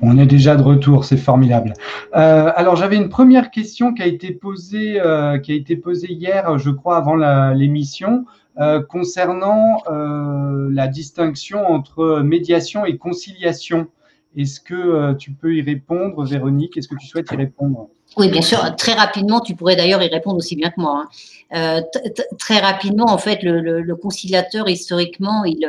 On 0.08 0.18
est 0.18 0.26
déjà 0.26 0.54
de 0.54 0.62
retour, 0.62 1.04
c'est 1.04 1.16
formidable. 1.16 1.72
Euh, 2.14 2.52
alors 2.54 2.76
j'avais 2.76 2.94
une 2.94 3.08
première 3.08 3.50
question 3.50 3.92
qui 3.92 4.02
a 4.02 4.06
été 4.06 4.30
posée, 4.30 5.00
euh, 5.00 5.38
qui 5.38 5.50
a 5.50 5.56
été 5.56 5.74
posée 5.74 6.12
hier, 6.12 6.58
je 6.58 6.70
crois, 6.70 6.96
avant 6.96 7.16
l'émission, 7.52 8.24
euh, 8.60 8.80
concernant 8.80 9.82
la 9.88 10.86
distinction 10.86 11.66
entre 11.66 12.20
médiation 12.20 12.86
et 12.86 12.98
conciliation. 12.98 13.88
Est-ce 14.36 14.60
que 14.60 15.14
tu 15.14 15.32
peux 15.32 15.56
y 15.56 15.62
répondre, 15.62 16.24
Véronique? 16.24 16.76
Est-ce 16.76 16.86
que 16.86 16.94
tu 16.94 17.08
souhaites 17.08 17.32
y 17.32 17.36
répondre? 17.36 17.88
Oui, 18.16 18.28
bien 18.28 18.42
sûr. 18.42 18.76
Très 18.76 18.92
rapidement, 18.92 19.40
tu 19.40 19.56
pourrais 19.56 19.74
d'ailleurs 19.74 20.02
y 20.04 20.08
répondre 20.08 20.36
aussi 20.36 20.54
bien 20.54 20.70
que 20.70 20.80
moi. 20.80 21.06
Hein. 21.50 21.82
très 22.38 22.60
rapidement, 22.60 23.06
en 23.08 23.18
fait, 23.18 23.40
le, 23.42 23.94
conciliateur, 23.96 24.68
historiquement, 24.68 25.44
il, 25.44 25.66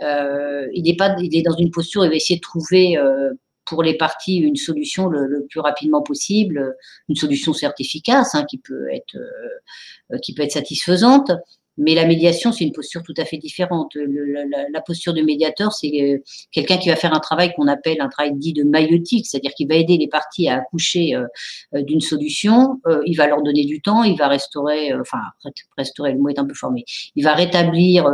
il, 0.00 0.88
est 0.88 0.96
pas, 0.96 1.16
il 1.20 1.36
est 1.36 1.42
dans 1.42 1.56
une 1.56 1.70
posture, 1.70 2.04
il 2.04 2.08
va 2.08 2.16
essayer 2.16 2.36
de 2.36 2.42
trouver 2.42 2.96
euh, 2.98 3.32
pour 3.64 3.82
les 3.82 3.96
parties 3.96 4.36
une 4.36 4.56
solution 4.56 5.08
le, 5.08 5.46
plus 5.50 5.60
rapidement 5.60 6.02
possible, 6.02 6.76
une 7.08 7.16
solution 7.16 7.52
certes 7.52 7.80
efficace, 7.80 8.34
hein, 8.34 8.44
qui 8.48 8.58
peut 8.58 8.88
être 8.92 9.16
euh, 9.16 10.18
qui 10.18 10.34
peut 10.34 10.42
être 10.42 10.52
satisfaisante, 10.52 11.32
mais 11.78 11.94
la 11.94 12.06
médiation, 12.06 12.52
c'est 12.52 12.64
une 12.64 12.72
posture 12.72 13.02
tout 13.02 13.14
à 13.18 13.24
fait 13.24 13.36
différente. 13.36 13.96
la, 13.96 14.80
posture 14.80 15.12
de 15.12 15.22
médiateur, 15.22 15.72
c'est 15.72 15.92
euh, 16.00 16.18
quelqu'un 16.52 16.78
qui 16.78 16.88
va 16.88 16.96
faire 16.96 17.12
un 17.12 17.20
travail 17.20 17.52
qu'on 17.54 17.66
appelle 17.66 18.00
un 18.00 18.08
travail 18.08 18.34
dit 18.34 18.52
de 18.52 18.64
maïotique, 18.64 19.26
c'est-à-dire 19.26 19.52
qu'il 19.52 19.68
va 19.68 19.74
aider 19.74 19.96
les 19.98 20.08
parties 20.08 20.48
à 20.48 20.56
accoucher 20.56 21.14
euh, 21.14 21.26
euh, 21.74 21.82
d'une 21.82 22.00
solution. 22.00 22.80
il 23.04 23.14
va 23.16 23.26
leur 23.26 23.42
donner 23.42 23.64
du 23.64 23.80
temps, 23.82 24.04
il 24.04 24.16
va 24.16 24.28
restaurer, 24.28 24.94
enfin, 24.94 25.18
restaurer, 25.76 26.12
le 26.12 26.18
mot 26.18 26.28
est 26.28 26.38
un 26.38 26.46
peu 26.46 26.54
formé, 26.54 26.84
il 27.14 27.24
va 27.24 27.34
rétablir 27.34 28.08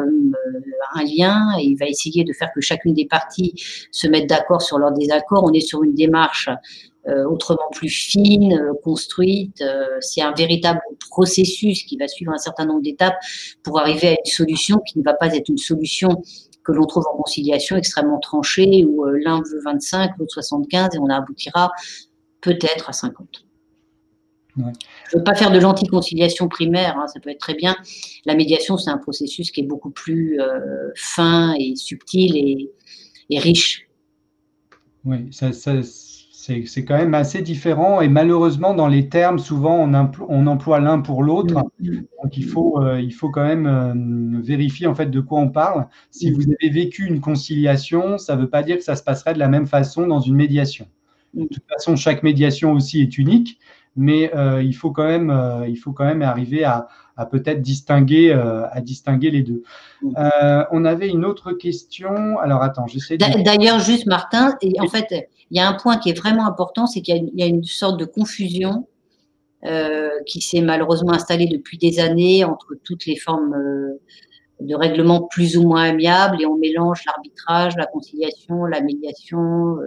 un 0.95 1.05
lien 1.05 1.59
et 1.59 1.64
il 1.64 1.76
va 1.76 1.86
essayer 1.86 2.24
de 2.24 2.32
faire 2.32 2.51
que 2.55 2.61
chacune 2.61 2.95
des 2.95 3.07
parties 3.07 3.55
se 3.90 4.07
mette 4.07 4.28
d'accord 4.28 4.62
sur 4.62 4.78
leur 4.78 4.93
désaccord. 4.93 5.45
On 5.45 5.53
est 5.53 5.61
sur 5.61 5.82
une 5.82 5.95
démarche 5.95 6.49
euh, 7.09 7.24
autrement 7.24 7.68
plus 7.72 7.88
fine, 7.88 8.53
euh, 8.53 8.74
construite. 8.84 9.61
Euh, 9.61 9.86
c'est 10.01 10.22
un 10.22 10.32
véritable 10.32 10.80
processus 11.11 11.82
qui 11.82 11.97
va 11.97 12.07
suivre 12.07 12.32
un 12.32 12.38
certain 12.38 12.64
nombre 12.64 12.82
d'étapes 12.82 13.16
pour 13.64 13.80
arriver 13.80 14.09
à 14.09 14.12
une 14.12 14.30
solution 14.30 14.78
qui 14.78 14.99
ne 14.99 15.05
va 15.05 15.14
pas 15.14 15.34
être 15.34 15.49
une 15.49 15.59
solution 15.59 16.22
que 16.64 16.70
l'on 16.70 16.86
trouve 16.86 17.05
en 17.12 17.16
conciliation 17.16 17.76
extrêmement 17.76 18.20
tranchée 18.20 18.84
où 18.88 19.05
l'un 19.05 19.38
veut 19.38 19.61
25, 19.64 20.12
l'autre 20.18 20.32
75 20.34 20.95
et 20.95 20.99
on 21.01 21.09
aboutira 21.09 21.72
peut-être 22.40 22.88
à 22.88 22.93
50. 22.93 23.45
Je 24.57 24.62
ne 24.62 25.18
veux 25.18 25.24
pas 25.24 25.34
faire 25.34 25.50
de 25.50 25.59
l'anticonciliation 25.59 26.48
primaire, 26.48 26.98
hein, 26.98 27.07
ça 27.07 27.20
peut 27.20 27.30
être 27.30 27.40
très 27.40 27.55
bien. 27.55 27.76
La 28.26 28.34
médiation, 28.34 28.76
c'est 28.76 28.90
un 28.90 28.98
processus 28.98 29.50
qui 29.50 29.61
est 29.61 29.66
beaucoup 29.66 29.90
plus 29.90 30.38
fin 30.94 31.55
et 31.59 31.74
subtil 31.76 32.36
et, 33.30 33.38
riche. 33.38 33.88
Oui, 35.05 35.28
ça, 35.32 35.53
ça 35.53 35.80
c'est 36.64 36.84
quand 36.84 36.96
même 36.96 37.14
assez 37.14 37.40
différent 37.40 38.00
et 38.00 38.09
malheureusement 38.09 38.74
dans 38.74 38.88
les 38.88 39.09
termes 39.09 39.38
souvent 39.38 39.76
on, 39.76 40.46
emploie, 40.46 40.80
l'un 40.80 41.00
pour 41.00 41.22
l'autre 41.22 41.64
mm, 41.78 41.88
mm. 41.88 42.05
donc 42.22 42.36
il 42.36 42.44
faut, 42.44 42.82
euh, 42.82 43.00
il 43.00 43.12
faut 43.12 43.30
quand 43.30 43.44
même 43.44 43.66
euh, 43.66 44.40
vérifier 44.42 44.86
en 44.86 44.94
fait 44.94 45.07
de 45.07 45.20
quoi 45.20 45.38
on 45.38 45.50
parle 45.50 45.86
si 46.11 46.30
mm. 46.30 46.34
vous 46.34 46.42
avez 46.42 46.70
vécu 46.70 47.07
une 47.07 47.20
conciliation 47.20 48.18
ça 48.18 48.34
ne 48.34 48.42
veut 48.42 48.50
pas 48.50 48.62
dire 48.62 48.76
que 48.76 48.82
ça 48.82 48.96
se 48.96 49.05
passerait 49.05 49.34
de 49.34 49.38
la 49.38 49.48
même 49.48 49.66
façon 49.66 50.07
dans 50.07 50.20
une 50.20 50.34
médiation 50.34 50.86
de 51.34 51.44
toute 51.44 51.64
façon 51.68 51.94
chaque 51.94 52.22
médiation 52.24 52.72
aussi 52.72 53.03
est 53.03 53.18
unique 53.18 53.59
mais 53.97 54.34
euh, 54.34 54.62
il, 54.62 54.72
faut 54.72 54.90
quand 54.90 55.07
même, 55.07 55.32
il 55.68 55.76
faut 55.76 55.93
quand 55.93 56.05
même 56.05 56.22
arriver 56.22 56.64
à, 56.64 56.88
à 57.16 57.26
peut-être 57.26 57.61
distinguer, 57.61 58.32
à 58.32 58.80
distinguer 58.80 59.30
les 59.30 59.43
deux. 59.43 59.62
on 60.03 60.84
avait 60.84 61.09
une 61.09 61.24
autre 61.24 61.53
question. 61.53 62.38
Alors 62.38 62.62
attends, 62.62 62.86
j'essaie 62.86 63.16
de... 63.16 63.43
D'ailleurs, 63.43 63.80
juste 63.80 64.07
Martin, 64.07 64.57
et 64.62 64.80
en 64.80 64.88
fait, 64.88 65.28
il 65.53 65.59
y 65.59 65.61
a 65.61 65.68
un 65.68 65.74
point 65.74 65.99
qui 65.99 66.09
est 66.09 66.18
vraiment 66.18 66.47
important, 66.47 66.86
c'est 66.86 67.03
qu'il 67.03 67.30
y, 67.34 67.43
a 67.43 67.47
une 67.47 67.64
sorte 67.64 68.01
de 68.01 68.07
confusion 68.07 68.86
euh, 69.64 70.09
qui 70.26 70.40
s'est 70.40 70.62
malheureusement 70.62 71.12
installée 71.12 71.47
depuis 71.47 71.78
des 71.78 72.01
années 72.01 72.43
entre 72.43 72.74
toutes 72.82 73.07
les 73.07 73.16
formes 73.16 73.55
euh, 73.55 74.01
de 74.61 74.74
règlement 74.74 75.22
plus 75.22 75.57
ou 75.57 75.62
moins 75.68 75.84
amiables 75.84 76.40
et 76.40 76.47
on 76.47 76.57
mélange 76.57 77.05
l'arbitrage, 77.07 77.76
la 77.76 77.86
conciliation, 77.86 78.64
la 78.64 78.80
médiation, 78.80 79.76
euh, 79.76 79.86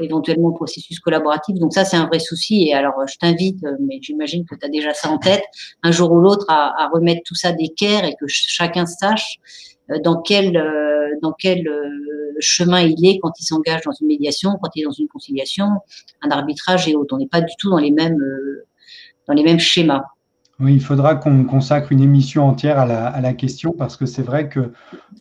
éventuellement 0.00 0.48
le 0.48 0.54
processus 0.54 1.00
collaboratif. 1.00 1.56
Donc 1.56 1.72
ça, 1.72 1.84
c'est 1.84 1.96
un 1.96 2.06
vrai 2.06 2.18
souci. 2.18 2.68
Et 2.68 2.74
alors, 2.74 2.94
je 3.06 3.16
t'invite, 3.16 3.64
mais 3.80 3.98
j'imagine 4.00 4.44
que 4.44 4.54
tu 4.54 4.64
as 4.64 4.68
déjà 4.68 4.94
ça 4.94 5.10
en 5.10 5.18
tête, 5.18 5.42
un 5.82 5.90
jour 5.92 6.12
ou 6.12 6.20
l'autre 6.20 6.46
à, 6.48 6.88
remettre 6.92 7.22
tout 7.24 7.34
ça 7.34 7.52
d'équerre 7.52 8.04
et 8.04 8.14
que 8.18 8.26
chacun 8.26 8.86
sache 8.86 9.38
dans 10.04 10.20
quel, 10.20 10.62
dans 11.22 11.32
quel 11.32 11.66
chemin 12.40 12.80
il 12.82 13.04
est 13.06 13.18
quand 13.18 13.32
il 13.38 13.44
s'engage 13.44 13.82
dans 13.82 13.92
une 13.92 14.06
médiation, 14.06 14.58
quand 14.62 14.70
il 14.74 14.82
est 14.82 14.84
dans 14.84 14.92
une 14.92 15.08
conciliation, 15.08 15.66
un 16.22 16.30
arbitrage 16.30 16.88
et 16.88 16.94
autres. 16.94 17.14
On 17.14 17.18
n'est 17.18 17.28
pas 17.28 17.40
du 17.40 17.52
tout 17.58 17.70
dans 17.70 17.78
les 17.78 17.90
mêmes, 17.90 18.20
euh, 18.20 18.66
dans 19.26 19.34
les 19.34 19.42
mêmes 19.42 19.60
schémas. 19.60 20.04
Oui, 20.60 20.74
il 20.74 20.82
faudra 20.82 21.14
qu'on 21.14 21.44
consacre 21.44 21.92
une 21.92 22.00
émission 22.00 22.44
entière 22.44 22.80
à 22.80 23.20
la, 23.20 23.32
question 23.34 23.72
parce 23.72 23.96
que 23.96 24.06
c'est 24.06 24.22
vrai 24.22 24.48
que 24.48 24.72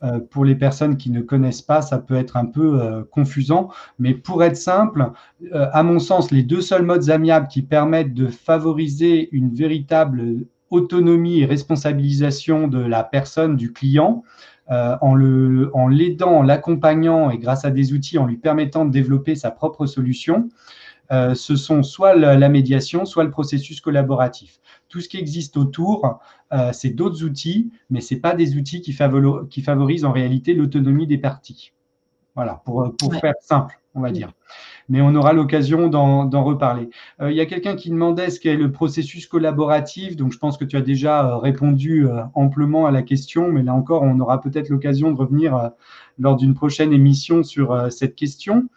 euh, 0.04 0.20
pour 0.20 0.46
les 0.46 0.56
personnes 0.56 0.98
qui 0.98 1.12
ne 1.12 1.22
connaissent 1.22 1.62
pas, 1.62 1.84
ça 1.84 2.00
peut 2.00 2.16
être 2.16 2.38
un 2.38 2.46
peu 2.46 2.82
euh, 2.82 3.04
confusant. 3.12 3.70
Mais 4.00 4.16
pour 4.16 4.44
être 4.44 4.58
simple, 4.58 5.12
à 5.54 5.84
mon 5.84 6.00
sens, 6.00 6.32
les 6.32 6.42
deux 6.42 6.62
seuls 6.62 6.84
modes 6.84 7.12
amiables 7.12 7.48
qui 7.48 7.62
permettent 7.62 8.16
de 8.16 8.28
favoriser 8.28 9.30
une 9.32 9.54
véritable 9.54 10.48
autonomie 10.72 11.42
et 11.42 11.46
responsabilisation 11.46 12.68
de 12.68 12.80
la 12.80 13.04
personne, 13.04 13.56
du 13.56 13.74
client, 13.74 14.24
euh, 14.70 14.98
en 15.02 15.88
l'aidant, 15.88 16.40
en 16.40 16.42
l'accompagnant 16.44 17.30
et 17.30 17.38
grâce 17.38 17.64
à 17.64 17.72
des 17.72 17.94
outils, 17.94 18.18
en 18.18 18.26
lui 18.26 18.38
permettant 18.38 18.86
de 18.86 18.92
développer 18.92 19.36
sa 19.36 19.50
propre 19.50 19.86
solution, 19.86 20.50
euh, 21.12 21.36
ce 21.36 21.56
sont 21.56 21.84
soit 21.84 22.16
la, 22.16 22.50
médiation, 22.50 23.06
soit 23.06 23.24
le 23.24 23.32
processus 23.32 23.80
collaboratif. 23.80 24.60
Tout 24.90 25.02
ce 25.02 25.10
qui 25.10 25.18
existe 25.18 25.58
autour, 25.58 26.20
euh, 26.54 26.72
c'est 26.74 26.90
d'autres 26.90 27.24
outils, 27.24 27.72
mais 27.90 28.02
ce 28.02 28.16
pas 28.16 28.34
des 28.34 28.56
outils 28.56 28.82
qui, 28.82 28.96
qui, 29.50 29.62
favorisent 29.62 30.06
en 30.06 30.12
réalité 30.12 30.54
l'autonomie 30.54 31.08
des 31.08 31.18
parties. 31.18 31.74
Voilà, 32.36 32.62
pour, 32.66 32.96
pour 32.98 33.14
faire 33.16 33.34
simple, 33.42 33.80
on 33.96 34.02
va 34.02 34.12
dire 34.12 34.32
mais 34.90 35.02
on 35.02 35.14
aura 35.16 35.34
l'occasion 35.34 35.88
d'en 35.88 36.44
reparler. 36.44 36.90
Euh, 37.22 37.32
il 37.32 37.38
y 37.38 37.42
a 37.42 37.46
quelqu'un 37.46 37.76
qui 37.76 37.90
demandait 37.90 38.30
ce 38.30 38.40
qu'est 38.40 38.56
le 38.56 38.72
processus 38.72 39.28
collaboratif, 39.28 40.16
donc 40.16 40.32
je 40.32 40.38
pense 40.38 40.58
que 40.58 40.66
tu 40.66 40.78
as 40.78 40.82
déjà 40.82 41.28
euh, 41.28 41.38
répondu 41.38 42.08
euh, 42.08 42.22
amplement 42.34 42.86
à 42.86 42.92
la 42.92 43.02
question, 43.02 43.52
mais 43.52 43.64
là 43.64 43.74
encore, 43.74 44.04
on 44.04 44.20
aura 44.20 44.42
peut-être 44.42 44.70
l'occasion 44.70 45.12
de 45.12 45.18
revenir 45.18 45.72
lors 46.18 46.36
d'une 46.36 46.54
prochaine 46.54 46.94
émission 46.94 47.44
sur 47.44 47.92
cette 47.92 48.16
question. 48.16 48.70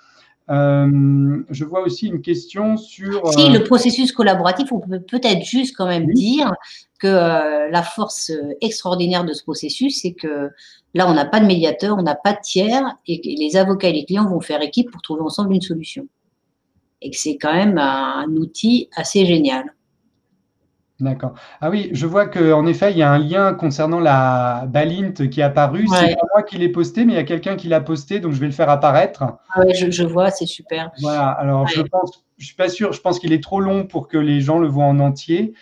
Je 0.50 1.64
vois 1.64 1.80
aussi 1.82 2.08
une 2.08 2.22
question 2.22 2.76
sur. 2.76 3.26
Si, 3.32 3.48
le 3.48 3.62
processus 3.62 4.12
collaboratif, 4.12 4.72
on 4.72 4.80
peut 4.80 5.00
peut-être 5.00 5.44
juste 5.44 5.76
quand 5.76 5.86
même 5.86 6.06
dire 6.12 6.52
que 6.98 7.70
la 7.70 7.82
force 7.82 8.32
extraordinaire 8.60 9.24
de 9.24 9.32
ce 9.32 9.42
processus, 9.42 10.00
c'est 10.02 10.12
que 10.12 10.50
Là, 10.94 11.08
on 11.08 11.14
n'a 11.14 11.24
pas 11.24 11.40
de 11.40 11.46
médiateur, 11.46 11.96
on 11.96 12.02
n'a 12.02 12.16
pas 12.16 12.32
de 12.32 12.40
tiers, 12.42 12.96
et 13.06 13.20
les 13.24 13.56
avocats 13.56 13.88
et 13.88 13.92
les 13.92 14.04
clients 14.04 14.28
vont 14.28 14.40
faire 14.40 14.60
équipe 14.60 14.90
pour 14.90 15.02
trouver 15.02 15.22
ensemble 15.22 15.54
une 15.54 15.60
solution. 15.60 16.08
Et 17.00 17.10
que 17.10 17.16
c'est 17.16 17.36
quand 17.36 17.52
même 17.52 17.78
un, 17.78 18.26
outil 18.36 18.88
assez 18.96 19.24
génial. 19.24 19.64
D'accord. 21.00 21.32
Ah 21.60 21.70
oui, 21.70 21.88
je 21.92 22.06
vois 22.06 22.26
qu'en 22.26 22.66
effet, 22.66 22.92
il 22.92 22.98
y 22.98 23.02
a 23.02 23.10
un 23.10 23.18
lien 23.18 23.54
concernant 23.54 24.00
la 24.00 24.66
Balint 24.68 25.12
qui 25.12 25.40
est 25.40 25.44
apparu. 25.44 25.86
C'est 25.88 26.14
pas 26.14 26.26
moi 26.34 26.42
qui 26.42 26.58
l'ai 26.58 26.68
posté, 26.68 27.04
mais 27.04 27.14
il 27.14 27.16
y 27.16 27.20
a 27.20 27.24
quelqu'un 27.24 27.56
qui 27.56 27.68
l'a 27.68 27.80
posté, 27.80 28.20
donc 28.20 28.32
je 28.32 28.40
vais 28.40 28.46
le 28.46 28.52
faire 28.52 28.68
apparaître. 28.68 29.22
Ah 29.54 29.62
oui, 29.66 29.72
je, 29.74 30.04
vois, 30.04 30.30
c'est 30.30 30.46
super. 30.46 30.90
Voilà, 31.00 31.28
alors 31.30 31.66
je 31.66 31.80
pense, 31.80 32.22
je 32.36 32.46
suis 32.46 32.54
pas 32.54 32.68
sûr, 32.68 32.92
je 32.92 33.00
pense 33.00 33.18
qu'il 33.18 33.32
est 33.32 33.42
trop 33.42 33.60
long 33.60 33.86
pour 33.86 34.08
que 34.08 34.18
les 34.18 34.40
gens 34.40 34.58
le 34.58 34.68
voient 34.68 34.84
en 34.84 34.98
entier. 34.98 35.54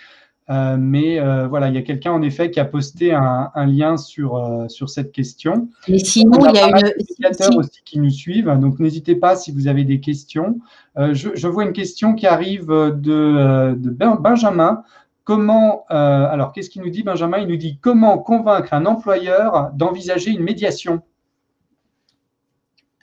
Euh, 0.50 0.76
mais 0.78 1.20
euh, 1.20 1.46
voilà, 1.46 1.68
il 1.68 1.74
y 1.74 1.78
a 1.78 1.82
quelqu'un 1.82 2.12
en 2.12 2.22
effet 2.22 2.50
qui 2.50 2.58
a 2.58 2.64
posté 2.64 3.12
un, 3.12 3.50
lien 3.66 3.98
sur, 3.98 4.36
euh, 4.36 4.66
sur 4.68 4.88
cette 4.88 5.12
question. 5.12 5.68
Mais 5.88 5.98
sinon, 5.98 6.38
il 6.48 6.56
y 6.56 6.58
a 6.58 6.68
une. 6.68 7.58
aussi 7.58 7.82
qui 7.84 7.98
nous 7.98 8.10
suivent, 8.10 8.50
donc 8.58 8.78
n'hésitez 8.78 9.14
pas 9.14 9.36
si 9.36 9.52
vous 9.52 9.68
avez 9.68 9.84
des 9.84 10.00
questions. 10.00 10.58
Je, 10.96 11.46
vois 11.46 11.64
une 11.64 11.72
question 11.72 12.14
qui 12.14 12.26
arrive 12.26 12.68
de, 12.68 13.74
de 13.76 13.90
Benjamin. 13.90 14.82
Comment, 15.28 15.84
alors 15.90 16.54
qu'est-ce 16.54 16.70
qu'il 16.70 16.80
nous 16.80 16.88
dit 16.88 17.02
Benjamin? 17.02 17.36
Il 17.36 17.48
nous 17.48 17.58
dit 17.58 17.76
comment 17.82 18.16
convaincre 18.16 18.72
un 18.72 18.86
employeur 18.86 19.72
d'envisager 19.74 20.30
une 20.30 20.40
médiation? 20.40 21.02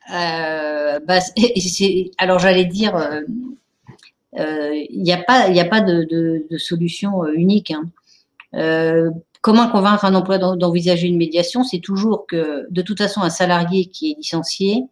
Bah, 0.10 1.20
alors 2.18 2.40
j'allais 2.40 2.66
dire, 2.66 2.96
il 4.34 5.04
n'y 5.04 5.14
a 5.14 5.22
pas, 5.22 5.52
a 5.52 5.66
pas 5.66 5.82
de, 5.82 6.48
solution 6.58 7.28
unique. 7.28 7.72
Hein. 7.72 9.12
comment 9.42 9.70
convaincre 9.70 10.06
un 10.06 10.16
employeur 10.16 10.58
d'envisager 10.58 11.08
une 11.08 11.18
médiation? 11.18 11.64
C'est 11.64 11.78
toujours 11.78 12.26
que, 12.26 12.66
de 12.72 12.82
toute 12.82 12.98
façon, 12.98 13.22
un 13.22 13.30
salarié 13.30 13.86
qui 13.86 14.14
est 14.14 14.16
licencié, 14.18 14.86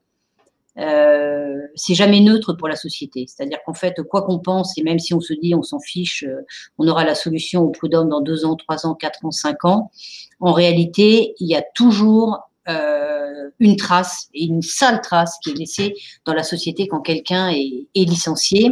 euh, 0.80 1.58
c'est 1.76 1.94
jamais 1.94 2.20
neutre 2.20 2.54
pour 2.54 2.68
la 2.68 2.76
société. 2.76 3.26
C'est-à-dire 3.28 3.60
qu'en 3.66 3.74
fait, 3.74 4.02
quoi 4.04 4.24
qu'on 4.24 4.40
pense, 4.40 4.78
et 4.78 4.84
même 4.84 5.00
si 5.00 5.14
on 5.14 5.22
se 5.22 5.34
dit 5.34 5.54
on 5.56 5.62
s'en 5.62 5.80
fiche, 5.80 6.24
euh, 6.24 6.42
on 6.78 6.88
aura 6.88 7.04
la 7.04 7.16
solution 7.16 7.62
au 7.62 7.70
prud'homme 7.70 8.10
dans 8.10 8.22
deux 8.22 8.46
ans, 8.46 8.56
trois 8.56 8.86
ans, 8.86 8.96
quatre 8.96 9.24
ans, 9.26 9.32
cinq 9.32 9.66
ans, 9.66 9.92
en 10.40 10.52
réalité, 10.52 11.36
il 11.40 11.48
y 11.48 11.56
a 11.56 11.64
toujours 11.76 12.40
euh, 12.70 13.50
une 13.60 13.76
trace, 13.76 14.30
et 14.34 14.46
une 14.46 14.62
sale 14.62 15.02
trace 15.02 15.38
qui 15.44 15.52
est 15.52 15.58
laissée 15.58 15.94
dans 16.26 16.34
la 16.34 16.44
société 16.44 16.88
quand 16.88 17.02
quelqu'un 17.02 17.50
est, 17.50 17.88
licencié. 17.96 18.72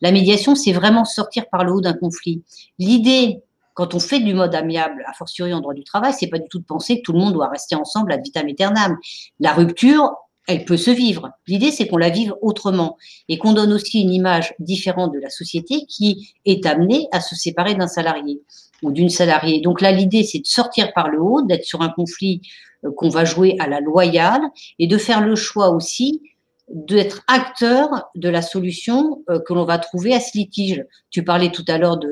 La 0.00 0.12
médiation, 0.12 0.54
c'est 0.54 0.72
vraiment 0.72 1.04
sortir 1.04 1.48
par 1.50 1.64
le 1.64 1.72
haut 1.72 1.80
d'un 1.80 1.94
conflit. 1.94 2.42
L'idée 2.78 3.40
quand 3.74 3.94
on 3.94 4.00
fait 4.00 4.18
du 4.18 4.34
mode 4.34 4.56
amiable, 4.56 5.04
a 5.06 5.12
fortiori 5.12 5.54
en 5.54 5.60
droit 5.60 5.72
du 5.72 5.84
travail, 5.84 6.12
c'est 6.12 6.26
pas 6.26 6.40
du 6.40 6.48
tout 6.48 6.58
de 6.58 6.64
penser 6.64 6.96
que 6.96 7.02
tout 7.02 7.12
le 7.12 7.20
monde 7.20 7.32
doit 7.32 7.48
rester 7.48 7.76
ensemble 7.76 8.10
ad 8.10 8.20
vitam 8.24 8.48
aeternam. 8.48 8.96
La 9.38 9.52
rupture, 9.52 10.16
elle 10.48 10.64
peut 10.64 10.78
se 10.78 10.90
vivre. 10.90 11.30
L'idée, 11.46 11.70
c'est 11.70 11.86
qu'on 11.86 11.98
la 11.98 12.08
vive 12.08 12.34
autrement 12.40 12.96
et 13.28 13.38
qu'on 13.38 13.52
donne 13.52 13.72
aussi 13.72 14.00
une 14.00 14.12
image 14.12 14.54
différente 14.58 15.12
de 15.12 15.20
la 15.20 15.30
société 15.30 15.84
qui 15.86 16.34
est 16.46 16.66
amenée 16.66 17.06
à 17.12 17.20
se 17.20 17.36
séparer 17.36 17.74
d'un 17.74 17.86
salarié 17.86 18.40
ou 18.82 18.90
d'une 18.90 19.10
salariée. 19.10 19.60
Donc 19.60 19.82
là, 19.82 19.92
l'idée, 19.92 20.24
c'est 20.24 20.40
de 20.40 20.46
sortir 20.46 20.92
par 20.94 21.10
le 21.10 21.20
haut, 21.20 21.42
d'être 21.42 21.64
sur 21.64 21.82
un 21.82 21.90
conflit 21.90 22.40
euh, 22.84 22.90
qu'on 22.96 23.10
va 23.10 23.24
jouer 23.24 23.56
à 23.58 23.68
la 23.68 23.80
loyale 23.80 24.40
et 24.78 24.86
de 24.86 24.96
faire 24.96 25.20
le 25.20 25.36
choix 25.36 25.68
aussi 25.70 26.22
d'être 26.70 27.22
acteur 27.28 28.10
de 28.14 28.28
la 28.28 28.42
solution 28.42 29.22
euh, 29.30 29.40
que 29.40 29.52
l'on 29.52 29.64
va 29.64 29.78
trouver 29.78 30.14
à 30.14 30.20
ce 30.20 30.36
litige. 30.36 30.84
Tu 31.10 31.24
parlais 31.24 31.50
tout 31.50 31.64
à 31.68 31.76
l'heure 31.76 31.98
de 31.98 32.08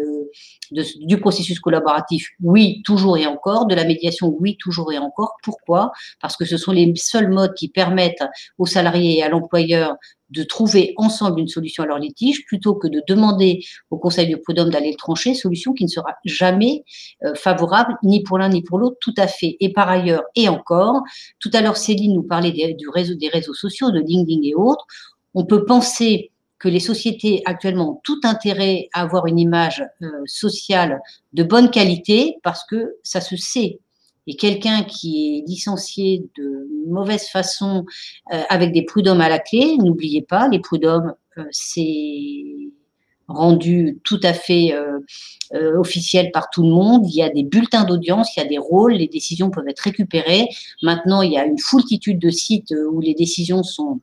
du 0.72 1.18
processus 1.18 1.60
collaboratif, 1.60 2.28
oui, 2.42 2.82
toujours 2.84 3.16
et 3.18 3.26
encore, 3.26 3.66
de 3.66 3.74
la 3.74 3.84
médiation, 3.84 4.34
oui, 4.40 4.56
toujours 4.58 4.92
et 4.92 4.98
encore. 4.98 5.34
Pourquoi? 5.42 5.92
Parce 6.20 6.36
que 6.36 6.44
ce 6.44 6.56
sont 6.56 6.72
les 6.72 6.92
seuls 6.96 7.30
modes 7.30 7.54
qui 7.54 7.68
permettent 7.68 8.24
aux 8.58 8.66
salariés 8.66 9.18
et 9.18 9.22
à 9.22 9.28
l'employeur 9.28 9.96
de 10.30 10.42
trouver 10.42 10.92
ensemble 10.96 11.40
une 11.40 11.48
solution 11.48 11.84
à 11.84 11.86
leur 11.86 11.98
litige, 11.98 12.44
plutôt 12.46 12.74
que 12.74 12.88
de 12.88 13.02
demander 13.06 13.60
au 13.90 13.98
Conseil 13.98 14.26
du 14.26 14.36
prud'homme 14.36 14.70
d'aller 14.70 14.90
le 14.90 14.96
trancher, 14.96 15.34
solution 15.34 15.72
qui 15.72 15.84
ne 15.84 15.88
sera 15.88 16.14
jamais 16.24 16.82
euh, 17.24 17.34
favorable 17.34 17.96
ni 18.02 18.22
pour 18.22 18.38
l'un 18.38 18.48
ni 18.48 18.62
pour 18.62 18.78
l'autre, 18.78 18.96
tout 19.00 19.14
à 19.16 19.28
fait. 19.28 19.56
Et 19.60 19.72
par 19.72 19.88
ailleurs, 19.88 20.24
et 20.34 20.48
encore, 20.48 21.02
tout 21.38 21.50
à 21.52 21.60
l'heure, 21.60 21.76
Céline 21.76 22.14
nous 22.14 22.24
parlait 22.24 22.52
du 22.52 22.88
réseau, 22.88 23.14
des 23.14 23.28
réseaux 23.28 23.54
sociaux, 23.54 23.90
de 23.90 24.00
LinkedIn 24.00 24.40
et 24.42 24.54
autres. 24.54 24.84
On 25.34 25.44
peut 25.44 25.64
penser 25.64 26.32
que 26.58 26.68
les 26.68 26.80
sociétés 26.80 27.42
actuellement 27.44 27.92
ont 27.92 28.00
tout 28.02 28.20
intérêt 28.24 28.88
à 28.92 29.02
avoir 29.02 29.26
une 29.26 29.38
image 29.38 29.84
euh, 30.02 30.08
sociale 30.26 31.00
de 31.32 31.42
bonne 31.42 31.70
qualité 31.70 32.36
parce 32.42 32.64
que 32.64 32.96
ça 33.02 33.20
se 33.20 33.36
sait. 33.36 33.80
Et 34.26 34.36
quelqu'un 34.36 34.82
qui 34.82 35.38
est 35.38 35.48
licencié 35.48 36.24
de 36.36 36.66
mauvaise 36.88 37.28
façon 37.28 37.84
euh, 38.32 38.42
avec 38.48 38.72
des 38.72 38.84
prud'hommes 38.84 39.20
à 39.20 39.28
la 39.28 39.38
clé, 39.38 39.76
n'oubliez 39.78 40.22
pas, 40.22 40.48
les 40.48 40.58
prud'hommes, 40.58 41.14
euh, 41.38 41.44
c'est 41.50 42.42
rendu 43.28 43.98
tout 44.04 44.20
à 44.22 44.32
fait 44.32 44.72
officiel 45.52 46.30
par 46.30 46.48
tout 46.48 46.62
le 46.62 46.68
monde. 46.68 47.08
Il 47.08 47.16
y 47.16 47.22
a 47.22 47.28
des 47.28 47.42
bulletins 47.42 47.82
d'audience, 47.82 48.36
il 48.36 48.40
y 48.40 48.42
a 48.44 48.46
des 48.46 48.56
rôles, 48.56 48.92
les 48.92 49.08
décisions 49.08 49.50
peuvent 49.50 49.66
être 49.66 49.80
récupérées. 49.80 50.46
Maintenant, 50.80 51.22
il 51.22 51.32
y 51.32 51.36
a 51.36 51.44
une 51.44 51.58
foultitude 51.58 52.20
de 52.20 52.30
sites 52.30 52.72
où 52.92 53.00
les 53.00 53.14
décisions 53.14 53.64
sont 53.64 54.00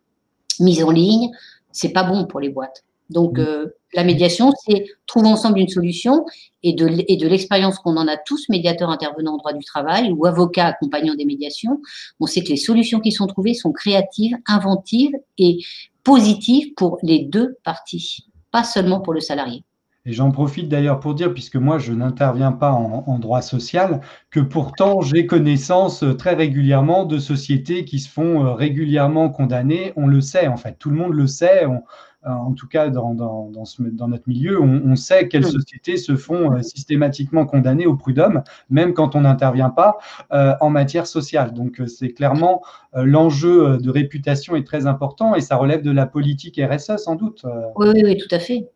mises 0.59 0.83
en 0.83 0.91
ligne 0.91 1.31
c'est 1.73 1.89
pas 1.91 2.03
bon 2.03 2.25
pour 2.25 2.39
les 2.39 2.49
boîtes. 2.49 2.83
Donc, 3.09 3.37
mm. 3.37 3.41
euh, 3.41 3.65
la 3.93 4.03
médiation, 4.03 4.51
c'est 4.65 4.85
trouver 5.05 5.27
ensemble 5.27 5.59
une 5.59 5.67
solution 5.67 6.25
et 6.63 6.73
de, 6.73 6.89
et 7.07 7.17
de 7.17 7.27
l'expérience 7.27 7.77
qu'on 7.79 7.97
en 7.97 8.07
a 8.07 8.17
tous, 8.17 8.47
médiateurs 8.49 8.89
intervenants 8.89 9.33
en 9.33 9.37
droit 9.37 9.53
du 9.53 9.63
travail 9.63 10.11
ou 10.11 10.25
avocats 10.25 10.67
accompagnant 10.67 11.15
des 11.15 11.25
médiations, 11.25 11.81
on 12.19 12.25
sait 12.25 12.43
que 12.43 12.49
les 12.49 12.57
solutions 12.57 12.99
qui 12.99 13.11
sont 13.11 13.27
trouvées 13.27 13.53
sont 13.53 13.71
créatives, 13.71 14.37
inventives 14.47 15.15
et 15.37 15.59
positives 16.03 16.73
pour 16.75 16.97
les 17.03 17.19
deux 17.19 17.57
parties, 17.63 18.25
pas 18.51 18.63
seulement 18.63 19.01
pour 19.01 19.13
le 19.13 19.19
salarié. 19.19 19.63
Et 20.05 20.11
j'en 20.11 20.31
profite 20.31 20.67
d'ailleurs 20.67 20.99
pour 20.99 21.13
dire, 21.15 21.33
puisque 21.33 21.55
moi 21.55 21.77
je 21.77 21.93
n'interviens 21.93 22.51
pas 22.51 22.71
en, 22.71 23.17
droit 23.19 23.41
social, 23.41 24.01
que 24.31 24.41
pourtant 24.41 24.99
j'ai 24.99 25.25
connaissance 25.25 26.03
euh, 26.03 26.13
très 26.13 26.33
régulièrement 26.33 27.05
de 27.05 27.19
sociétés 27.19 27.85
qui 27.85 27.99
se 27.99 28.09
font 28.09 28.45
euh, 28.45 28.53
régulièrement 28.53 29.29
condamner. 29.29 29.93
On 29.95 30.07
le 30.07 30.19
sait, 30.19 30.47
en 30.47 30.57
fait, 30.57 30.75
tout 30.77 30.89
le 30.89 30.97
monde 30.97 31.13
le 31.13 31.25
sait. 31.25 31.63
Euh, 31.63 32.29
en 32.29 32.51
tout 32.51 32.67
cas, 32.67 32.89
dans, 32.89 33.13
dans, 33.13 33.49
dans, 33.49 34.07
notre 34.09 34.27
milieu, 34.27 34.61
on, 34.61 34.95
sait 34.97 35.29
quelles 35.29 35.45
sociétés 35.45 35.95
se 35.95 36.15
font 36.15 36.61
systématiquement 36.61 37.45
condamner 37.45 37.85
au 37.85 37.95
prud'homme, 37.95 38.43
même 38.69 38.93
quand 38.93 39.15
on 39.15 39.21
n'intervient 39.21 39.69
pas 39.69 39.97
en 40.31 40.69
matière 40.69 41.05
sociale. 41.05 41.53
Donc, 41.53 41.81
c'est 41.85 42.13
clairement 42.13 42.61
l'enjeu 42.93 43.77
de 43.77 43.89
réputation 43.89 44.55
est 44.55 44.65
très 44.65 44.87
important 44.87 45.35
et 45.35 45.41
ça 45.41 45.57
relève 45.57 45.81
de 45.81 45.91
la 45.91 46.05
politique 46.05 46.61
RSE 46.63 46.95
sans 46.95 47.15
doute. 47.15 47.45
Oui, 47.75 47.87
oui, 47.93 48.03
oui 48.05 48.17
tout 48.17 48.33
à 48.33 48.39
fait. 48.39 48.69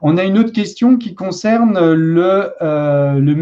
On 0.00 0.16
a 0.16 0.24
une 0.24 0.38
autre 0.38 0.52
question 0.52 0.96
qui 0.96 1.14
concerne 1.14 1.92
le, 1.92 2.52
euh, 2.62 3.18
le 3.18 3.34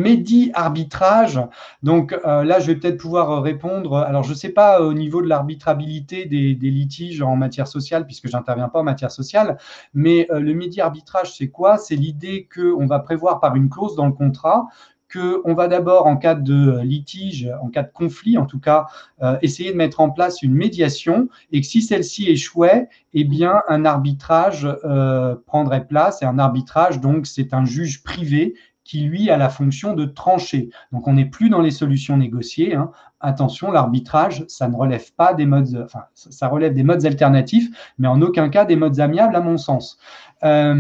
arbitrage. 0.54 1.38
Donc 1.82 2.18
euh, 2.24 2.44
là, 2.44 2.60
je 2.60 2.68
vais 2.68 2.76
peut-être 2.76 2.96
pouvoir 2.96 3.42
répondre. 3.42 3.98
Alors, 3.98 4.22
je 4.22 4.30
ne 4.30 4.34
sais 4.34 4.48
pas 4.48 4.80
au 4.80 4.94
niveau 4.94 5.20
de 5.20 5.28
l'arbitrabilité 5.28 6.24
des, 6.24 6.54
litiges 6.54 7.20
en 7.20 7.36
matière 7.36 7.68
sociale, 7.68 8.06
puisque 8.06 8.28
j'interviens 8.28 8.68
pas 8.68 8.80
en 8.80 8.84
matière 8.84 9.10
sociale, 9.10 9.58
mais 9.92 10.26
euh, 10.30 10.40
le 10.40 10.54
médi 10.54 10.80
arbitrage, 10.80 11.36
c'est 11.36 11.48
quoi? 11.48 11.76
C'est 11.76 11.96
l'idée 11.96 12.48
qu'on 12.52 12.86
va 12.86 12.98
prévoir 12.98 13.40
par 13.40 13.54
une 13.56 13.68
clause 13.68 13.94
dans 13.94 14.06
le 14.06 14.12
contrat 14.12 14.68
qu'on 15.12 15.54
va 15.54 15.68
d'abord, 15.68 16.06
en 16.06 16.16
cas 16.16 16.34
de 16.34 16.80
litige, 16.82 17.50
en 17.62 17.68
cas 17.68 17.82
de 17.82 17.92
conflit 17.92 18.38
en 18.38 18.46
tout 18.46 18.60
cas, 18.60 18.86
euh, 19.22 19.36
essayer 19.42 19.72
de 19.72 19.76
mettre 19.76 20.00
en 20.00 20.10
place 20.10 20.42
une 20.42 20.54
médiation 20.54 21.28
et 21.50 21.60
que 21.60 21.66
si 21.66 21.82
celle-ci 21.82 22.28
échouait, 22.28 22.88
eh 23.14 23.24
bien, 23.24 23.62
un 23.68 23.84
arbitrage 23.84 24.66
euh, 24.84 25.36
prendrait 25.46 25.86
place. 25.86 26.22
Et 26.22 26.24
un 26.24 26.38
arbitrage, 26.38 27.00
donc, 27.00 27.26
c'est 27.26 27.54
un 27.54 27.64
juge 27.64 28.02
privé 28.02 28.54
qui, 28.84 29.02
lui, 29.02 29.30
a 29.30 29.36
la 29.36 29.48
fonction 29.48 29.94
de 29.94 30.04
trancher. 30.04 30.70
Donc, 30.92 31.06
on 31.06 31.14
n'est 31.14 31.26
plus 31.26 31.50
dans 31.50 31.60
les 31.60 31.70
solutions 31.70 32.16
négociées. 32.16 32.74
Hein. 32.74 32.90
Attention, 33.20 33.70
l'arbitrage, 33.70 34.44
ça 34.48 34.68
ne 34.68 34.74
relève 34.74 35.12
pas 35.14 35.32
des 35.34 35.46
modes, 35.46 35.86
ça 36.14 36.48
relève 36.48 36.74
des 36.74 36.82
modes 36.82 37.06
alternatifs, 37.06 37.68
mais 37.98 38.08
en 38.08 38.20
aucun 38.20 38.48
cas 38.48 38.64
des 38.64 38.74
modes 38.74 38.98
amiables, 38.98 39.36
à 39.36 39.40
mon 39.40 39.58
sens. 39.58 39.98
Euh, 40.44 40.74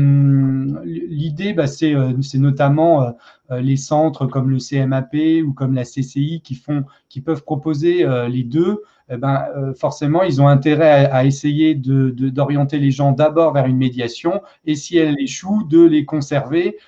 l'idée, 0.84 1.52
bah, 1.52 1.68
c'est 1.68 1.94
notamment 2.34 3.04
euh, 3.04 3.10
les 3.50 3.76
centres 3.76 4.26
comme 4.26 4.50
le 4.50 4.58
CMAP 4.58 5.14
ou 5.44 5.52
comme 5.52 5.74
la 5.74 5.84
CCI 5.84 6.40
qui, 6.42 6.54
font, 6.54 6.84
qui 7.08 7.20
peuvent 7.20 7.42
proposer 7.42 8.04
euh, 8.04 8.28
les 8.28 8.44
deux, 8.44 8.82
eh 9.10 9.16
ben, 9.16 9.44
euh, 9.56 9.74
forcément, 9.74 10.22
ils 10.22 10.40
ont 10.40 10.48
intérêt 10.48 11.06
à, 11.10 11.24
essayer 11.24 11.74
d'orienter 11.74 12.78
de, 12.78 12.82
les 12.82 12.90
gens 12.90 13.12
d'abord 13.12 13.52
vers 13.52 13.66
une 13.66 13.76
médiation 13.76 14.40
et 14.64 14.74
si 14.74 14.96
elle 14.96 15.20
échoue, 15.20 15.64
de 15.64 15.84
les 15.84 16.04
conserver 16.04 16.78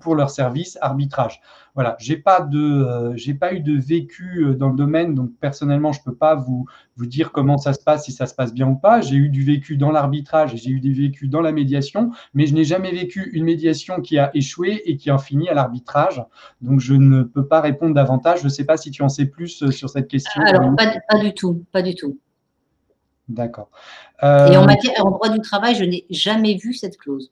pour 0.00 0.14
leur 0.14 0.30
service 0.30 0.76
arbitrage 0.80 1.40
voilà, 1.74 1.96
j'ai 2.00 2.16
pas 2.16 2.40
de, 2.40 3.14
euh, 3.16 3.34
pas 3.38 3.54
eu 3.54 3.60
de 3.60 3.78
vécu 3.78 4.44
euh, 4.44 4.54
dans 4.54 4.68
le 4.68 4.76
domaine, 4.76 5.14
donc 5.14 5.30
personnellement, 5.40 5.92
je 5.92 6.02
peux 6.02 6.14
pas 6.14 6.34
vous 6.34 6.66
vous 6.96 7.06
dire 7.06 7.32
comment 7.32 7.58
ça 7.58 7.72
se 7.72 7.82
passe, 7.82 8.04
si 8.04 8.12
ça 8.12 8.26
se 8.26 8.34
passe 8.34 8.52
bien 8.52 8.68
ou 8.68 8.74
pas. 8.74 9.00
J'ai 9.00 9.16
eu 9.16 9.28
du 9.28 9.44
vécu 9.44 9.76
dans 9.76 9.90
l'arbitrage, 9.90 10.56
j'ai 10.56 10.70
eu 10.70 10.80
des 10.80 10.92
vécus 10.92 11.30
dans 11.30 11.40
la 11.40 11.52
médiation, 11.52 12.10
mais 12.34 12.46
je 12.46 12.54
n'ai 12.54 12.64
jamais 12.64 12.90
vécu 12.90 13.30
une 13.32 13.44
médiation 13.44 14.00
qui 14.00 14.18
a 14.18 14.30
échoué 14.34 14.82
et 14.84 14.96
qui 14.96 15.10
a 15.10 15.18
fini 15.18 15.48
à 15.48 15.54
l'arbitrage. 15.54 15.99
Donc, 16.60 16.80
je 16.80 16.94
ne 16.94 17.22
peux 17.22 17.46
pas 17.46 17.60
répondre 17.60 17.94
davantage. 17.94 18.40
Je 18.40 18.44
ne 18.44 18.50
sais 18.50 18.64
pas 18.64 18.76
si 18.76 18.90
tu 18.90 19.02
en 19.02 19.08
sais 19.08 19.26
plus 19.26 19.62
euh, 19.62 19.70
sur 19.70 19.88
cette 19.90 20.08
question. 20.08 20.42
Alors, 20.42 20.74
pas, 20.76 20.92
pas 21.08 21.18
du 21.18 21.34
tout, 21.34 21.64
pas 21.72 21.82
du 21.82 21.94
tout. 21.94 22.18
D'accord. 23.28 23.70
Et 24.22 24.56
en 24.56 24.66
matière, 24.66 24.92
en 25.06 25.10
droit 25.10 25.28
du 25.28 25.40
travail, 25.40 25.74
je 25.74 25.84
n'ai 25.84 26.04
jamais 26.10 26.56
vu 26.56 26.74
cette 26.74 26.98
clause. 26.98 27.30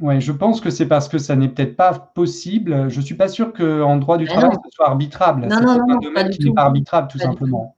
Oui, 0.00 0.20
je 0.20 0.32
pense 0.32 0.60
que 0.60 0.70
c'est 0.70 0.86
parce 0.86 1.08
que 1.08 1.18
ça 1.18 1.36
n'est 1.36 1.48
peut-être 1.48 1.76
pas 1.76 1.92
possible. 1.92 2.88
Je 2.88 3.00
ne 3.00 3.04
suis 3.04 3.16
pas 3.16 3.28
sûr 3.28 3.52
qu'en 3.52 3.96
droit 3.96 4.16
du 4.16 4.26
travail, 4.26 4.50
ce 4.64 4.70
soit 4.70 4.88
arbitrable. 4.88 5.46
Non, 5.46 5.60
non, 5.60 5.76
non, 5.76 5.96
un 5.96 5.98
domaine 5.98 6.30
qui 6.30 6.44
n'est 6.44 6.54
pas 6.54 6.62
arbitrable, 6.62 7.08
tout 7.08 7.18
simplement. 7.18 7.76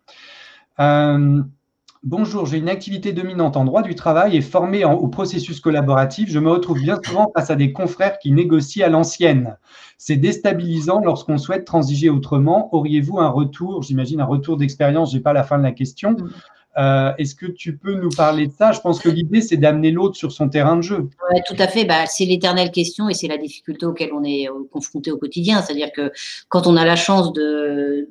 Bonjour, 2.05 2.47
j'ai 2.47 2.59
une 2.59 2.69
activité 2.69 3.13
dominante 3.13 3.57
en 3.57 3.65
droit 3.65 3.83
du 3.83 3.95
travail 3.95 4.37
et 4.37 4.41
formée 4.41 4.85
au 4.85 5.07
processus 5.07 5.61
collaboratif. 5.61 6.29
Je 6.29 6.41
me 6.41 6.51
retrouve 6.51 6.81
bien 6.81 6.99
souvent 7.01 7.31
face 7.33 7.49
à 7.49 7.55
des 7.55 7.73
confrères 7.73 8.19
qui 8.19 8.33
négocient 8.33 8.85
à 8.85 8.89
l'ancienne. 8.89 9.57
C'est 9.99 10.17
déstabilisant 10.17 10.99
lorsqu'on 11.05 11.39
souhaite 11.39 11.65
transiger 11.65 12.11
autrement. 12.11 12.75
Auriez-vous 12.75 13.21
un 13.21 13.29
retour, 13.29 13.85
j'imagine 13.85 14.21
un 14.21 14.25
retour 14.25 14.57
d'expérience, 14.57 15.13
je 15.13 15.19
n'ai 15.19 15.23
pas 15.23 15.33
la 15.33 15.45
fin 15.45 15.59
de 15.59 15.63
la 15.63 15.71
question, 15.71 16.13
mm. 16.13 16.31
Euh, 16.79 17.13
est-ce 17.19 17.35
que 17.35 17.47
tu 17.47 17.77
peux 17.77 17.95
nous 17.95 18.09
parler 18.09 18.47
de 18.47 18.53
ça? 18.53 18.73
Je 18.73 18.81
pense 18.81 18.99
que 18.99 19.09
l'idée, 19.11 19.43
c'est 19.43 19.59
d'amener 19.59 19.91
l'autre 19.91 20.17
sur 20.17 20.33
son 20.33 20.49
terrain 20.49 20.77
de 20.77 20.83
jeu. 20.83 21.11
Oui, 21.31 21.41
tout 21.47 21.57
à 21.59 21.69
fait. 21.69 21.85
Bah, 21.85 22.07
c'est 22.07 22.25
l'éternelle 22.25 22.71
question 22.71 23.09
et 23.09 23.15
c'est 23.15 23.29
la 23.29 23.37
difficulté 23.37 23.85
auquel 23.85 24.11
on 24.15 24.25
est 24.25 24.49
euh, 24.49 24.53
confronté 24.73 25.11
au 25.11 25.19
quotidien. 25.19 25.61
C'est-à-dire 25.61 25.93
que 25.93 26.13
quand 26.49 26.67
on 26.67 26.77
a 26.77 26.85
la 26.85 26.97
chance 26.97 27.33
de, 27.33 28.09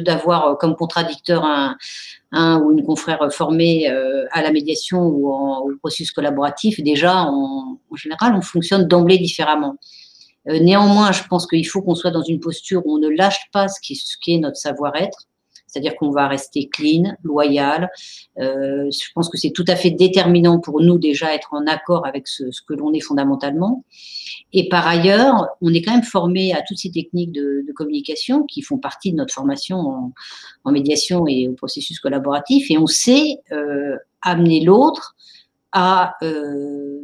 d'avoir 0.00 0.48
euh, 0.48 0.54
comme 0.56 0.74
contradicteur 0.74 1.44
un, 1.44 1.76
un, 2.32 2.60
ou 2.60 2.72
une 2.72 2.84
confrère 2.84 3.26
formée 3.32 3.88
à 4.32 4.42
la 4.42 4.52
médiation 4.52 5.02
ou 5.02 5.32
au 5.32 5.76
processus 5.78 6.12
collaboratif, 6.12 6.80
déjà, 6.82 7.24
en 7.24 7.78
général, 7.94 8.34
on 8.34 8.42
fonctionne 8.42 8.86
d'emblée 8.86 9.18
différemment. 9.18 9.76
néanmoins, 10.46 11.12
je 11.12 11.22
pense 11.28 11.46
qu'il 11.46 11.66
faut 11.66 11.82
qu'on 11.82 11.94
soit 11.94 12.10
dans 12.10 12.22
une 12.22 12.40
posture 12.40 12.82
où 12.86 12.96
on 12.96 12.98
ne 12.98 13.08
lâche 13.08 13.50
pas 13.52 13.68
ce 13.68 13.80
qui, 13.80 13.96
ce 13.96 14.16
qui 14.20 14.34
est 14.34 14.38
notre 14.38 14.56
savoir-être 14.56 15.29
c'est-à-dire 15.70 15.94
qu'on 15.96 16.10
va 16.10 16.26
rester 16.26 16.68
clean, 16.68 17.14
loyal. 17.22 17.88
Euh, 18.38 18.90
je 18.90 19.12
pense 19.14 19.28
que 19.28 19.38
c'est 19.38 19.50
tout 19.50 19.64
à 19.68 19.76
fait 19.76 19.90
déterminant 19.90 20.58
pour 20.58 20.80
nous 20.80 20.98
déjà 20.98 21.32
être 21.32 21.54
en 21.54 21.66
accord 21.66 22.06
avec 22.06 22.26
ce, 22.26 22.44
que 22.66 22.74
l'on 22.74 22.92
est 22.92 23.00
fondamentalement. 23.00 23.84
Et 24.52 24.68
par 24.68 24.86
ailleurs, 24.88 25.46
on 25.60 25.72
est 25.72 25.82
quand 25.82 25.92
même 25.92 26.02
formé 26.02 26.52
à 26.52 26.62
toutes 26.62 26.78
ces 26.78 26.90
techniques 26.90 27.32
de, 27.32 27.64
communication 27.76 28.42
qui 28.42 28.62
font 28.62 28.78
partie 28.78 29.12
de 29.12 29.16
notre 29.16 29.32
formation 29.32 30.12
en, 30.64 30.72
médiation 30.72 31.26
et 31.28 31.48
au 31.48 31.52
processus 31.52 32.00
collaboratif, 32.00 32.68
et 32.70 32.76
on 32.76 32.86
sait 32.86 33.38
euh, 33.52 33.96
amener 34.22 34.60
l'autre 34.60 35.14
à 35.72 36.14
euh, 36.22 37.00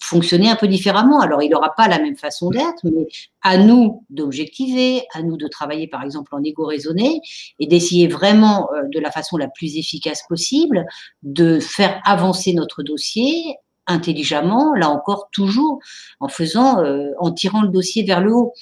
fonctionner 0.00 0.50
un 0.50 0.56
peu 0.56 0.68
différemment. 0.68 1.20
Alors, 1.20 1.42
il 1.42 1.50
n'aura 1.50 1.74
pas 1.74 1.88
la 1.88 1.98
même 1.98 2.16
façon 2.16 2.50
d'être, 2.50 2.84
mais 2.84 3.08
à 3.42 3.58
nous 3.58 4.04
d'objectiver, 4.10 5.02
à 5.12 5.22
nous 5.22 5.36
de 5.36 5.48
travailler, 5.48 5.86
par 5.86 6.02
exemple, 6.02 6.34
en 6.34 6.42
égo 6.42 6.66
raisonné 6.66 7.20
et 7.58 7.66
d'essayer 7.66 8.08
vraiment, 8.08 8.68
euh, 8.72 8.82
de 8.92 9.00
la 9.00 9.10
façon 9.10 9.36
la 9.36 9.48
plus 9.48 9.76
efficace 9.76 10.22
possible, 10.28 10.84
de 11.22 11.58
faire 11.60 12.00
avancer 12.04 12.52
notre 12.52 12.82
dossier 12.82 13.56
intelligemment, 13.86 14.74
là 14.74 14.88
encore, 14.88 15.28
toujours 15.30 15.78
en 16.20 16.28
faisant, 16.28 16.82
euh, 16.82 17.10
en 17.18 17.32
tirant 17.32 17.62
le 17.62 17.68
dossier 17.68 18.02
vers 18.02 18.20
le 18.20 18.34
haut. 18.34 18.52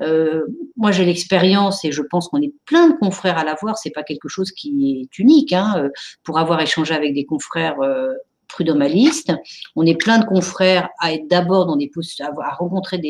Euh, 0.00 0.42
moi, 0.76 0.90
j'ai 0.90 1.04
l'expérience 1.04 1.84
et 1.84 1.92
je 1.92 2.02
pense 2.02 2.28
qu'on 2.28 2.40
est 2.40 2.52
plein 2.64 2.88
de 2.88 2.94
confrères 2.94 3.38
à 3.38 3.44
l'avoir. 3.44 3.78
C'est 3.78 3.90
pas 3.90 4.02
quelque 4.02 4.28
chose 4.28 4.50
qui 4.50 5.02
est 5.02 5.18
unique. 5.18 5.52
Hein, 5.52 5.90
pour 6.24 6.38
avoir 6.38 6.60
échangé 6.60 6.94
avec 6.94 7.14
des 7.14 7.24
confrères 7.24 7.76
prud'homaliste. 8.52 9.32
On 9.76 9.84
est 9.84 9.96
plein 9.96 10.18
de 10.18 10.24
confrères 10.24 10.88
à 11.00 11.12
être 11.12 11.28
d'abord 11.28 11.66
dans 11.66 11.76
des 11.76 11.88
postures, 11.88 12.26
à 12.42 12.54
rencontrer 12.54 13.00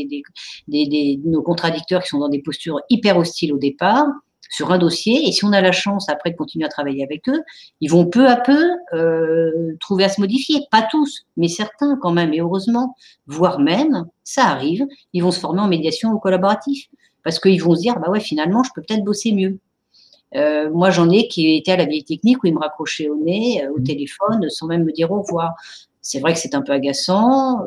nos 0.68 1.43
contradicteurs 1.43 2.03
qui 2.03 2.09
sont 2.09 2.18
dans 2.18 2.28
des 2.28 2.43
postures 2.43 2.80
hyper 2.88 3.16
hostiles 3.16 3.53
au 3.53 3.59
départ 3.59 4.07
sur 4.53 4.70
un 4.70 4.78
dossier. 4.78 5.26
Et 5.26 5.32
si 5.32 5.45
on 5.45 5.53
a 5.53 5.61
la 5.61 5.72
chance 5.72 6.09
après 6.09 6.30
de 6.30 6.36
continuer 6.36 6.66
à 6.66 6.68
travailler 6.68 7.03
avec 7.03 7.28
eux, 7.28 7.43
ils 7.80 7.90
vont 7.90 8.07
peu 8.07 8.28
à 8.28 8.36
peu 8.36 8.70
euh, 8.93 9.76
trouver 9.80 10.05
à 10.05 10.09
se 10.09 10.20
modifier. 10.20 10.61
Pas 10.70 10.86
tous, 10.88 11.26
mais 11.36 11.49
certains 11.49 11.97
quand 12.01 12.12
même, 12.12 12.32
et 12.32 12.40
heureusement, 12.40 12.95
voire 13.26 13.59
même, 13.59 14.05
ça 14.22 14.45
arrive, 14.45 14.86
ils 15.12 15.22
vont 15.22 15.30
se 15.30 15.40
former 15.40 15.62
en 15.62 15.68
médiation 15.68 16.11
ou 16.11 16.18
collaboratif. 16.18 16.88
Parce 17.24 17.38
qu'ils 17.38 17.62
vont 17.62 17.74
se 17.74 17.80
dire, 17.80 17.99
bah 17.99 18.11
ouais, 18.11 18.20
finalement, 18.20 18.62
je 18.62 18.70
peux 18.74 18.82
peut-être 18.82 19.05
bosser 19.05 19.32
mieux. 19.32 19.59
Euh, 20.35 20.70
moi, 20.70 20.91
j'en 20.91 21.11
ai 21.11 21.28
qui 21.28 21.57
étaient 21.57 21.72
à 21.72 21.76
la 21.76 21.85
vieille 21.85 22.05
technique 22.05 22.43
où 22.43 22.47
ils 22.47 22.55
me 22.55 22.59
raccrochaient 22.59 23.09
au 23.09 23.16
nez, 23.16 23.64
euh, 23.64 23.72
au 23.72 23.78
mmh. 23.78 23.85
téléphone, 23.85 24.51
sans 24.51 24.66
même 24.66 24.85
me 24.85 24.93
dire 24.93 25.11
au 25.11 25.22
revoir. 25.22 25.55
C'est 26.01 26.20
vrai 26.20 26.33
que 26.33 26.39
c'est 26.39 26.55
un 26.55 26.62
peu 26.62 26.72
agaçant, 26.72 27.61
euh, 27.62 27.66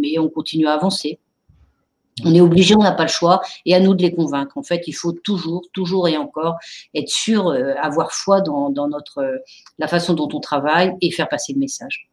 mais 0.00 0.18
on 0.18 0.28
continue 0.28 0.66
à 0.66 0.74
avancer. 0.74 1.18
On 2.24 2.34
est 2.34 2.40
obligé, 2.40 2.74
on 2.74 2.82
n'a 2.82 2.92
pas 2.92 3.02
le 3.02 3.10
choix, 3.10 3.42
et 3.66 3.74
à 3.74 3.80
nous 3.80 3.94
de 3.94 4.02
les 4.02 4.14
convaincre. 4.14 4.56
En 4.56 4.62
fait, 4.62 4.82
il 4.86 4.94
faut 4.94 5.12
toujours, 5.12 5.62
toujours 5.74 6.08
et 6.08 6.16
encore 6.16 6.56
être 6.94 7.10
sûr, 7.10 7.50
avoir 7.82 8.12
foi 8.12 8.40
dans, 8.40 8.70
dans, 8.70 8.88
notre, 8.88 9.42
la 9.78 9.86
façon 9.86 10.14
dont 10.14 10.28
on 10.32 10.40
travaille 10.40 10.94
et 11.02 11.10
faire 11.10 11.28
passer 11.28 11.52
le 11.52 11.58
message. 11.58 12.08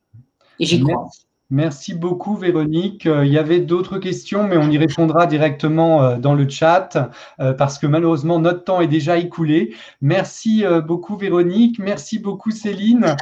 Et 0.59 0.65
j'y 0.65 0.81
crois. 0.81 1.09
Merci 1.53 1.93
beaucoup, 1.93 2.35
Véronique. 2.35 3.05
Euh, 3.05 3.23
il 3.23 3.31
y 3.31 3.37
avait 3.37 3.59
d'autres 3.59 3.99
questions, 3.99 4.47
mais 4.47 4.57
on 4.57 4.71
y 4.71 4.79
répondra 4.79 5.27
directement 5.27 6.03
euh, 6.03 6.17
dans 6.17 6.33
le 6.33 6.49
chat 6.49 7.11
euh, 7.39 7.53
parce 7.53 7.77
que 7.77 7.85
malheureusement, 7.85 8.39
notre 8.39 8.63
temps 8.63 8.81
est 8.81 8.87
déjà 8.87 9.17
écoulé. 9.17 9.75
Merci 10.01 10.65
beaucoup, 10.83 11.15
Véronique. 11.15 11.77
Merci 11.77 12.17
beaucoup, 12.17 12.49
Céline. 12.49 13.15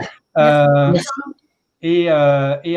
Et, 1.82 2.06
et, 2.06 2.10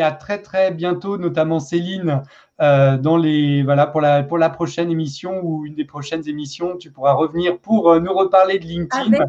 à 0.01 0.11
très, 0.19 0.41
très 0.41 0.71
bientôt, 0.71 1.17
notamment 1.17 1.61
Céline, 1.61 2.23
dans 2.59 3.17
les, 3.17 3.63
voilà, 3.63 3.87
pour, 3.87 4.01
la, 4.01 4.23
pour 4.23 4.37
la 4.37 4.49
prochaine 4.49 4.91
émission 4.91 5.39
ou 5.41 5.65
une 5.65 5.75
des 5.75 5.85
prochaines 5.85 6.27
émissions. 6.27 6.75
Tu 6.75 6.91
pourras 6.91 7.13
revenir 7.13 7.59
pour 7.59 7.97
nous 8.01 8.13
reparler 8.13 8.59
de 8.59 8.65
LinkedIn. 8.65 9.25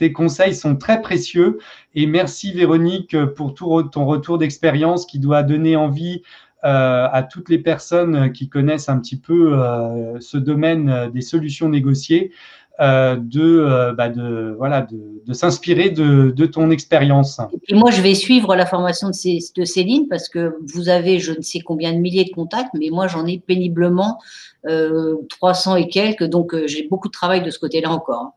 Tes 0.00 0.14
conseils 0.14 0.54
sont 0.54 0.76
très 0.76 1.02
précieux 1.02 1.58
et 1.94 2.06
merci 2.06 2.52
Véronique 2.52 3.14
pour 3.36 3.52
tout, 3.52 3.82
ton 3.82 4.06
retour 4.06 4.38
d'expérience 4.38 5.04
qui 5.04 5.18
doit 5.18 5.42
donner 5.42 5.76
envie 5.76 6.22
euh, 6.64 7.06
à 7.12 7.22
toutes 7.22 7.50
les 7.50 7.58
personnes 7.58 8.32
qui 8.32 8.48
connaissent 8.48 8.88
un 8.88 8.98
petit 8.98 9.18
peu 9.18 9.52
euh, 9.52 10.18
ce 10.20 10.38
domaine 10.38 11.10
des 11.12 11.20
solutions 11.20 11.68
négociées 11.68 12.32
euh, 12.80 13.16
de, 13.16 13.92
bah 13.94 14.08
de, 14.08 14.54
voilà, 14.56 14.86
de, 14.90 15.34
s'inspirer 15.34 15.90
de, 15.90 16.46
ton 16.46 16.70
expérience. 16.70 17.38
Et 17.68 17.74
moi, 17.74 17.90
je 17.90 18.00
vais 18.00 18.14
suivre 18.14 18.56
la 18.56 18.64
formation 18.64 19.10
de, 19.10 19.60
de, 19.60 19.64
Céline 19.66 20.08
parce 20.08 20.30
que 20.30 20.56
vous 20.72 20.88
avez 20.88 21.18
je 21.18 21.32
ne 21.32 21.42
sais 21.42 21.60
combien 21.60 21.92
de 21.92 21.98
milliers 21.98 22.24
de 22.24 22.32
contacts, 22.34 22.72
mais 22.72 22.88
moi, 22.90 23.06
j'en 23.06 23.26
ai 23.26 23.38
péniblement 23.38 24.18
300 24.64 25.76
et 25.76 25.88
quelques, 25.88 26.24
donc 26.24 26.56
j'ai 26.64 26.88
beaucoup 26.88 27.08
de 27.08 27.12
travail 27.12 27.42
de 27.42 27.50
ce 27.50 27.58
côté-là 27.58 27.90
encore. 27.90 28.32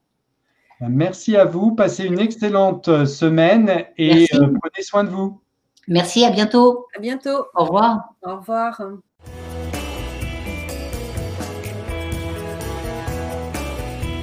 Merci 0.90 1.36
à 1.38 1.46
vous. 1.46 1.76
Passez 1.76 2.06
une 2.06 2.20
excellente 2.20 2.88
euh, 2.88 3.06
semaine 3.06 3.86
et 3.98 4.28
euh, 4.34 4.48
prenez 4.62 4.84
soin 4.84 5.04
de 5.04 5.10
vous. 5.10 5.40
Merci, 5.88 6.24
à 6.24 6.32
bientôt. 6.32 6.88
À 6.96 7.00
bientôt. 7.00 7.46
Au 7.56 7.66
revoir. 7.66 8.14
Au 8.26 8.38
revoir. 8.38 8.82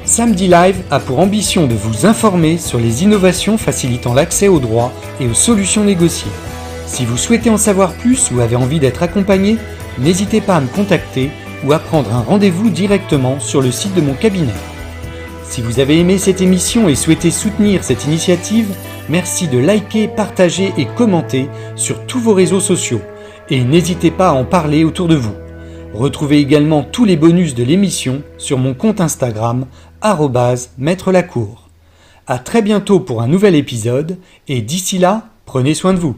Samedi 0.04 0.48
Live 0.48 0.82
a 0.90 0.98
pour 0.98 1.20
ambition 1.20 1.66
de 1.66 1.74
vous 1.74 2.04
informer 2.04 2.58
sur 2.58 2.80
les 2.80 3.04
innovations 3.04 3.56
facilitant 3.56 4.12
l'accès 4.12 4.48
aux 4.48 4.58
droits 4.58 4.92
et 5.20 5.28
aux 5.28 5.34
solutions 5.34 5.84
négociées. 5.84 6.32
Si 6.86 7.04
vous 7.04 7.16
souhaitez 7.16 7.50
en 7.50 7.56
savoir 7.56 7.92
plus 7.92 8.32
ou 8.32 8.40
avez 8.40 8.56
envie 8.56 8.80
d'être 8.80 9.04
accompagné, 9.04 9.56
n'hésitez 9.98 10.40
pas 10.40 10.56
à 10.56 10.60
me 10.60 10.66
contacter 10.66 11.30
ou 11.64 11.72
à 11.72 11.78
prendre 11.78 12.12
un 12.12 12.22
rendez-vous 12.22 12.70
directement 12.70 13.38
sur 13.38 13.62
le 13.62 13.70
site 13.70 13.94
de 13.94 14.00
mon 14.00 14.14
cabinet. 14.14 14.54
Si 15.50 15.62
vous 15.62 15.80
avez 15.80 15.98
aimé 15.98 16.16
cette 16.16 16.40
émission 16.40 16.88
et 16.88 16.94
souhaitez 16.94 17.32
soutenir 17.32 17.82
cette 17.82 18.04
initiative, 18.04 18.72
merci 19.08 19.48
de 19.48 19.58
liker, 19.58 20.06
partager 20.06 20.72
et 20.78 20.86
commenter 20.86 21.48
sur 21.74 22.06
tous 22.06 22.20
vos 22.20 22.34
réseaux 22.34 22.60
sociaux. 22.60 23.00
Et 23.48 23.64
n'hésitez 23.64 24.12
pas 24.12 24.28
à 24.28 24.34
en 24.34 24.44
parler 24.44 24.84
autour 24.84 25.08
de 25.08 25.16
vous. 25.16 25.34
Retrouvez 25.92 26.38
également 26.38 26.84
tous 26.84 27.04
les 27.04 27.16
bonus 27.16 27.56
de 27.56 27.64
l'émission 27.64 28.22
sur 28.38 28.58
mon 28.58 28.74
compte 28.74 29.00
Instagram, 29.00 29.66
maître 30.78 31.10
lacour. 31.10 31.68
À 32.28 32.38
très 32.38 32.62
bientôt 32.62 33.00
pour 33.00 33.20
un 33.20 33.26
nouvel 33.26 33.56
épisode, 33.56 34.18
et 34.46 34.62
d'ici 34.62 34.98
là, 34.98 35.30
prenez 35.46 35.74
soin 35.74 35.94
de 35.94 35.98
vous. 35.98 36.14